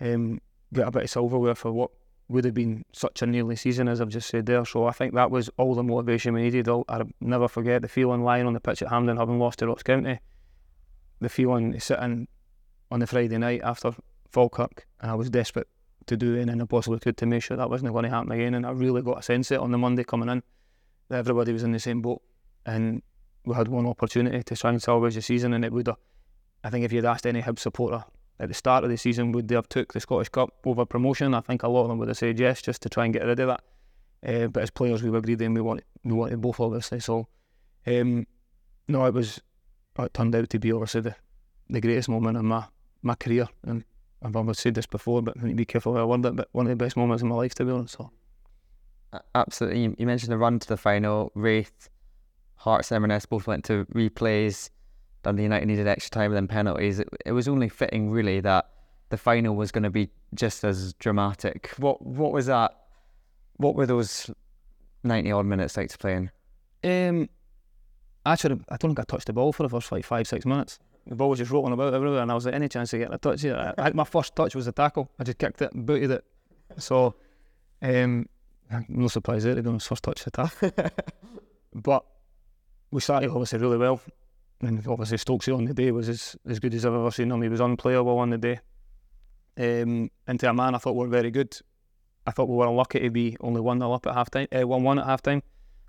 um, 0.00 0.40
get 0.72 0.86
a 0.86 0.90
bit 0.90 1.04
of 1.04 1.10
silverware 1.10 1.54
for 1.54 1.72
what 1.72 1.90
would 2.28 2.44
have 2.44 2.54
been 2.54 2.84
such 2.92 3.22
a 3.22 3.26
nearly 3.26 3.56
season, 3.56 3.88
as 3.88 4.00
I've 4.00 4.08
just 4.08 4.28
said 4.28 4.46
there. 4.46 4.64
So 4.64 4.86
I 4.86 4.92
think 4.92 5.14
that 5.14 5.30
was 5.30 5.50
all 5.56 5.74
the 5.74 5.82
motivation 5.82 6.34
we 6.34 6.42
needed. 6.42 6.68
I'll, 6.68 6.84
I'll 6.88 7.08
never 7.20 7.48
forget 7.48 7.82
the 7.82 7.88
feeling 7.88 8.22
lying 8.22 8.46
on 8.46 8.52
the 8.52 8.60
pitch 8.60 8.82
at 8.82 8.88
Hampden, 8.88 9.16
having 9.16 9.38
lost 9.38 9.58
to 9.58 9.66
Ross 9.66 9.82
County. 9.82 10.20
The 11.20 11.28
feeling 11.28 11.78
sitting 11.80 12.28
on 12.90 13.00
the 13.00 13.06
Friday 13.06 13.38
night 13.38 13.60
after 13.64 13.92
Falkirk, 14.30 14.86
and 15.00 15.10
I 15.10 15.14
was 15.14 15.30
desperate 15.30 15.68
to 16.06 16.16
do 16.16 16.36
anything 16.36 16.60
I 16.60 16.64
possibly 16.64 16.98
could 16.98 17.16
to 17.18 17.26
make 17.26 17.42
sure 17.42 17.56
that 17.56 17.70
wasn't 17.70 17.92
going 17.92 18.04
to 18.04 18.10
happen 18.10 18.32
again. 18.32 18.54
And 18.54 18.66
I 18.66 18.70
really 18.70 19.02
got 19.02 19.18
a 19.18 19.22
sense 19.22 19.50
of 19.50 19.56
it 19.56 19.60
on 19.60 19.70
the 19.70 19.78
Monday 19.78 20.04
coming 20.04 20.28
in 20.28 20.42
that 21.08 21.18
everybody 21.18 21.52
was 21.52 21.62
in 21.62 21.72
the 21.72 21.80
same 21.80 22.02
boat, 22.02 22.22
and 22.66 23.02
we 23.44 23.54
had 23.54 23.68
one 23.68 23.86
opportunity 23.86 24.42
to 24.42 24.56
try 24.56 24.70
and 24.70 24.82
salvage 24.82 25.14
the 25.14 25.22
season, 25.22 25.52
and 25.52 25.64
it 25.64 25.72
would 25.72 25.88
have. 25.88 25.96
I 26.64 26.70
think 26.70 26.84
if 26.84 26.92
you'd 26.92 27.04
asked 27.04 27.26
any 27.26 27.40
Hib 27.40 27.58
supporter 27.58 28.04
at 28.38 28.48
the 28.48 28.54
start 28.54 28.84
of 28.84 28.90
the 28.90 28.96
season, 28.96 29.32
would 29.32 29.48
they 29.48 29.56
have 29.56 29.68
took 29.68 29.92
the 29.92 30.00
Scottish 30.00 30.28
Cup 30.28 30.50
over 30.64 30.86
promotion? 30.86 31.34
I 31.34 31.40
think 31.40 31.62
a 31.62 31.68
lot 31.68 31.82
of 31.82 31.88
them 31.88 31.98
would 31.98 32.08
have 32.08 32.16
said 32.16 32.38
yes, 32.38 32.62
just 32.62 32.82
to 32.82 32.88
try 32.88 33.04
and 33.04 33.12
get 33.12 33.24
rid 33.24 33.40
of 33.40 33.48
that. 33.48 33.62
Uh, 34.24 34.46
but 34.46 34.62
as 34.62 34.70
players, 34.70 35.02
we 35.02 35.10
were 35.10 35.20
greedy 35.20 35.44
and 35.44 35.54
we 35.54 35.60
wanted, 35.60 35.84
we 36.04 36.12
wanted 36.12 36.40
both, 36.40 36.60
obviously. 36.60 37.00
So, 37.00 37.26
um, 37.86 38.26
no, 38.86 39.04
it 39.06 39.14
was 39.14 39.40
it 39.98 40.14
turned 40.14 40.34
out 40.34 40.48
to 40.50 40.58
be 40.58 40.72
obviously 40.72 41.02
the, 41.02 41.16
the 41.68 41.80
greatest 41.80 42.08
moment 42.08 42.38
in 42.38 42.46
my, 42.46 42.64
my 43.02 43.14
career. 43.16 43.48
And 43.64 43.84
I've 44.24 44.36
always 44.36 44.58
said 44.58 44.74
this 44.74 44.86
before, 44.86 45.22
but 45.22 45.34
I 45.38 45.44
need 45.44 45.50
to 45.50 45.56
be 45.56 45.64
careful 45.64 45.94
how 45.94 46.02
I 46.02 46.04
word 46.04 46.24
it. 46.24 46.36
But 46.36 46.48
one 46.52 46.66
of 46.66 46.70
the 46.70 46.76
best 46.76 46.96
moments 46.96 47.22
in 47.22 47.28
my 47.28 47.34
life, 47.34 47.54
to 47.56 47.64
be 47.64 47.72
honest. 47.72 47.96
So. 47.96 48.10
Absolutely. 49.34 49.94
You, 49.98 50.06
mentioned 50.06 50.32
the 50.32 50.38
run 50.38 50.58
to 50.58 50.68
the 50.68 50.76
final. 50.76 51.32
Raith, 51.34 51.88
Hearts, 52.56 52.92
and 52.92 53.28
both 53.28 53.46
went 53.46 53.64
to 53.64 53.84
replays. 53.86 54.70
Dundee 55.22 55.44
United 55.44 55.66
needed 55.66 55.86
extra 55.86 56.10
time 56.10 56.32
and 56.32 56.36
then 56.36 56.48
penalties. 56.48 56.98
It, 56.98 57.08
it 57.26 57.32
was 57.32 57.48
only 57.48 57.68
fitting, 57.68 58.10
really, 58.10 58.40
that 58.40 58.68
the 59.10 59.16
final 59.16 59.54
was 59.54 59.70
going 59.70 59.84
to 59.84 59.90
be 59.90 60.08
just 60.34 60.64
as 60.64 60.94
dramatic. 60.94 61.72
What 61.76 62.04
what 62.04 62.32
was 62.32 62.46
that? 62.46 62.72
What 63.58 63.74
were 63.74 63.86
those 63.86 64.30
ninety 65.04 65.30
odd 65.30 65.46
minutes 65.46 65.76
like 65.76 65.90
to 65.90 65.98
play 65.98 66.14
in? 66.14 66.30
Um, 66.84 67.28
actually, 68.24 68.60
I 68.70 68.76
don't 68.76 68.90
think 68.90 69.00
I 69.00 69.04
touched 69.04 69.26
the 69.26 69.32
ball 69.32 69.52
for 69.52 69.64
the 69.64 69.68
first 69.68 69.92
like 69.92 70.04
five 70.04 70.26
six 70.26 70.46
minutes. 70.46 70.78
The 71.06 71.16
ball 71.16 71.30
was 71.30 71.38
just 71.38 71.50
rolling 71.50 71.72
about 71.72 71.94
everywhere, 71.94 72.22
and 72.22 72.30
I 72.30 72.34
was 72.34 72.44
like, 72.44 72.54
any 72.54 72.68
chance 72.68 72.90
to 72.90 72.98
get 72.98 73.12
a 73.12 73.18
touch 73.18 73.42
here? 73.42 73.74
I, 73.78 73.88
I, 73.88 73.92
my 73.92 74.04
first 74.04 74.36
touch 74.36 74.54
was 74.54 74.66
a 74.66 74.72
tackle. 74.72 75.10
I 75.18 75.24
just 75.24 75.38
kicked 75.38 75.60
it 75.62 75.72
and 75.72 75.84
booted 75.84 76.10
it. 76.12 76.24
So, 76.78 77.14
um, 77.82 78.28
no 78.88 79.08
surprise 79.08 79.44
there 79.44 79.54
to 79.54 79.62
be 79.62 79.68
honest. 79.68 79.88
First 79.88 80.04
touch 80.04 80.26
attack, 80.26 80.54
but 81.74 82.04
we 82.90 83.00
started 83.00 83.30
obviously 83.30 83.58
really 83.58 83.78
well 83.78 84.00
and 84.62 84.86
obviously 84.86 85.18
Stokesy 85.18 85.54
on 85.54 85.64
the 85.64 85.74
day 85.74 85.90
was 85.90 86.08
as, 86.08 86.36
as 86.46 86.60
good 86.60 86.74
as 86.74 86.86
I've 86.86 86.94
ever 86.94 87.10
seen 87.10 87.30
him. 87.30 87.42
He 87.42 87.48
was 87.48 87.60
unplayable 87.60 88.18
on 88.18 88.30
the 88.30 88.38
day. 88.38 88.60
Um, 89.56 90.10
and 90.26 90.40
to 90.40 90.50
a 90.50 90.54
man, 90.54 90.74
I 90.74 90.78
thought 90.78 90.94
we 90.94 91.00
were 91.00 91.08
very 91.08 91.30
good. 91.30 91.56
I 92.26 92.30
thought 92.30 92.48
we 92.48 92.56
were 92.56 92.68
unlucky 92.68 93.00
to 93.00 93.10
be 93.10 93.36
only 93.40 93.60
1 93.60 93.80
0 93.80 93.92
up 93.92 94.06
at 94.06 94.14
half 94.14 94.30
time, 94.30 94.46
uh, 94.52 94.66
1 94.66 94.82
1 94.82 94.98
at 95.00 95.06
half 95.06 95.22
time. 95.22 95.42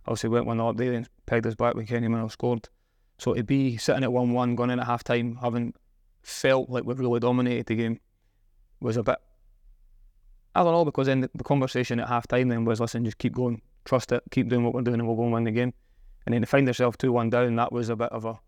Obviously, 0.06 0.30
went 0.30 0.48
1 0.48 0.58
0 0.58 0.70
up 0.70 0.78
there 0.78 0.94
and 0.94 1.08
pegged 1.26 1.46
us 1.46 1.56
back 1.56 1.76
when 1.76 1.86
Kenny 1.86 2.08
Miller 2.08 2.30
scored. 2.30 2.68
So 3.24 3.34
to 3.34 3.42
be 3.42 3.78
sitting 3.78 4.04
at 4.04 4.12
1 4.12 4.34
1, 4.34 4.56
going 4.56 4.70
in 4.70 4.82
at 4.82 4.86
half 4.86 5.06
time, 5.06 5.38
having 5.42 5.74
felt 6.24 6.70
like 6.70 6.84
we've 6.84 7.00
really 7.00 7.22
dominated 7.22 7.68
the 7.68 7.76
game, 7.76 8.02
was 8.82 8.98
a 8.98 9.04
bit. 9.04 9.16
I 10.54 10.62
don't 10.62 10.74
know, 10.74 10.84
because 10.84 11.08
then 11.08 11.30
the, 11.34 11.44
conversation 11.46 12.02
at 12.02 12.10
half 12.10 12.28
time 12.28 12.50
then 12.50 12.66
was 12.66 12.82
listen, 12.82 13.06
just 13.06 13.20
keep 13.20 13.34
going, 13.34 13.62
trust 13.86 14.12
it, 14.12 14.24
keep 14.30 14.50
doing 14.50 14.66
what 14.66 14.74
we're 14.74 14.82
doing, 14.82 15.00
and 15.00 15.08
we'll 15.08 15.16
go 15.16 15.24
and 15.24 15.32
win 15.32 15.46
the 15.46 15.52
game. 15.52 15.74
And 16.26 16.34
then 16.34 16.42
to 16.42 16.48
find 16.48 16.68
yourself 16.68 16.98
2 16.98 17.14
1 17.14 17.30
down, 17.30 17.56
that 17.56 17.72
was 17.72 17.88
a 17.88 17.96
bit 17.96 18.12
of 18.12 18.26
a 18.26 18.42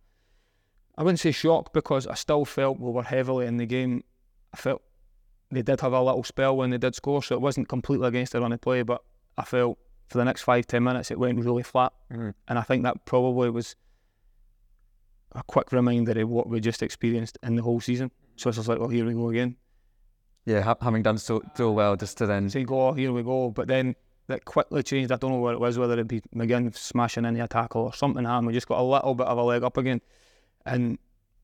I 0.98 1.04
wouldn't 1.04 1.22
say 1.22 1.32
shock 1.32 1.72
because 1.72 2.06
I 2.06 2.16
still 2.16 2.44
felt 2.44 2.78
we 2.78 2.92
were 2.92 3.04
heavily 3.04 3.46
in 3.46 3.56
the 3.56 3.66
game. 3.66 4.04
I 4.54 4.58
felt 4.58 4.82
they 5.52 5.62
did 5.62 5.80
have 5.80 5.94
a 5.94 6.02
little 6.02 6.26
spell 6.26 6.58
when 6.58 6.72
they 6.72 6.78
did 6.78 6.96
score, 6.96 7.24
so 7.24 7.36
it 7.36 7.42
wasn't 7.42 7.70
completely 7.70 8.10
against 8.10 8.34
the 8.34 8.42
run 8.42 8.52
of 8.52 8.60
play, 8.60 8.82
but 8.82 9.02
I 9.38 9.46
felt 9.46 9.78
for 10.10 10.18
the 10.18 10.26
next 10.26 10.42
five, 10.42 10.68
ten 10.68 10.84
minutes 10.84 11.12
it 11.12 11.20
went 11.20 11.40
really 11.40 11.64
flat. 11.64 11.94
Mm-hmm. 12.12 12.32
And 12.50 12.60
I 12.60 12.64
think 12.64 12.84
that 12.84 13.06
probably 13.06 13.50
was 13.50 13.78
a 15.36 15.44
quick 15.44 15.72
reminder 15.72 16.20
of 16.20 16.30
what 16.30 16.50
we 16.50 16.60
just 16.60 16.82
experienced 16.82 17.38
in 17.44 17.56
the 17.56 17.62
whole 17.62 17.80
season. 17.80 18.12
So 18.38 18.50
it's 18.50 18.58
just 18.58 18.68
like, 18.70 18.80
oh, 18.80 18.88
here 18.88 19.06
we 19.06 19.14
go 19.14 19.30
again. 19.30 19.56
Yeah, 20.46 20.62
ha- 20.62 20.78
having 20.82 21.04
done 21.04 21.18
so 21.18 21.42
so 21.56 21.72
well, 21.72 21.96
just 21.96 22.18
to 22.20 22.26
then 22.26 22.50
say, 22.50 22.64
go, 22.64 22.90
oh, 22.90 22.94
here 22.94 23.12
we 23.12 23.24
go. 23.24 23.50
But 23.50 23.68
then 23.68 23.96
that 24.28 24.46
quickly 24.46 24.84
changed. 24.84 25.12
I 25.12 25.18
don't 25.18 25.32
know 25.32 25.38
what 25.38 25.54
it 25.54 25.60
was, 25.60 25.78
whether 25.78 26.00
it 26.00 26.08
be 26.08 26.22
McGinn 26.36 26.76
smashing 26.76 27.26
into 27.26 27.44
a 27.44 27.48
tackle 27.48 27.84
or 27.84 27.94
something 27.94 28.26
happened. 28.26 28.48
We 28.48 28.54
just 28.54 28.68
got 28.68 28.80
a 28.80 28.84
little 28.84 29.16
bit 29.16 29.28
of 29.28 29.38
a 29.38 29.44
leg 29.44 29.64
up 29.64 29.78
again. 29.78 30.02
And 30.66 30.98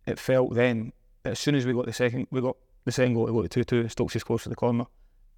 it 0.06 0.20
felt 0.20 0.54
then, 0.56 0.94
as 1.26 1.40
soon 1.40 1.56
as 1.56 1.66
we 1.66 1.74
got 1.74 1.86
the 1.86 1.94
second, 1.94 2.28
we 2.32 2.42
got 2.42 2.58
the 2.86 2.92
second 2.92 3.14
goal 3.14 3.28
to 3.28 3.34
go 3.34 3.42
to 3.42 3.48
2 3.48 3.64
2, 3.64 3.90
Stokes 3.90 4.24
close 4.24 4.44
to 4.44 4.50
the 4.50 4.56
corner. 4.56 4.86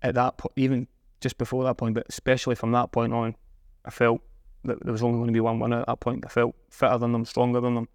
At 0.02 0.16
that 0.16 0.38
point, 0.38 0.54
even 0.56 0.88
just 1.22 1.38
before 1.38 1.64
that 1.64 1.78
point, 1.78 1.96
but 1.96 2.06
especially 2.10 2.56
from 2.56 2.72
that 2.74 2.92
point 2.92 3.14
on, 3.14 3.36
I 3.86 3.90
felt 3.90 4.22
that 4.66 4.84
there 4.84 4.92
was 4.92 5.04
only 5.04 5.18
going 5.18 5.28
to 5.28 5.34
be 5.34 5.40
one 5.40 5.60
winner 5.60 5.82
at 5.82 5.88
that 5.88 6.00
point. 6.00 6.26
I 6.26 6.30
felt 6.30 6.56
fitter 6.70 6.98
than 6.98 7.12
them, 7.12 7.26
stronger 7.26 7.60
than 7.60 7.76
them. 7.76 7.88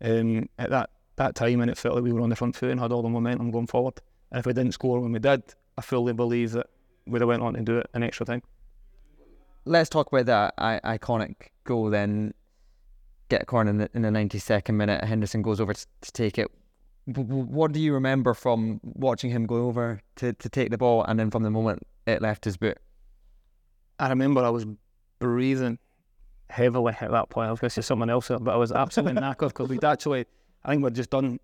Um, 0.00 0.48
at 0.58 0.70
that, 0.70 0.90
that 1.16 1.34
time, 1.34 1.60
and 1.60 1.70
it 1.70 1.76
felt 1.78 1.96
like 1.96 2.04
we 2.04 2.12
were 2.12 2.20
on 2.20 2.30
the 2.30 2.36
front 2.36 2.56
foot 2.56 2.70
and 2.70 2.80
had 2.80 2.92
all 2.92 3.02
the 3.02 3.08
momentum 3.08 3.50
going 3.50 3.66
forward. 3.66 3.94
And 4.30 4.38
if 4.38 4.46
we 4.46 4.52
didn't 4.52 4.72
score 4.72 5.00
when 5.00 5.12
we 5.12 5.18
did, 5.18 5.42
I 5.76 5.82
fully 5.82 6.12
believe 6.12 6.52
that 6.52 6.68
we'd 7.06 7.20
have 7.20 7.28
went 7.28 7.42
on 7.42 7.54
to 7.54 7.60
do 7.60 7.78
it 7.78 7.90
an 7.94 8.02
extra 8.02 8.26
time. 8.26 8.42
Let's 9.64 9.90
talk 9.90 10.12
about 10.12 10.26
that 10.26 10.54
I- 10.58 10.98
iconic 10.98 11.34
goal 11.64 11.90
then 11.90 12.34
get 13.28 13.42
a 13.42 13.46
corner 13.46 13.70
in 13.70 13.78
the, 13.78 13.90
in 13.94 14.02
the 14.02 14.08
92nd 14.08 14.74
minute. 14.74 15.04
Henderson 15.04 15.42
goes 15.42 15.60
over 15.60 15.74
to, 15.74 15.86
to 16.00 16.12
take 16.12 16.38
it. 16.38 16.50
what 17.06 17.72
do 17.72 17.80
you 17.80 17.92
remember 17.92 18.34
from 18.34 18.80
watching 18.82 19.30
him 19.30 19.46
go 19.46 19.66
over 19.66 20.00
to, 20.16 20.32
to 20.34 20.48
take 20.48 20.70
the 20.70 20.78
ball 20.78 21.04
and 21.04 21.18
then 21.18 21.30
from 21.30 21.42
the 21.42 21.50
moment 21.50 21.86
it 22.06 22.22
left 22.22 22.44
his 22.44 22.56
boot? 22.56 22.78
I 23.98 24.08
remember 24.08 24.42
I 24.42 24.50
was 24.50 24.66
breathing 25.18 25.78
heavily 26.50 26.94
at 27.00 27.10
that 27.10 27.30
point. 27.30 27.48
I 27.48 27.50
was 27.50 27.60
going 27.60 27.70
to 27.70 27.74
say 27.74 27.82
something 27.82 28.10
else, 28.10 28.28
but 28.28 28.48
I 28.48 28.56
was 28.56 28.72
absolutely 28.72 29.20
knackered 29.22 29.48
because 29.48 29.68
we'd 29.68 29.84
actually, 29.84 30.26
I 30.64 30.70
think 30.70 30.84
we'd 30.84 30.94
just 30.94 31.10
done, 31.10 31.38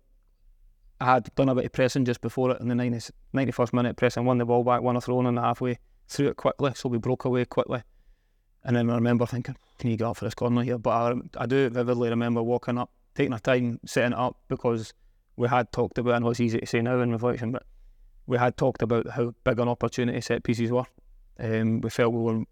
I 0.99 1.05
had 1.05 1.35
done 1.35 1.49
a 1.49 1.55
bit 1.55 1.65
of 1.65 1.71
pressing 1.71 2.05
just 2.05 2.21
before 2.21 2.51
it 2.51 2.61
in 2.61 2.67
the 2.67 2.75
90, 2.75 3.11
91st 3.33 3.73
minute, 3.73 3.97
pressing, 3.97 4.25
won 4.25 4.37
the 4.37 4.45
ball 4.45 4.63
back, 4.63 4.81
won 4.81 4.95
a 4.95 5.01
throw 5.01 5.25
in 5.25 5.35
the 5.35 5.41
halfway, 5.41 5.79
threw 6.07 6.27
it 6.27 6.37
quickly, 6.37 6.71
so 6.75 6.89
we 6.89 6.97
broke 6.97 7.25
away 7.25 7.45
quickly. 7.45 7.83
And 8.63 8.75
then 8.75 8.89
I 8.89 8.95
remember 8.95 9.25
thinking, 9.25 9.55
can 9.77 9.91
you 9.91 9.97
get 9.97 10.05
up 10.05 10.17
for 10.17 10.25
this 10.25 10.33
corner 10.33 10.63
here? 10.63 10.79
But 10.79 10.89
I, 10.89 11.43
I 11.43 11.45
do 11.45 11.69
vividly 11.69 12.09
remember 12.09 12.41
walking 12.41 12.77
up, 12.77 12.89
taking 13.13 13.33
our 13.33 13.39
time, 13.39 13.79
setting 13.85 14.13
it 14.13 14.17
up 14.17 14.37
because 14.47 14.93
we 15.35 15.47
had 15.47 15.71
talked 15.71 15.97
about, 15.97 16.15
and 16.15 16.25
it's 16.25 16.39
easy 16.39 16.59
to 16.59 16.65
say 16.65 16.81
now 16.81 16.99
in 17.01 17.11
reflection, 17.11 17.51
but 17.51 17.63
we 18.25 18.37
had 18.37 18.57
talked 18.57 18.81
about 18.81 19.07
how 19.09 19.33
big 19.43 19.59
an 19.59 19.67
opportunity 19.67 20.19
set 20.21 20.43
pieces 20.43 20.71
were. 20.71 20.85
Um, 21.39 21.81
we 21.81 21.89
felt 21.89 22.13
we 22.13 22.21
were 22.21 22.43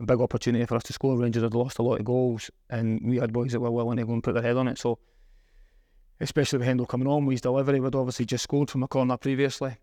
a 0.00 0.04
big 0.04 0.20
opportunity 0.20 0.64
for 0.66 0.76
us 0.76 0.84
to 0.84 0.92
score. 0.92 1.16
Rangers 1.16 1.42
had 1.42 1.54
lost 1.54 1.78
a 1.78 1.82
lot 1.82 1.98
of 1.98 2.04
goals, 2.04 2.50
and 2.70 3.00
we 3.02 3.16
had 3.16 3.32
boys 3.32 3.52
that 3.52 3.60
were 3.60 3.70
willing 3.70 3.98
to 3.98 4.06
go 4.06 4.12
and 4.12 4.22
put 4.22 4.34
their 4.34 4.42
head 4.42 4.56
on 4.56 4.68
it. 4.68 4.78
So, 4.78 4.98
especially 6.20 6.60
with 6.60 6.68
Hendo 6.68 6.88
coming 6.88 7.08
on, 7.08 7.26
with 7.26 7.34
his 7.34 7.40
delivery, 7.40 7.80
we'd 7.80 7.94
obviously 7.94 8.24
just 8.24 8.44
scored 8.44 8.70
from 8.70 8.82
a 8.82 8.88
corner 8.88 9.16
previously. 9.16 9.76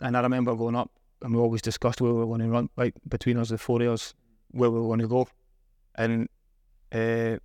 And 0.00 0.16
I 0.16 0.20
remember 0.20 0.54
going 0.54 0.76
up 0.76 0.90
and 1.22 1.34
we 1.34 1.40
always 1.40 1.62
discussed 1.62 2.00
where 2.00 2.12
we 2.12 2.18
were 2.18 2.26
going 2.26 2.40
to 2.40 2.48
run, 2.48 2.68
like 2.76 2.94
between 3.08 3.38
us, 3.38 3.48
the 3.48 3.58
four 3.58 3.80
of 3.82 3.92
us, 3.92 4.14
where 4.50 4.70
we 4.70 4.80
were 4.80 4.86
going 4.86 5.00
to 5.00 5.08
go. 5.08 5.28
And 5.94 6.28
uh, 6.90 7.36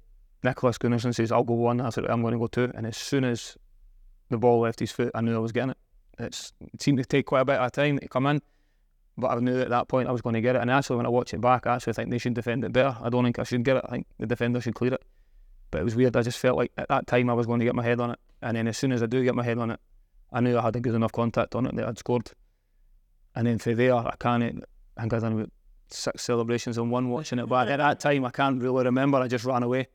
Nicholas 0.43 0.77
Gunnarsson 0.77 1.13
says, 1.13 1.31
I'll 1.31 1.43
go 1.43 1.53
one. 1.53 1.81
I 1.81 1.89
said, 1.89 2.05
I'm 2.05 2.21
going 2.21 2.33
to 2.33 2.39
go 2.39 2.47
two. 2.47 2.71
And 2.73 2.87
as 2.87 2.97
soon 2.97 3.23
as 3.23 3.57
the 4.29 4.37
ball 4.37 4.61
left 4.61 4.79
his 4.79 4.91
foot, 4.91 5.11
I 5.13 5.21
knew 5.21 5.35
I 5.35 5.39
was 5.39 5.51
getting 5.51 5.71
it. 5.71 5.77
It's, 6.19 6.53
it 6.73 6.81
seemed 6.81 6.97
to 6.97 7.05
take 7.05 7.27
quite 7.27 7.41
a 7.41 7.45
bit 7.45 7.57
of 7.57 7.71
time 7.71 7.99
to 7.99 8.07
come 8.07 8.25
in, 8.25 8.41
but 9.17 9.29
I 9.29 9.39
knew 9.39 9.59
at 9.59 9.69
that 9.69 9.87
point 9.87 10.07
I 10.07 10.11
was 10.11 10.21
going 10.21 10.35
to 10.35 10.41
get 10.41 10.55
it. 10.55 10.61
And 10.61 10.69
actually, 10.69 10.97
when 10.97 11.05
I 11.05 11.09
watch 11.09 11.33
it 11.33 11.41
back, 11.41 11.65
I 11.65 11.75
actually 11.75 11.93
think 11.93 12.11
they 12.11 12.19
should 12.19 12.35
defend 12.35 12.63
it 12.63 12.71
better. 12.71 12.95
I 13.01 13.09
don't 13.09 13.23
think 13.23 13.39
I 13.39 13.43
should 13.43 13.63
get 13.63 13.77
it. 13.77 13.83
I 13.85 13.91
think 13.91 14.07
the 14.19 14.27
defender 14.27 14.61
should 14.61 14.75
clear 14.75 14.93
it. 14.93 15.03
But 15.71 15.81
it 15.81 15.83
was 15.83 15.95
weird. 15.95 16.15
I 16.15 16.21
just 16.21 16.37
felt 16.37 16.55
like 16.55 16.71
at 16.77 16.87
that 16.89 17.07
time 17.07 17.29
I 17.29 17.33
was 17.33 17.47
going 17.47 17.59
to 17.59 17.65
get 17.65 17.75
my 17.75 17.83
head 17.83 17.99
on 17.99 18.11
it. 18.11 18.19
And 18.41 18.55
then 18.55 18.67
as 18.67 18.77
soon 18.77 18.91
as 18.91 19.01
I 19.01 19.07
do 19.07 19.23
get 19.23 19.35
my 19.35 19.43
head 19.43 19.57
on 19.57 19.71
it, 19.71 19.79
I 20.31 20.39
knew 20.39 20.57
I 20.57 20.61
had 20.61 20.75
a 20.75 20.79
good 20.79 20.93
enough 20.93 21.11
contact 21.11 21.55
on 21.55 21.65
it 21.65 21.75
that 21.75 21.87
I'd 21.87 21.97
scored. 21.97 22.31
And 23.35 23.47
then 23.47 23.57
from 23.57 23.75
there, 23.75 23.95
I 23.95 24.15
can't, 24.19 24.43
I 24.97 25.01
think 25.01 25.13
I 25.13 25.19
done 25.19 25.33
about 25.33 25.51
six 25.89 26.23
celebrations 26.23 26.77
on 26.77 26.89
one 26.89 27.09
watching 27.09 27.39
it. 27.39 27.47
But 27.47 27.69
at 27.69 27.77
that 27.77 27.99
time, 27.99 28.23
I 28.23 28.29
can't 28.29 28.61
really 28.61 28.85
remember. 28.85 29.17
I 29.17 29.27
just 29.27 29.45
ran 29.45 29.63
away. 29.63 29.87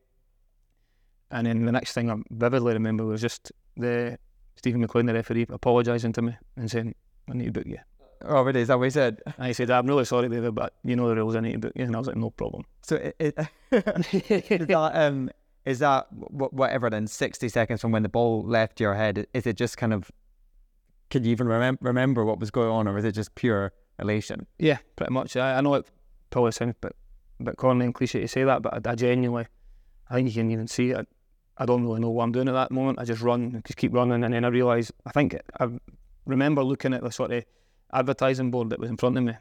And 1.30 1.46
then 1.46 1.64
the 1.64 1.72
next 1.72 1.92
thing 1.92 2.10
I 2.10 2.16
vividly 2.30 2.74
remember 2.74 3.04
was 3.04 3.20
just 3.20 3.52
the 3.76 4.18
Steven 4.56 4.80
McLean, 4.80 5.06
the 5.06 5.14
referee, 5.14 5.46
apologising 5.48 6.12
to 6.14 6.22
me 6.22 6.36
and 6.56 6.70
saying, 6.70 6.94
I 7.30 7.34
need 7.34 7.46
to 7.46 7.52
book 7.52 7.66
you. 7.66 7.78
Oh, 8.24 8.42
really? 8.42 8.60
Is 8.60 8.68
that 8.68 8.78
what 8.78 8.84
he 8.84 8.90
said? 8.90 9.20
And 9.38 9.46
he 9.46 9.52
said, 9.52 9.70
I'm 9.70 9.86
really 9.86 10.04
sorry, 10.04 10.28
David, 10.28 10.54
but 10.54 10.74
you 10.84 10.96
know 10.96 11.08
the 11.08 11.16
rules, 11.16 11.36
I 11.36 11.40
need 11.40 11.52
to 11.52 11.58
book 11.58 11.72
you. 11.74 11.84
And 11.84 11.94
I 11.94 11.98
was 11.98 12.08
like, 12.08 12.16
no 12.16 12.30
problem. 12.30 12.64
So 12.82 12.96
it, 12.96 13.16
it, 13.18 13.38
is 14.50 14.66
that 14.66 14.92
um 14.94 15.30
is 15.64 15.78
that 15.78 16.06
whatever 16.10 16.90
then 16.90 17.06
sixty 17.06 17.48
seconds 17.48 17.80
from 17.80 17.92
when 17.92 18.02
the 18.02 18.08
ball 18.08 18.42
left 18.42 18.80
your 18.80 18.94
head? 18.94 19.26
Is 19.32 19.46
it 19.46 19.56
just 19.56 19.76
kind 19.76 19.92
of? 19.92 20.10
Can 21.10 21.24
you 21.24 21.30
even 21.30 21.46
remem- 21.46 21.78
remember 21.80 22.24
what 22.24 22.40
was 22.40 22.50
going 22.50 22.70
on, 22.70 22.88
or 22.88 22.98
is 22.98 23.04
it 23.04 23.12
just 23.12 23.34
pure 23.34 23.72
elation? 23.98 24.46
Yeah, 24.58 24.78
pretty 24.96 25.12
much. 25.12 25.36
I, 25.36 25.58
I 25.58 25.60
know 25.60 25.74
it 25.74 25.86
probably 26.30 26.52
sounds 26.52 26.74
a 26.82 26.86
bit, 26.86 26.96
a 27.40 27.44
bit 27.44 27.56
corny 27.56 27.84
and 27.84 27.94
cliche 27.94 28.20
to 28.20 28.28
say 28.28 28.44
that, 28.44 28.62
but 28.62 28.86
I, 28.86 28.90
I 28.90 28.94
genuinely, 28.94 29.46
I 30.08 30.14
think 30.14 30.28
you 30.28 30.34
can 30.34 30.50
even 30.50 30.66
see 30.66 30.90
it. 30.90 31.06
I 31.58 31.66
don't 31.66 31.84
really 31.84 32.00
know 32.00 32.10
what 32.10 32.24
I'm 32.24 32.32
doing 32.32 32.48
at 32.48 32.52
that 32.52 32.70
moment. 32.70 32.98
I 32.98 33.04
just 33.04 33.20
run, 33.20 33.62
just 33.66 33.76
keep 33.76 33.92
running, 33.92 34.24
and 34.24 34.34
then 34.34 34.44
I 34.44 34.48
realise. 34.48 34.90
I 35.06 35.10
think 35.10 35.36
I 35.60 35.68
remember 36.24 36.64
looking 36.64 36.94
at 36.94 37.02
the 37.02 37.10
sort 37.10 37.30
of 37.30 37.44
advertising 37.92 38.50
board 38.50 38.70
that 38.70 38.80
was 38.80 38.90
in 38.90 38.96
front 38.96 39.18
of 39.18 39.24
me, 39.24 39.34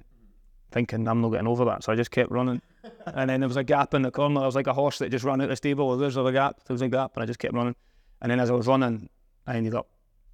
thinking 0.72 1.08
I'm 1.08 1.22
not 1.22 1.30
getting 1.30 1.48
over 1.48 1.66
that. 1.66 1.84
So 1.84 1.92
I 1.92 1.96
just 1.96 2.12
kept 2.12 2.32
running, 2.32 2.62
and 3.06 3.30
then 3.30 3.42
there 3.42 3.48
was 3.48 3.58
a 3.58 3.64
gap 3.64 3.94
in 3.94 4.02
the 4.02 4.12
corner. 4.12 4.42
I 4.42 4.46
was 4.46 4.56
like 4.56 4.68
a 4.68 4.74
horse 4.74 5.00
that 5.00 5.10
just 5.10 5.26
ran 5.26 5.42
out 5.42 5.46
of 5.46 5.50
the 5.52 5.56
stable. 5.56 5.98
There's 5.98 6.18
a 6.18 6.32
gap. 6.32 6.64
There 6.66 6.74
was 6.74 6.82
a 6.82 6.88
gap, 6.88 7.12
and 7.16 7.24
I 7.24 7.26
just 7.26 7.40
kept 7.40 7.54
running. 7.54 7.76
And 8.22 8.32
then 8.32 8.40
as 8.40 8.50
I 8.50 8.54
was 8.54 8.68
running, 8.68 9.10
I 9.48 9.56
ended 9.56 9.76
up 9.76 9.88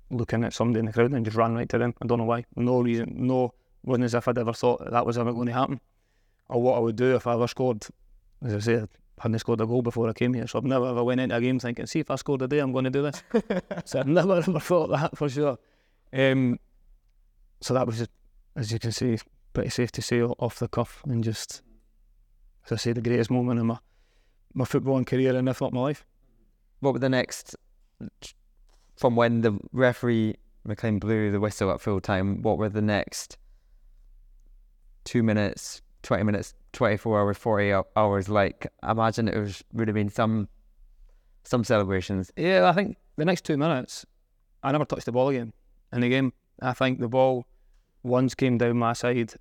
looking 0.10 0.44
at 0.44 0.54
somebody 0.54 0.80
in 0.80 0.86
the 0.86 0.94
crowd 0.94 1.12
and 1.12 1.26
just 1.26 1.38
ran 1.38 1.56
right 1.56 1.68
to 1.70 1.78
them. 1.78 1.94
I 2.02 2.08
don't 2.08 2.20
know 2.20 2.26
why. 2.26 2.46
No 2.56 2.82
reason. 2.82 3.14
No, 3.16 3.54
wasn't 3.84 4.06
as 4.06 4.14
if 4.14 4.28
I'd 4.28 4.38
ever 4.38 4.54
thought 4.54 4.80
that, 4.84 4.92
that 4.92 5.06
was 5.06 5.18
ever 5.18 5.34
going 5.34 5.48
to 5.48 5.54
happen, 5.54 5.80
or 6.50 6.62
what 6.62 6.78
I 6.78 6.80
would 6.80 6.96
do 6.96 7.16
if 7.16 7.28
I 7.28 7.34
ever 7.34 7.48
scored. 7.48 7.86
As 8.44 8.54
I 8.54 8.60
said, 8.60 8.90
I 9.20 9.24
hadn't 9.24 9.40
scored 9.40 9.62
a 9.62 9.66
goal 9.66 9.82
before 9.82 10.08
I 10.10 10.14
came 10.14 10.34
here, 10.34 10.48
so 10.48 10.60
I've 10.60 10.66
never 10.66 10.88
ever 10.88 11.04
went 11.04 11.22
into 11.22 11.36
a 11.36 11.42
game 11.42 11.60
thinking, 11.60 11.86
see 11.88 12.00
if 12.00 12.12
I 12.12 12.16
scored 12.16 12.42
a 12.44 12.48
day, 12.48 12.60
I'm 12.60 12.72
going 12.72 12.86
to 12.86 12.92
do 12.92 13.02
this. 13.02 13.24
so 13.86 14.00
I've 14.00 14.08
never 14.08 14.38
ever 14.38 14.60
thought 14.60 14.90
that 14.90 15.18
for 15.18 15.30
sure. 15.30 15.58
Um, 16.14 16.60
so 17.62 17.74
that 17.74 17.86
was, 17.86 18.08
as 18.56 18.72
you 18.72 18.80
can 18.80 18.92
see, 18.92 19.18
pretty 19.54 19.70
safe 19.70 19.92
to 19.94 20.02
say 20.02 20.22
off 20.22 20.60
the 20.60 20.68
cuff 20.68 21.02
and 21.08 21.24
just, 21.24 21.62
as 22.66 22.74
I 22.74 22.76
say, 22.76 22.94
the 22.94 23.02
greatest 23.02 23.32
moment 23.32 23.60
in 23.60 23.68
my 23.68 23.80
my 24.54 24.66
footballing 24.66 25.06
career 25.06 25.36
and 25.36 25.48
if 25.48 25.62
not 25.62 25.74
my 25.74 25.82
life. 25.82 26.06
What 26.80 26.94
were 26.94 27.00
the 27.00 27.10
next, 27.10 27.56
from 28.96 29.16
when 29.16 29.42
the 29.42 29.60
referee 29.72 30.36
McLean 30.64 31.00
blew 31.00 31.32
the 31.32 31.40
whistle 31.40 31.72
at 31.72 31.82
full 31.82 32.02
time? 32.02 32.42
What 32.42 32.58
were 32.58 32.70
the 32.70 32.82
next 32.82 33.38
two 35.04 35.22
minutes, 35.22 35.82
twenty 36.02 36.24
minutes 36.24 36.54
24 36.78 37.20
hours, 37.22 37.38
40 37.38 37.74
hours, 37.96 38.30
like 38.30 38.68
I 38.84 38.92
imagine 38.92 39.28
it 39.28 39.36
was 39.36 39.64
would 39.74 39.88
have 39.88 39.96
been 39.96 40.10
some 40.10 40.48
some 41.44 41.64
celebrations. 41.64 42.32
Yeah, 42.38 42.70
I 42.70 42.74
think 42.74 42.98
the 43.16 43.26
next 43.26 43.46
two 43.46 43.58
minutes, 43.58 44.06
I 44.62 44.72
never 44.72 44.86
touched 44.86 45.06
the 45.06 45.12
ball 45.12 45.30
again 45.30 45.54
in 45.92 46.02
the 46.02 46.10
game. 46.10 46.34
I 46.62 46.74
think 46.74 47.00
the 47.00 47.08
ball 47.08 47.46
once 48.04 48.36
came 48.36 48.58
down 48.58 48.78
my 48.78 48.94
side, 48.94 49.34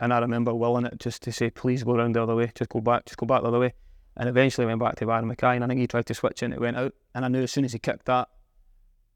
and 0.00 0.12
I 0.12 0.18
remember 0.18 0.54
willing 0.54 0.86
it 0.86 0.98
just 0.98 1.22
to 1.22 1.32
say, 1.32 1.50
please 1.50 1.84
go 1.84 1.94
around 1.94 2.14
the 2.14 2.22
other 2.22 2.34
way, 2.34 2.50
just 2.54 2.70
go 2.70 2.80
back, 2.80 3.06
just 3.06 3.16
go 3.16 3.26
back 3.26 3.42
the 3.42 3.48
other 3.48 3.58
way. 3.58 3.74
And 4.16 4.28
eventually 4.28 4.66
went 4.66 4.78
back 4.78 4.96
to 4.96 5.06
Barrie 5.06 5.24
McKay, 5.24 5.56
and 5.56 5.64
I 5.64 5.66
think 5.66 5.80
he 5.80 5.86
tried 5.86 6.06
to 6.06 6.14
switch 6.14 6.42
it 6.42 6.46
and 6.46 6.54
it 6.54 6.60
went 6.60 6.76
out. 6.76 6.94
And 7.14 7.24
I 7.24 7.28
knew 7.28 7.42
as 7.42 7.52
soon 7.52 7.64
as 7.64 7.72
he 7.72 7.78
kicked 7.78 8.06
that, 8.06 8.28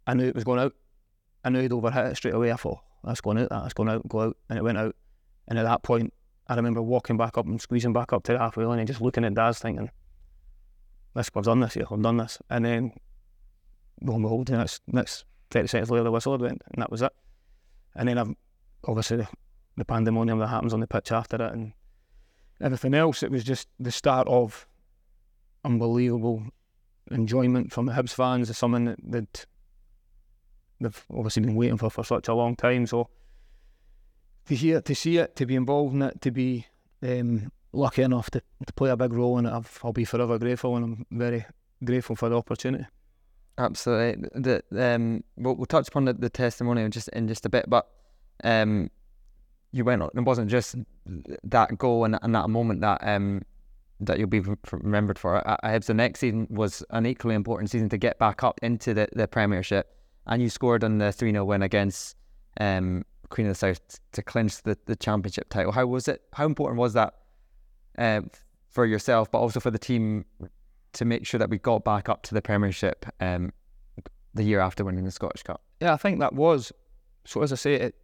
I 0.07 0.15
knew 0.15 0.27
it 0.27 0.35
was 0.35 0.45
going 0.45 0.59
out. 0.59 0.75
I 1.45 1.51
knew 1.51 1.61
he'd 1.61 1.71
overhit 1.71 2.11
it 2.11 2.17
straight 2.17 2.35
away. 2.35 2.51
I 2.51 2.57
thought, 2.57 2.81
that's 3.05 3.21
going 3.21 3.39
out, 3.39 3.51
that's 3.51 3.75
going 3.75 3.89
out, 3.89 4.09
go 4.09 4.21
out. 4.21 4.37
And 4.49 4.59
it 4.59 4.63
went 4.63 4.79
out. 4.79 4.97
And 5.47 5.59
at 5.59 5.65
that 5.65 5.83
point, 5.83 6.13
I 6.49 6.57
remember 6.57 6.83
walking 6.83 7.17
back 7.17 7.39
up 7.39 7.47
and 7.47 7.61
squeezing 7.61 7.93
back 7.93 8.13
up 8.13 8.25
to 8.25 8.33
the 8.33 8.39
halfway 8.39 8.65
line 8.65 8.81
and 8.81 8.89
just 8.89 9.01
looking 9.01 9.25
at 9.25 9.35
Daz 9.35 9.61
thinking, 9.61 9.91
this, 11.15 11.31
I've 11.35 11.45
done 11.45 11.61
this 11.61 11.75
here, 11.75 11.85
I've 11.91 12.03
done 12.03 12.17
this. 12.17 12.39
And 12.51 12.65
then, 12.65 12.93
lo 14.03 14.15
and 14.15 14.23
behold, 14.23 14.49
the 14.49 14.57
next, 14.57 14.83
next 14.87 15.25
30 15.51 15.69
seconds 15.69 15.91
later, 15.91 16.05
the 16.05 16.11
whistle 16.11 16.37
went, 16.39 16.63
and 16.73 16.83
that 16.83 16.91
was 16.91 17.03
it. 17.03 17.13
And 17.94 18.09
then 18.09 18.18
I've, 18.18 18.35
obviously, 18.85 19.27
the, 19.77 19.85
pandemonium 19.85 20.38
that 20.40 20.48
happens 20.48 20.74
on 20.74 20.81
the 20.81 20.87
pitch 20.87 21.12
after 21.12 21.37
it 21.37 21.53
and 21.53 21.72
everything 22.61 22.94
else, 22.94 23.22
it 23.22 23.31
was 23.31 23.44
just 23.44 23.68
the 23.79 23.92
start 23.92 24.27
of 24.29 24.66
unbelievable 25.64 26.42
enjoyment 27.11 27.72
from 27.72 27.87
the 27.87 27.92
Hibs 27.92 28.12
fans. 28.12 28.51
It's 28.51 28.59
something 28.59 28.96
that, 29.03 29.46
they've 30.81 31.07
obviously 31.12 31.42
been 31.42 31.55
waiting 31.55 31.77
for 31.77 31.90
for 31.90 32.05
such 32.05 32.29
a 32.29 32.35
long 32.35 32.57
time. 32.57 32.87
So 32.87 33.09
to 34.46 34.55
hear, 34.55 34.81
to 34.81 34.94
see 34.94 35.18
it, 35.18 35.37
to 35.37 35.46
be 35.46 35.55
involved 35.55 35.94
in 35.94 36.03
it, 36.03 36.20
to 36.22 36.31
be 36.31 36.66
um, 37.03 37.51
lucky 37.72 38.03
enough 38.03 38.31
to, 38.31 38.42
to 38.66 38.72
play 38.72 38.90
a 38.90 38.96
big 38.96 39.12
role 39.12 39.38
in 39.38 39.46
it, 39.46 39.51
i 39.51 39.61
will 39.83 39.92
be 39.92 40.05
forever 40.05 40.38
grateful, 40.38 40.77
and 40.77 40.85
I'm 40.85 41.07
very 41.11 41.46
grateful 41.85 42.16
for 42.16 42.29
the 42.29 42.37
opportunity. 42.37 42.87
Absolutely. 43.59 44.29
The, 44.35 44.62
um, 44.77 45.25
we'll, 45.37 45.57
we'll 45.57 45.66
touch 45.66 45.88
upon 45.88 46.05
the, 46.05 46.12
the 46.12 46.31
testimonial 46.31 46.88
just 46.88 47.09
in 47.09 47.27
just 47.27 47.44
a 47.44 47.49
bit, 47.49 47.68
but 47.68 47.88
um, 48.44 48.88
you 49.73 49.85
went 49.85 50.01
on. 50.01 50.11
It 50.14 50.21
wasn't 50.21 50.49
just 50.49 50.77
that 51.42 51.77
goal 51.77 52.05
and, 52.05 52.18
and 52.23 52.35
that 52.35 52.49
moment 52.49 52.81
that 52.83 53.01
um, 53.03 53.42
that 54.01 54.18
you'll 54.18 54.29
be 54.29 54.42
remembered 54.71 55.18
for. 55.18 55.47
I, 55.47 55.59
I 55.62 55.79
the 55.79 55.92
next 55.92 56.21
season 56.21 56.47
was 56.51 56.85
an 56.90 57.05
equally 57.05 57.35
important 57.35 57.71
season 57.71 57.88
to 57.88 57.99
get 57.99 58.18
back 58.18 58.44
up 58.44 58.61
into 58.62 58.94
the, 58.94 59.09
the 59.12 59.27
Premiership, 59.27 59.92
and 60.27 60.40
you 60.40 60.49
scored 60.49 60.85
on 60.85 60.99
the 60.99 61.11
3 61.11 61.33
0 61.33 61.44
win 61.44 61.62
against 61.62 62.16
um, 62.61 63.05
Queen 63.29 63.49
of 63.49 63.53
the 63.53 63.55
South 63.57 63.81
to 64.12 64.23
clinch 64.23 64.62
the, 64.62 64.79
the 64.87 64.94
championship 64.94 65.49
title. 65.51 65.73
How 65.73 65.87
was 65.87 66.07
it? 66.07 66.23
How 66.33 66.47
important 66.47 66.79
was 66.79 66.92
that 66.92 67.14
uh, 67.99 68.21
for 68.71 68.87
yourself, 68.87 69.31
but 69.33 69.38
also 69.38 69.59
for 69.59 69.73
the 69.73 69.79
team 69.79 70.25
to 70.94 71.05
make 71.05 71.27
sure 71.27 71.38
that 71.38 71.51
we 71.51 71.59
got 71.59 71.85
back 71.85 72.09
up 72.09 72.22
to 72.24 72.35
the 72.35 72.42
Premiership 72.42 73.07
um, 73.20 73.53
the 74.35 74.42
year 74.42 74.61
after 74.61 74.85
winning 74.85 75.05
the 75.05 75.11
Scottish 75.11 75.42
Cup? 75.42 75.62
Yeah, 75.81 75.92
I 75.92 75.96
think 75.96 76.20
that 76.20 76.35
was. 76.35 76.72
So 77.24 77.42
as 77.42 77.53
I 77.53 77.57
say, 77.57 77.74
it 77.74 77.94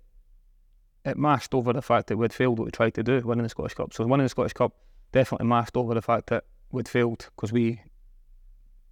it 1.04 1.18
masked 1.18 1.54
over 1.54 1.72
the 1.72 1.82
fact 1.82 2.08
that 2.08 2.16
we'd 2.16 2.32
failed 2.32 2.58
what 2.58 2.66
we 2.66 2.70
tried 2.70 2.94
to 2.94 3.02
do, 3.02 3.20
winning 3.20 3.42
the 3.42 3.48
Scottish 3.48 3.74
Cup. 3.74 3.92
So 3.92 4.06
winning 4.06 4.24
the 4.24 4.30
Scottish 4.30 4.54
Cup 4.54 4.72
definitely 5.12 5.46
masked 5.46 5.76
over 5.76 5.94
the 5.94 6.02
fact 6.02 6.28
that 6.28 6.44
we'd 6.72 6.88
failed 6.88 7.28
because 7.36 7.52
we, 7.52 7.80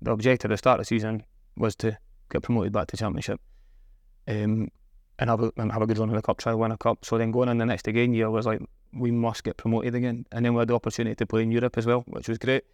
the 0.02 0.11
objective 0.11 0.50
at 0.50 0.55
the 0.55 0.59
start 0.59 0.78
of 0.78 0.87
the 0.87 0.88
season 0.88 1.24
was 1.57 1.74
to 1.76 1.96
get 2.31 2.42
promoted 2.42 2.72
back 2.72 2.88
to 2.88 2.96
Championship. 2.96 3.40
Um, 4.28 4.68
and 5.18 5.31
have 5.31 5.40
a, 5.40 5.52
and 5.57 5.72
have 5.72 5.83
a 5.83 5.87
good 5.87 5.98
run 5.98 6.09
in 6.09 6.16
the 6.16 6.22
cup, 6.22 6.38
try 6.38 6.52
to 6.52 6.57
win 6.57 6.72
a 6.72 6.76
cup. 6.76 7.05
So 7.05 7.16
then 7.16 7.31
going 7.31 7.48
in 7.48 7.59
the 7.59 7.66
next 7.66 7.87
again 7.87 8.12
year 8.12 8.31
was 8.31 8.46
like 8.46 8.61
we 8.92 9.11
must 9.11 9.44
get 9.44 9.57
promoted 9.57 9.94
again, 9.94 10.26
and 10.33 10.44
then 10.44 10.55
we 10.55 10.59
had 10.59 10.68
the 10.68 10.74
opportunity 10.74 11.14
to 11.16 11.26
play 11.26 11.42
in 11.42 11.52
Europe 11.52 11.78
as 11.78 11.87
well, 11.87 12.00
which 12.09 12.28
was 12.28 12.38
great. 12.38 12.64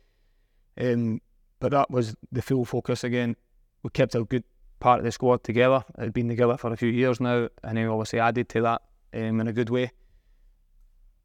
Um, 0.81 1.21
but 1.61 1.73
that 1.73 1.91
was 1.91 2.14
the 2.31 2.43
full 2.43 2.64
focus 2.64 3.05
again. 3.05 3.37
We 3.83 3.91
kept 3.91 4.14
a 4.14 4.25
good 4.25 4.45
part 4.81 5.01
of 5.01 5.05
the 5.05 5.12
squad 5.12 5.43
together. 5.43 5.85
It 5.99 6.03
had 6.03 6.12
been 6.12 6.29
together 6.29 6.57
for 6.57 6.72
a 6.72 6.76
few 6.76 6.91
years 6.91 7.20
now, 7.20 7.49
and 7.64 7.76
then 7.76 7.89
obviously 7.89 8.20
added 8.20 8.49
to 8.51 8.62
that 8.62 8.83
um, 9.14 9.41
in 9.41 9.49
a 9.49 9.53
good 9.53 9.70
way. 9.70 9.91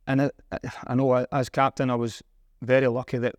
And 0.07 0.23
I, 0.23 0.31
I 0.87 0.95
know 0.95 1.25
as 1.31 1.49
captain, 1.49 1.89
I 1.89 1.95
was 1.95 2.21
very 2.61 2.87
lucky 2.87 3.17
that 3.19 3.35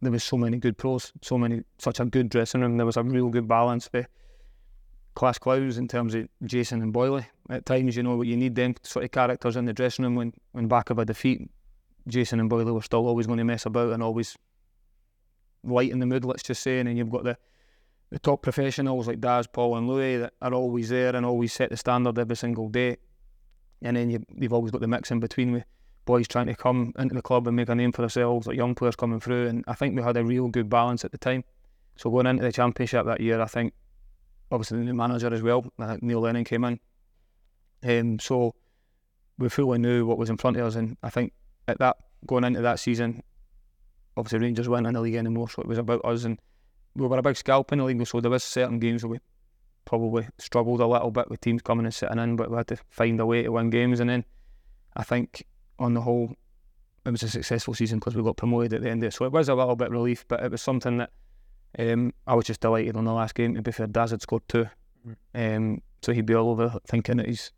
there 0.00 0.12
was 0.12 0.24
so 0.24 0.36
many 0.36 0.58
good 0.58 0.78
pros, 0.78 1.12
so 1.22 1.36
many 1.38 1.62
such 1.78 2.00
a 2.00 2.04
good 2.04 2.28
dressing 2.28 2.60
room. 2.60 2.76
There 2.76 2.86
was 2.86 2.96
a 2.96 3.02
real 3.02 3.28
good 3.28 3.48
balance 3.48 3.88
for 3.88 4.06
class 5.14 5.38
clowns 5.38 5.78
in 5.78 5.88
terms 5.88 6.14
of 6.14 6.28
Jason 6.44 6.82
and 6.82 6.92
Boyle. 6.92 7.24
At 7.50 7.66
times, 7.66 7.96
you 7.96 8.02
know, 8.02 8.16
what 8.16 8.26
you 8.26 8.36
need 8.36 8.54
them 8.54 8.74
sort 8.82 9.04
of 9.04 9.10
characters 9.10 9.56
in 9.56 9.64
the 9.64 9.72
dressing 9.72 10.04
room 10.04 10.14
when, 10.14 10.32
when 10.52 10.68
back 10.68 10.90
of 10.90 10.98
a 10.98 11.04
defeat. 11.04 11.50
Jason 12.06 12.40
and 12.40 12.50
Boyle 12.50 12.72
were 12.72 12.82
still 12.82 13.06
always 13.06 13.26
going 13.26 13.38
to 13.38 13.44
mess 13.44 13.64
about 13.66 13.92
and 13.92 14.02
always 14.02 14.36
light 15.64 15.90
in 15.90 15.98
the 15.98 16.06
mood, 16.06 16.24
let's 16.24 16.42
just 16.42 16.62
say. 16.62 16.78
And 16.78 16.88
then 16.88 16.96
you've 16.96 17.10
got 17.10 17.24
the, 17.24 17.36
the 18.10 18.18
top 18.18 18.42
professionals 18.42 19.08
like 19.08 19.20
Daz, 19.20 19.46
Paul, 19.46 19.76
and 19.76 19.88
Lewis 19.88 20.22
that 20.22 20.32
are 20.42 20.54
always 20.54 20.88
there 20.88 21.14
and 21.14 21.24
always 21.24 21.52
set 21.52 21.70
the 21.70 21.76
standard 21.76 22.18
every 22.18 22.36
single 22.36 22.68
day. 22.68 22.96
And 23.82 23.96
then 23.96 24.10
you, 24.10 24.24
you've 24.34 24.52
always 24.52 24.70
got 24.70 24.80
the 24.80 24.88
mix 24.88 25.10
in 25.10 25.20
between 25.20 25.52
with 25.52 25.64
boys 26.04 26.28
trying 26.28 26.46
to 26.46 26.54
come 26.54 26.92
into 26.98 27.14
the 27.14 27.22
club 27.22 27.46
and 27.46 27.56
make 27.56 27.68
a 27.68 27.74
name 27.74 27.92
for 27.92 28.02
themselves, 28.02 28.46
like 28.46 28.56
young 28.56 28.74
players 28.74 28.96
coming 28.96 29.20
through. 29.20 29.48
And 29.48 29.64
I 29.66 29.74
think 29.74 29.96
we 29.96 30.02
had 30.02 30.16
a 30.16 30.24
real 30.24 30.48
good 30.48 30.68
balance 30.68 31.04
at 31.04 31.12
the 31.12 31.18
time. 31.18 31.44
So 31.96 32.10
going 32.10 32.26
into 32.26 32.42
the 32.42 32.52
championship 32.52 33.06
that 33.06 33.20
year, 33.20 33.40
I 33.40 33.46
think 33.46 33.72
obviously 34.50 34.78
the 34.78 34.84
new 34.84 34.94
manager 34.94 35.32
as 35.32 35.42
well. 35.42 35.64
Neil 36.00 36.20
Lennon 36.20 36.44
came 36.44 36.64
in. 36.64 36.80
Um, 37.82 38.18
so 38.18 38.54
we 39.38 39.48
fully 39.48 39.78
knew 39.78 40.06
what 40.06 40.18
was 40.18 40.30
in 40.30 40.36
front 40.36 40.56
of 40.56 40.66
us, 40.66 40.76
and 40.76 40.96
I 41.02 41.10
think 41.10 41.32
at 41.68 41.78
that 41.78 41.96
going 42.26 42.44
into 42.44 42.62
that 42.62 42.78
season, 42.80 43.22
obviously 44.16 44.38
Rangers 44.38 44.68
weren't 44.68 44.86
in 44.86 44.94
the 44.94 45.00
league 45.00 45.14
anymore, 45.14 45.48
so 45.48 45.62
it 45.62 45.68
was 45.68 45.78
about 45.78 46.04
us, 46.04 46.24
and 46.24 46.38
we 46.94 47.06
were 47.06 47.18
a 47.18 47.22
big 47.22 47.36
scalp 47.36 47.72
in 47.72 47.78
the 47.78 47.84
league. 47.84 48.06
So 48.06 48.20
there 48.20 48.30
was 48.30 48.44
certain 48.44 48.78
games 48.78 49.02
where 49.02 49.12
we 49.12 49.18
probably 49.84 50.28
struggled 50.38 50.80
a 50.80 50.86
little 50.86 51.10
bit 51.10 51.28
with 51.30 51.40
teams 51.40 51.62
coming 51.62 51.86
and 51.86 51.94
sitting 51.94 52.18
in, 52.18 52.36
but 52.36 52.50
we 52.50 52.56
had 52.56 52.68
to 52.68 52.76
find 52.90 53.18
a 53.20 53.26
way 53.26 53.42
to 53.42 53.50
win 53.50 53.70
games. 53.70 54.00
And 54.00 54.10
then 54.10 54.24
I 54.96 55.02
think 55.02 55.46
on 55.78 55.94
the 55.94 56.00
whole, 56.00 56.34
it 57.04 57.10
was 57.10 57.22
a 57.22 57.28
successful 57.28 57.74
season 57.74 57.98
because 57.98 58.14
we 58.14 58.22
got 58.22 58.36
promoted 58.36 58.72
at 58.72 58.82
the 58.82 58.90
end 58.90 59.02
of 59.02 59.08
it. 59.08 59.14
So 59.14 59.24
it 59.24 59.32
was 59.32 59.48
a 59.48 59.54
little 59.54 59.76
bit 59.76 59.90
relief, 59.90 60.24
but 60.28 60.42
it 60.42 60.50
was 60.50 60.62
something 60.62 60.98
that 60.98 61.10
um, 61.78 62.12
I 62.26 62.34
was 62.34 62.46
just 62.46 62.60
delighted 62.60 62.96
on 62.96 63.04
the 63.04 63.12
last 63.12 63.34
game. 63.34 63.54
To 63.54 63.62
be 63.62 63.72
fair, 63.72 63.86
Daz 63.86 64.12
had 64.12 64.22
scored 64.22 64.42
2 64.48 64.66
mm. 65.08 65.56
um, 65.56 65.82
so 66.02 66.12
he'd 66.12 66.26
be 66.26 66.34
all 66.34 66.50
over 66.50 66.78
thinking 66.86 67.16
that 67.16 67.26
he's 67.26 67.50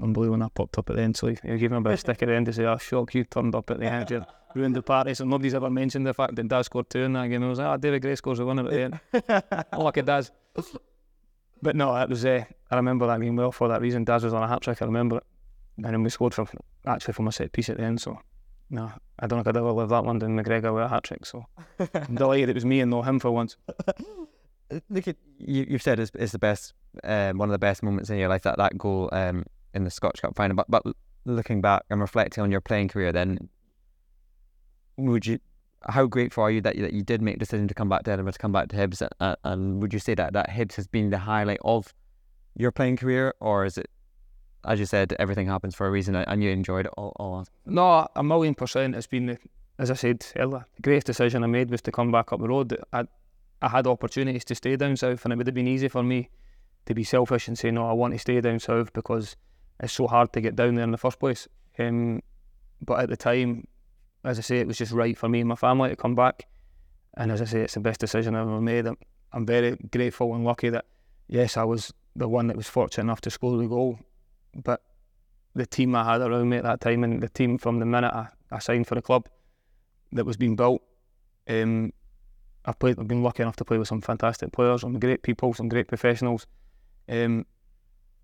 unbelievable 0.00 0.32
when 0.32 0.40
that 0.40 0.54
popped 0.54 0.78
up 0.78 0.90
at 0.90 0.96
the 0.96 1.02
end. 1.02 1.16
So 1.16 1.28
he, 1.28 1.38
he 1.42 1.58
gave 1.58 1.72
him 1.72 1.78
a 1.78 1.80
bit 1.80 1.92
of 1.94 2.00
stick 2.00 2.22
at 2.22 2.28
the 2.28 2.34
end 2.34 2.46
to 2.46 2.52
say, 2.52 2.64
"Oh, 2.64 2.78
shock 2.78 3.14
you 3.14 3.24
turned 3.24 3.54
up 3.54 3.70
at 3.70 3.80
the 3.80 3.86
end, 3.86 4.10
you 4.10 4.24
ruined 4.54 4.76
the 4.76 4.82
party." 4.82 5.14
So 5.14 5.24
nobody's 5.24 5.54
ever 5.54 5.70
mentioned 5.70 6.06
the 6.06 6.14
fact 6.14 6.36
that 6.36 6.48
Daz 6.48 6.66
scored 6.66 6.90
two 6.90 7.00
in 7.00 7.12
that 7.14 7.28
game. 7.28 7.42
I 7.42 7.48
was 7.48 7.58
like, 7.58 7.68
"Ah, 7.68 7.74
oh, 7.74 7.76
David 7.76 8.02
Gray 8.02 8.14
scores 8.16 8.38
the 8.38 8.46
winner 8.46 8.64
at 8.64 8.70
the 8.70 8.80
end." 8.82 9.64
Lucky 9.72 10.02
Daz. 10.02 10.30
But 11.62 11.76
no, 11.76 11.96
it 11.96 12.08
was. 12.08 12.24
Uh, 12.24 12.44
I 12.70 12.76
remember 12.76 13.06
that 13.06 13.20
game 13.20 13.36
well 13.36 13.52
for 13.52 13.68
that 13.68 13.80
reason. 13.80 14.04
Daz 14.04 14.24
was 14.24 14.34
on 14.34 14.42
a 14.42 14.48
hat 14.48 14.62
trick. 14.62 14.82
I 14.82 14.84
remember 14.84 15.18
it, 15.18 15.24
and 15.76 15.86
then 15.86 16.02
we 16.02 16.10
scored 16.10 16.34
from 16.34 16.48
actually 16.86 17.14
from 17.14 17.28
a 17.28 17.32
set 17.32 17.52
piece 17.52 17.68
at 17.70 17.78
the 17.78 17.84
end. 17.84 18.00
So 18.00 18.18
no, 18.70 18.92
I 19.18 19.26
don't 19.26 19.38
think 19.38 19.48
I'd 19.48 19.58
ever 19.58 19.72
live 19.72 19.90
that 19.90 20.04
one 20.04 20.20
in 20.22 20.36
McGregor 20.36 20.74
with 20.74 20.84
a 20.84 20.88
hat 20.88 21.04
trick. 21.04 21.24
So 21.24 21.46
I'm 21.94 22.14
delighted 22.14 22.50
it 22.50 22.54
was 22.54 22.64
me 22.64 22.80
and 22.80 22.90
not 22.90 23.06
him 23.06 23.18
for 23.18 23.30
once. 23.30 23.56
Look 24.90 25.08
at 25.08 25.16
you. 25.38 25.64
You've 25.68 25.82
said 25.82 26.00
it's, 26.00 26.10
it's 26.14 26.32
the 26.32 26.40
best, 26.40 26.74
um, 27.04 27.38
one 27.38 27.48
of 27.48 27.52
the 27.52 27.58
best 27.58 27.82
moments 27.82 28.10
in 28.10 28.18
your 28.18 28.28
life. 28.28 28.42
That 28.42 28.58
that 28.58 28.76
goal 28.76 29.08
um, 29.12 29.44
in 29.76 29.84
the 29.84 29.90
Scotch 29.90 30.22
Cup 30.22 30.34
final. 30.34 30.56
But 30.56 30.66
but 30.68 30.82
looking 31.24 31.60
back 31.60 31.82
and 31.90 32.00
reflecting 32.00 32.42
on 32.42 32.50
your 32.50 32.60
playing 32.60 32.88
career, 32.88 33.12
then 33.12 33.48
would 34.96 35.26
you? 35.26 35.38
How 35.88 36.06
grateful 36.06 36.42
are 36.42 36.50
you 36.50 36.60
that 36.62 36.74
you, 36.74 36.82
that 36.82 36.92
you 36.92 37.02
did 37.02 37.22
make 37.22 37.36
the 37.36 37.40
decision 37.40 37.68
to 37.68 37.74
come 37.74 37.88
back 37.88 38.02
to 38.04 38.10
Edinburgh, 38.10 38.32
to 38.32 38.38
come 38.38 38.50
back 38.50 38.68
to 38.68 38.76
Hibs, 38.76 39.06
and, 39.20 39.36
and 39.44 39.80
would 39.80 39.92
you 39.92 40.00
say 40.00 40.14
that 40.14 40.32
that 40.32 40.50
Hibs 40.50 40.74
has 40.74 40.88
been 40.88 41.10
the 41.10 41.18
highlight 41.18 41.60
of 41.62 41.94
your 42.56 42.72
playing 42.72 42.96
career, 42.96 43.34
or 43.38 43.64
is 43.64 43.78
it 43.78 43.88
as 44.66 44.80
you 44.80 44.86
said, 44.86 45.14
everything 45.18 45.46
happens 45.46 45.74
for 45.74 45.86
a 45.86 45.90
reason, 45.90 46.16
and 46.16 46.42
you 46.42 46.50
enjoyed 46.50 46.86
it 46.86 46.92
all. 46.96 47.12
all. 47.16 47.46
No, 47.64 48.08
a 48.16 48.22
million 48.22 48.54
percent. 48.54 48.96
It's 48.96 49.06
been, 49.06 49.38
as 49.78 49.90
I 49.90 49.94
said 49.94 50.26
earlier, 50.36 50.66
the 50.74 50.82
greatest 50.82 51.06
decision 51.06 51.44
I 51.44 51.46
made 51.46 51.70
was 51.70 51.82
to 51.82 51.92
come 51.92 52.10
back 52.10 52.32
up 52.32 52.40
the 52.40 52.48
road. 52.48 52.76
I, 52.92 53.04
I 53.62 53.68
had 53.68 53.86
opportunities 53.86 54.44
to 54.46 54.54
stay 54.54 54.76
down 54.76 54.96
south, 54.96 55.24
and 55.24 55.32
it 55.32 55.36
would 55.36 55.46
have 55.46 55.54
been 55.54 55.68
easy 55.68 55.88
for 55.88 56.02
me 56.02 56.30
to 56.86 56.94
be 56.94 57.04
selfish 57.04 57.48
and 57.48 57.56
say, 57.56 57.70
no, 57.70 57.88
I 57.88 57.92
want 57.92 58.14
to 58.14 58.18
stay 58.18 58.40
down 58.40 58.58
south 58.58 58.92
because 58.92 59.36
it's 59.80 59.92
so 59.92 60.06
hard 60.06 60.32
to 60.32 60.40
get 60.40 60.56
down 60.56 60.74
there 60.74 60.84
in 60.84 60.90
the 60.90 60.98
first 60.98 61.18
place. 61.18 61.48
Um, 61.78 62.22
but 62.80 63.00
at 63.00 63.08
the 63.08 63.16
time, 63.16 63.66
as 64.24 64.38
I 64.38 64.42
say, 64.42 64.58
it 64.58 64.66
was 64.66 64.78
just 64.78 64.92
right 64.92 65.16
for 65.16 65.28
me 65.28 65.40
and 65.40 65.48
my 65.48 65.54
family 65.54 65.90
to 65.90 65.96
come 65.96 66.14
back. 66.14 66.46
And 67.16 67.32
as 67.32 67.40
I 67.40 67.46
say, 67.46 67.60
it's 67.60 67.74
the 67.74 67.80
best 67.80 68.00
decision 68.00 68.34
I've 68.34 68.48
ever 68.48 68.60
made. 68.60 68.86
I'm, 68.86 68.98
I'm 69.32 69.46
very 69.46 69.76
grateful 69.90 70.34
and 70.34 70.44
lucky 70.44 70.68
that, 70.70 70.84
yes, 71.28 71.56
I 71.56 71.64
was 71.64 71.92
the 72.14 72.28
one 72.28 72.46
that 72.46 72.56
was 72.56 72.66
fortunate 72.66 73.04
enough 73.04 73.20
to 73.22 73.30
score 73.30 73.56
the 73.56 73.66
goal 73.66 73.98
but 74.64 74.82
the 75.54 75.66
team 75.66 75.94
I 75.94 76.04
had 76.04 76.20
around 76.20 76.48
me 76.48 76.58
at 76.58 76.64
that 76.64 76.80
time, 76.80 77.04
and 77.04 77.22
the 77.22 77.28
team 77.28 77.58
from 77.58 77.78
the 77.78 77.86
minute 77.86 78.12
I, 78.12 78.28
I 78.50 78.58
signed 78.58 78.86
for 78.86 78.94
the 78.94 79.02
club 79.02 79.28
that 80.12 80.24
was 80.24 80.36
being 80.36 80.56
built, 80.56 80.82
um, 81.48 81.92
I've 82.64 82.78
played. 82.78 82.98
I've 82.98 83.08
been 83.08 83.22
lucky 83.22 83.42
enough 83.42 83.56
to 83.56 83.64
play 83.64 83.78
with 83.78 83.88
some 83.88 84.00
fantastic 84.00 84.52
players, 84.52 84.80
some 84.82 84.98
great 84.98 85.22
people, 85.22 85.54
some 85.54 85.68
great 85.68 85.88
professionals, 85.88 86.46
um, 87.08 87.46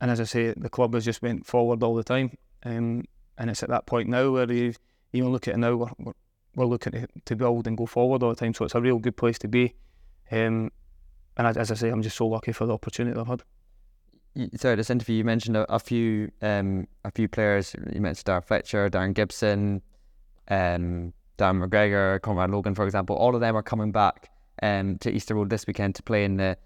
and 0.02 0.10
as 0.10 0.20
I 0.20 0.24
say, 0.24 0.52
the 0.54 0.68
club 0.68 0.92
has 0.92 1.04
just 1.04 1.22
went 1.22 1.46
forward 1.46 1.82
all 1.82 1.94
the 1.94 2.04
time. 2.04 2.36
Um, 2.64 3.04
and 3.38 3.48
it's 3.48 3.62
at 3.62 3.70
that 3.70 3.86
point 3.86 4.08
now 4.08 4.30
where 4.30 4.50
you 4.52 4.74
even 5.14 5.32
look 5.32 5.48
at 5.48 5.54
it 5.54 5.58
now, 5.58 5.76
we're, 5.76 6.12
we're 6.54 6.66
looking 6.66 6.92
to, 6.92 7.06
to, 7.24 7.36
build 7.36 7.66
and 7.66 7.78
go 7.78 7.86
forward 7.86 8.22
all 8.22 8.30
the 8.30 8.36
time. 8.36 8.52
So 8.52 8.64
it's 8.66 8.74
a 8.74 8.80
real 8.80 8.98
good 8.98 9.16
place 9.16 9.38
to 9.38 9.48
be. 9.48 9.74
Um, 10.30 10.70
and 11.38 11.46
as, 11.46 11.56
as 11.56 11.70
I 11.70 11.74
say, 11.74 11.88
I'm 11.88 12.02
just 12.02 12.16
so 12.16 12.26
lucky 12.26 12.52
for 12.52 12.66
the 12.66 12.74
opportunity 12.74 13.18
I've 13.18 13.26
had 13.26 13.42
sorry, 14.56 14.76
this 14.76 14.90
interview 14.90 15.16
you 15.16 15.24
mentioned 15.24 15.56
a, 15.56 15.72
a 15.72 15.78
few 15.78 16.30
um, 16.40 16.86
a 17.04 17.10
few 17.10 17.28
players. 17.28 17.74
You 17.92 18.00
mentioned 18.00 18.26
Darren 18.26 18.44
Fletcher, 18.44 18.88
Darren 18.88 19.14
Gibson, 19.14 19.82
um, 20.48 21.12
Darren 21.38 21.64
McGregor, 21.64 22.20
Conrad 22.22 22.50
Logan, 22.50 22.74
for 22.74 22.84
example. 22.84 23.16
All 23.16 23.34
of 23.34 23.40
them 23.40 23.56
are 23.56 23.62
coming 23.62 23.92
back 23.92 24.30
um, 24.62 24.98
to 24.98 25.10
Easter 25.10 25.34
Road 25.34 25.50
this 25.50 25.66
weekend 25.66 25.94
to 25.96 26.02
play 26.02 26.24
in 26.24 26.36
the 26.36 26.56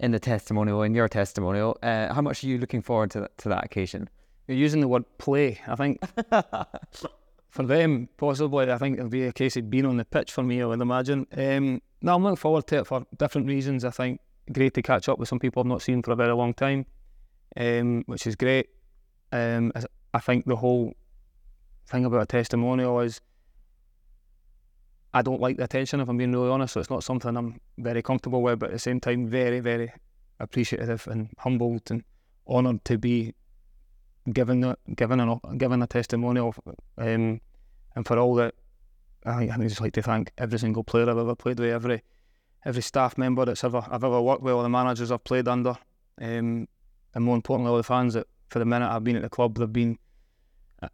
in 0.00 0.10
the 0.10 0.18
testimonial 0.18 0.82
in 0.82 0.94
your 0.94 1.08
testimonial. 1.08 1.78
Uh, 1.82 2.12
how 2.12 2.20
much 2.20 2.42
are 2.42 2.48
you 2.48 2.58
looking 2.58 2.82
forward 2.82 3.10
to 3.12 3.30
to 3.38 3.48
that 3.48 3.64
occasion? 3.64 4.08
You're 4.48 4.58
using 4.58 4.80
the 4.80 4.88
word 4.88 5.04
play. 5.18 5.60
I 5.66 5.76
think 5.76 6.00
for 7.50 7.62
them, 7.62 8.08
possibly, 8.16 8.70
I 8.70 8.78
think 8.78 8.98
it'll 8.98 9.10
be 9.10 9.26
a 9.26 9.32
case 9.32 9.56
of 9.56 9.70
being 9.70 9.86
on 9.86 9.96
the 9.96 10.04
pitch 10.04 10.32
for 10.32 10.42
me. 10.42 10.60
I 10.60 10.66
would 10.66 10.80
imagine. 10.80 11.26
Um, 11.36 11.82
no, 12.02 12.16
I'm 12.16 12.22
looking 12.24 12.36
forward 12.36 12.66
to 12.68 12.78
it 12.78 12.86
for 12.86 13.06
different 13.16 13.46
reasons. 13.46 13.84
I 13.84 13.90
think 13.90 14.20
great 14.52 14.74
to 14.74 14.82
catch 14.82 15.08
up 15.08 15.18
with 15.18 15.28
some 15.28 15.38
people 15.38 15.60
I've 15.60 15.66
not 15.66 15.82
seen 15.82 16.02
for 16.02 16.12
a 16.12 16.16
very 16.16 16.34
long 16.34 16.54
time 16.54 16.86
um, 17.56 18.02
which 18.06 18.26
is 18.26 18.36
great. 18.36 18.68
Um, 19.32 19.72
I 20.12 20.20
think 20.20 20.46
the 20.46 20.56
whole 20.56 20.94
thing 21.86 22.04
about 22.04 22.22
a 22.22 22.26
testimonial 22.26 23.00
is 23.00 23.20
I 25.12 25.22
don't 25.22 25.40
like 25.40 25.56
the 25.56 25.64
attention 25.64 26.00
if 26.00 26.08
I'm 26.08 26.16
being 26.16 26.32
really 26.32 26.50
honest. 26.50 26.74
So 26.74 26.80
it's 26.80 26.90
not 26.90 27.04
something 27.04 27.36
I'm 27.36 27.60
very 27.78 28.02
comfortable 28.02 28.42
with, 28.42 28.58
but 28.58 28.66
at 28.70 28.72
the 28.72 28.78
same 28.78 29.00
time, 29.00 29.28
very, 29.28 29.60
very 29.60 29.92
appreciative 30.38 31.06
and 31.08 31.28
humbled 31.38 31.90
and 31.90 32.04
honoured 32.46 32.84
to 32.84 32.98
be 32.98 33.34
given 34.32 34.62
a, 34.64 34.76
given 34.94 35.20
an, 35.20 35.40
given 35.56 35.82
a 35.82 35.86
testimonial. 35.86 36.54
Um, 36.96 37.40
and 37.96 38.06
for 38.06 38.18
all 38.18 38.34
that, 38.36 38.54
I, 39.26 39.50
I 39.52 39.56
just 39.58 39.80
like 39.80 39.92
to 39.94 40.02
thank 40.02 40.32
every 40.38 40.58
single 40.58 40.84
player 40.84 41.10
I've 41.10 41.18
ever 41.18 41.34
played 41.34 41.58
with, 41.58 41.70
every 41.70 42.02
every 42.64 42.82
staff 42.82 43.16
member 43.16 43.44
that's 43.44 43.64
ever 43.64 43.82
I've 43.90 44.04
ever 44.04 44.20
worked 44.20 44.42
with, 44.42 44.54
all 44.54 44.62
the 44.62 44.68
managers 44.68 45.10
I've 45.10 45.24
played 45.24 45.48
under. 45.48 45.76
Um, 46.20 46.68
and 47.14 47.24
more 47.24 47.34
importantly, 47.34 47.70
all 47.70 47.76
the 47.76 47.82
fans 47.82 48.14
that 48.14 48.26
for 48.48 48.58
the 48.58 48.64
minute 48.64 48.88
I've 48.90 49.04
been 49.04 49.16
at 49.16 49.22
the 49.22 49.28
club, 49.28 49.58
they've 49.58 49.72
been 49.72 49.98
uh, 50.82 50.88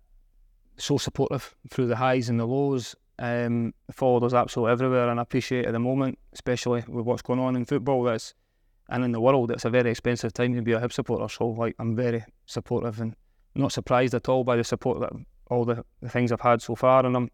so 0.77 0.99
supportive 0.99 1.55
through 1.71 1.87
the 1.87 1.97
highs 1.97 2.29
and 2.29 2.41
the 2.41 2.47
lows. 2.47 2.95
Um, 3.19 3.73
followed 3.91 4.25
us 4.25 4.35
absolutely 4.35 4.73
everywhere, 4.73 5.09
and 5.09 5.19
I 5.19 5.23
appreciate 5.23 5.65
at 5.65 5.73
the 5.73 5.79
moment, 5.79 6.19
especially 6.33 6.85
with 6.87 7.07
what's 7.07 7.23
going 7.23 7.41
on 7.41 7.57
in 7.57 7.65
football, 7.65 8.03
that's 8.03 8.35
and 8.89 9.05
in 9.05 9.13
the 9.13 9.21
world, 9.21 9.51
it's 9.51 9.65
a 9.65 9.71
very 9.71 9.91
expensive 9.91 10.33
time 10.33 10.55
to 10.55 10.63
be 10.63 10.73
a 10.73 10.81
Hib 10.81 10.93
supporter. 10.93 11.29
So, 11.29 11.49
like, 11.49 11.75
I'm 11.79 11.97
very 11.97 12.25
supportive 12.47 13.01
and 13.01 13.17
not 13.55 13.73
surprised 13.73 14.15
at 14.15 14.29
all 14.29 14.45
by 14.45 14.57
the 14.57 14.65
support 14.65 15.01
that 15.01 15.13
all 15.51 15.65
the, 15.65 15.85
the 16.01 16.09
things 16.09 16.31
I've 16.31 16.41
had 16.41 16.63
so 16.63 16.75
far, 16.77 17.05
and 17.05 17.17
I'm 17.17 17.31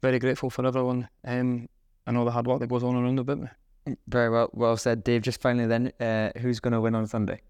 very 0.00 0.18
grateful 0.18 0.50
for 0.50 0.66
everyone 0.66 1.08
um, 1.24 1.68
and 2.06 2.16
all 2.16 2.24
the 2.24 2.30
hard 2.30 2.46
work 2.46 2.60
that 2.60 2.68
goes 2.68 2.84
on 2.84 2.96
around 2.96 3.18
about 3.18 3.38
me. 3.38 3.48
Very 4.08 4.30
well, 4.30 4.48
well 4.52 4.76
said, 4.78 5.04
Dave. 5.04 5.22
Just 5.22 5.42
finally, 5.42 5.66
then, 5.66 5.92
uh, 6.00 6.30
who's 6.38 6.60
going 6.60 6.72
to 6.72 6.80
win 6.80 6.94
on 6.94 7.06
Sunday? 7.06 7.40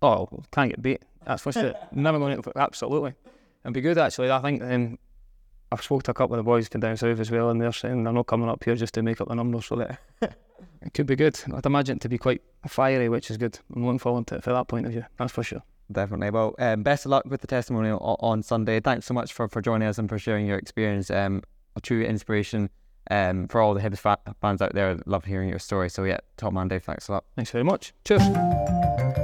Oh, 0.00 0.28
can't 0.52 0.70
get 0.70 0.82
beat. 0.82 1.02
That's 1.24 1.42
for 1.42 1.50
sure. 1.50 1.74
Never 1.92 2.18
going 2.18 2.40
to 2.40 2.52
absolutely. 2.56 3.14
It'd 3.64 3.74
be 3.74 3.80
good 3.80 3.98
actually. 3.98 4.30
I 4.30 4.40
think 4.40 4.62
um, 4.62 4.98
I've 5.74 5.82
spoke 5.82 6.04
to 6.04 6.12
a 6.12 6.14
couple 6.14 6.34
of 6.34 6.38
the 6.38 6.44
boys 6.44 6.68
from 6.68 6.82
down 6.82 6.96
south 6.96 7.18
as 7.18 7.32
well, 7.32 7.50
and 7.50 7.60
they're 7.60 7.72
saying 7.72 8.04
they're 8.04 8.12
not 8.12 8.28
coming 8.28 8.48
up 8.48 8.62
here 8.62 8.76
just 8.76 8.94
to 8.94 9.02
make 9.02 9.20
up 9.20 9.26
the 9.28 9.34
numbers, 9.34 9.66
so 9.66 9.74
that 9.74 9.98
it 10.22 10.94
could 10.94 11.06
be 11.06 11.16
good. 11.16 11.36
I'd 11.52 11.66
imagine 11.66 11.96
it 11.96 12.02
to 12.02 12.08
be 12.08 12.16
quite 12.16 12.42
fiery, 12.68 13.08
which 13.08 13.28
is 13.28 13.36
good. 13.36 13.58
I'm 13.74 13.84
looking 13.84 13.98
forward 13.98 14.28
to 14.28 14.36
it 14.36 14.44
for 14.44 14.52
that 14.52 14.68
point 14.68 14.86
of 14.86 14.92
view. 14.92 15.04
That's 15.18 15.32
for 15.32 15.42
sure. 15.42 15.64
Definitely. 15.90 16.30
Well, 16.30 16.54
um, 16.60 16.84
best 16.84 17.06
of 17.06 17.10
luck 17.10 17.24
with 17.26 17.40
the 17.40 17.48
testimonial 17.48 17.98
on 18.20 18.44
Sunday. 18.44 18.78
Thanks 18.78 19.06
so 19.06 19.14
much 19.14 19.32
for, 19.32 19.48
for 19.48 19.60
joining 19.60 19.88
us 19.88 19.98
and 19.98 20.08
for 20.08 20.18
sharing 20.18 20.46
your 20.46 20.58
experience. 20.58 21.10
Um, 21.10 21.42
a 21.74 21.80
true 21.80 22.02
inspiration 22.04 22.70
um, 23.10 23.48
for 23.48 23.60
all 23.60 23.74
the 23.74 23.80
Hibs 23.80 23.98
fans 24.40 24.62
out 24.62 24.74
there. 24.74 24.96
Love 25.06 25.24
hearing 25.24 25.48
your 25.48 25.58
story. 25.58 25.90
So 25.90 26.04
yeah, 26.04 26.18
top 26.36 26.52
man, 26.52 26.68
Dave. 26.68 26.84
Thanks 26.84 27.08
a 27.08 27.12
lot. 27.12 27.24
Thanks 27.34 27.50
very 27.50 27.64
much. 27.64 27.92
Cheers. 28.04 29.23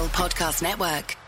Podcast 0.00 0.62
Network. 0.62 1.21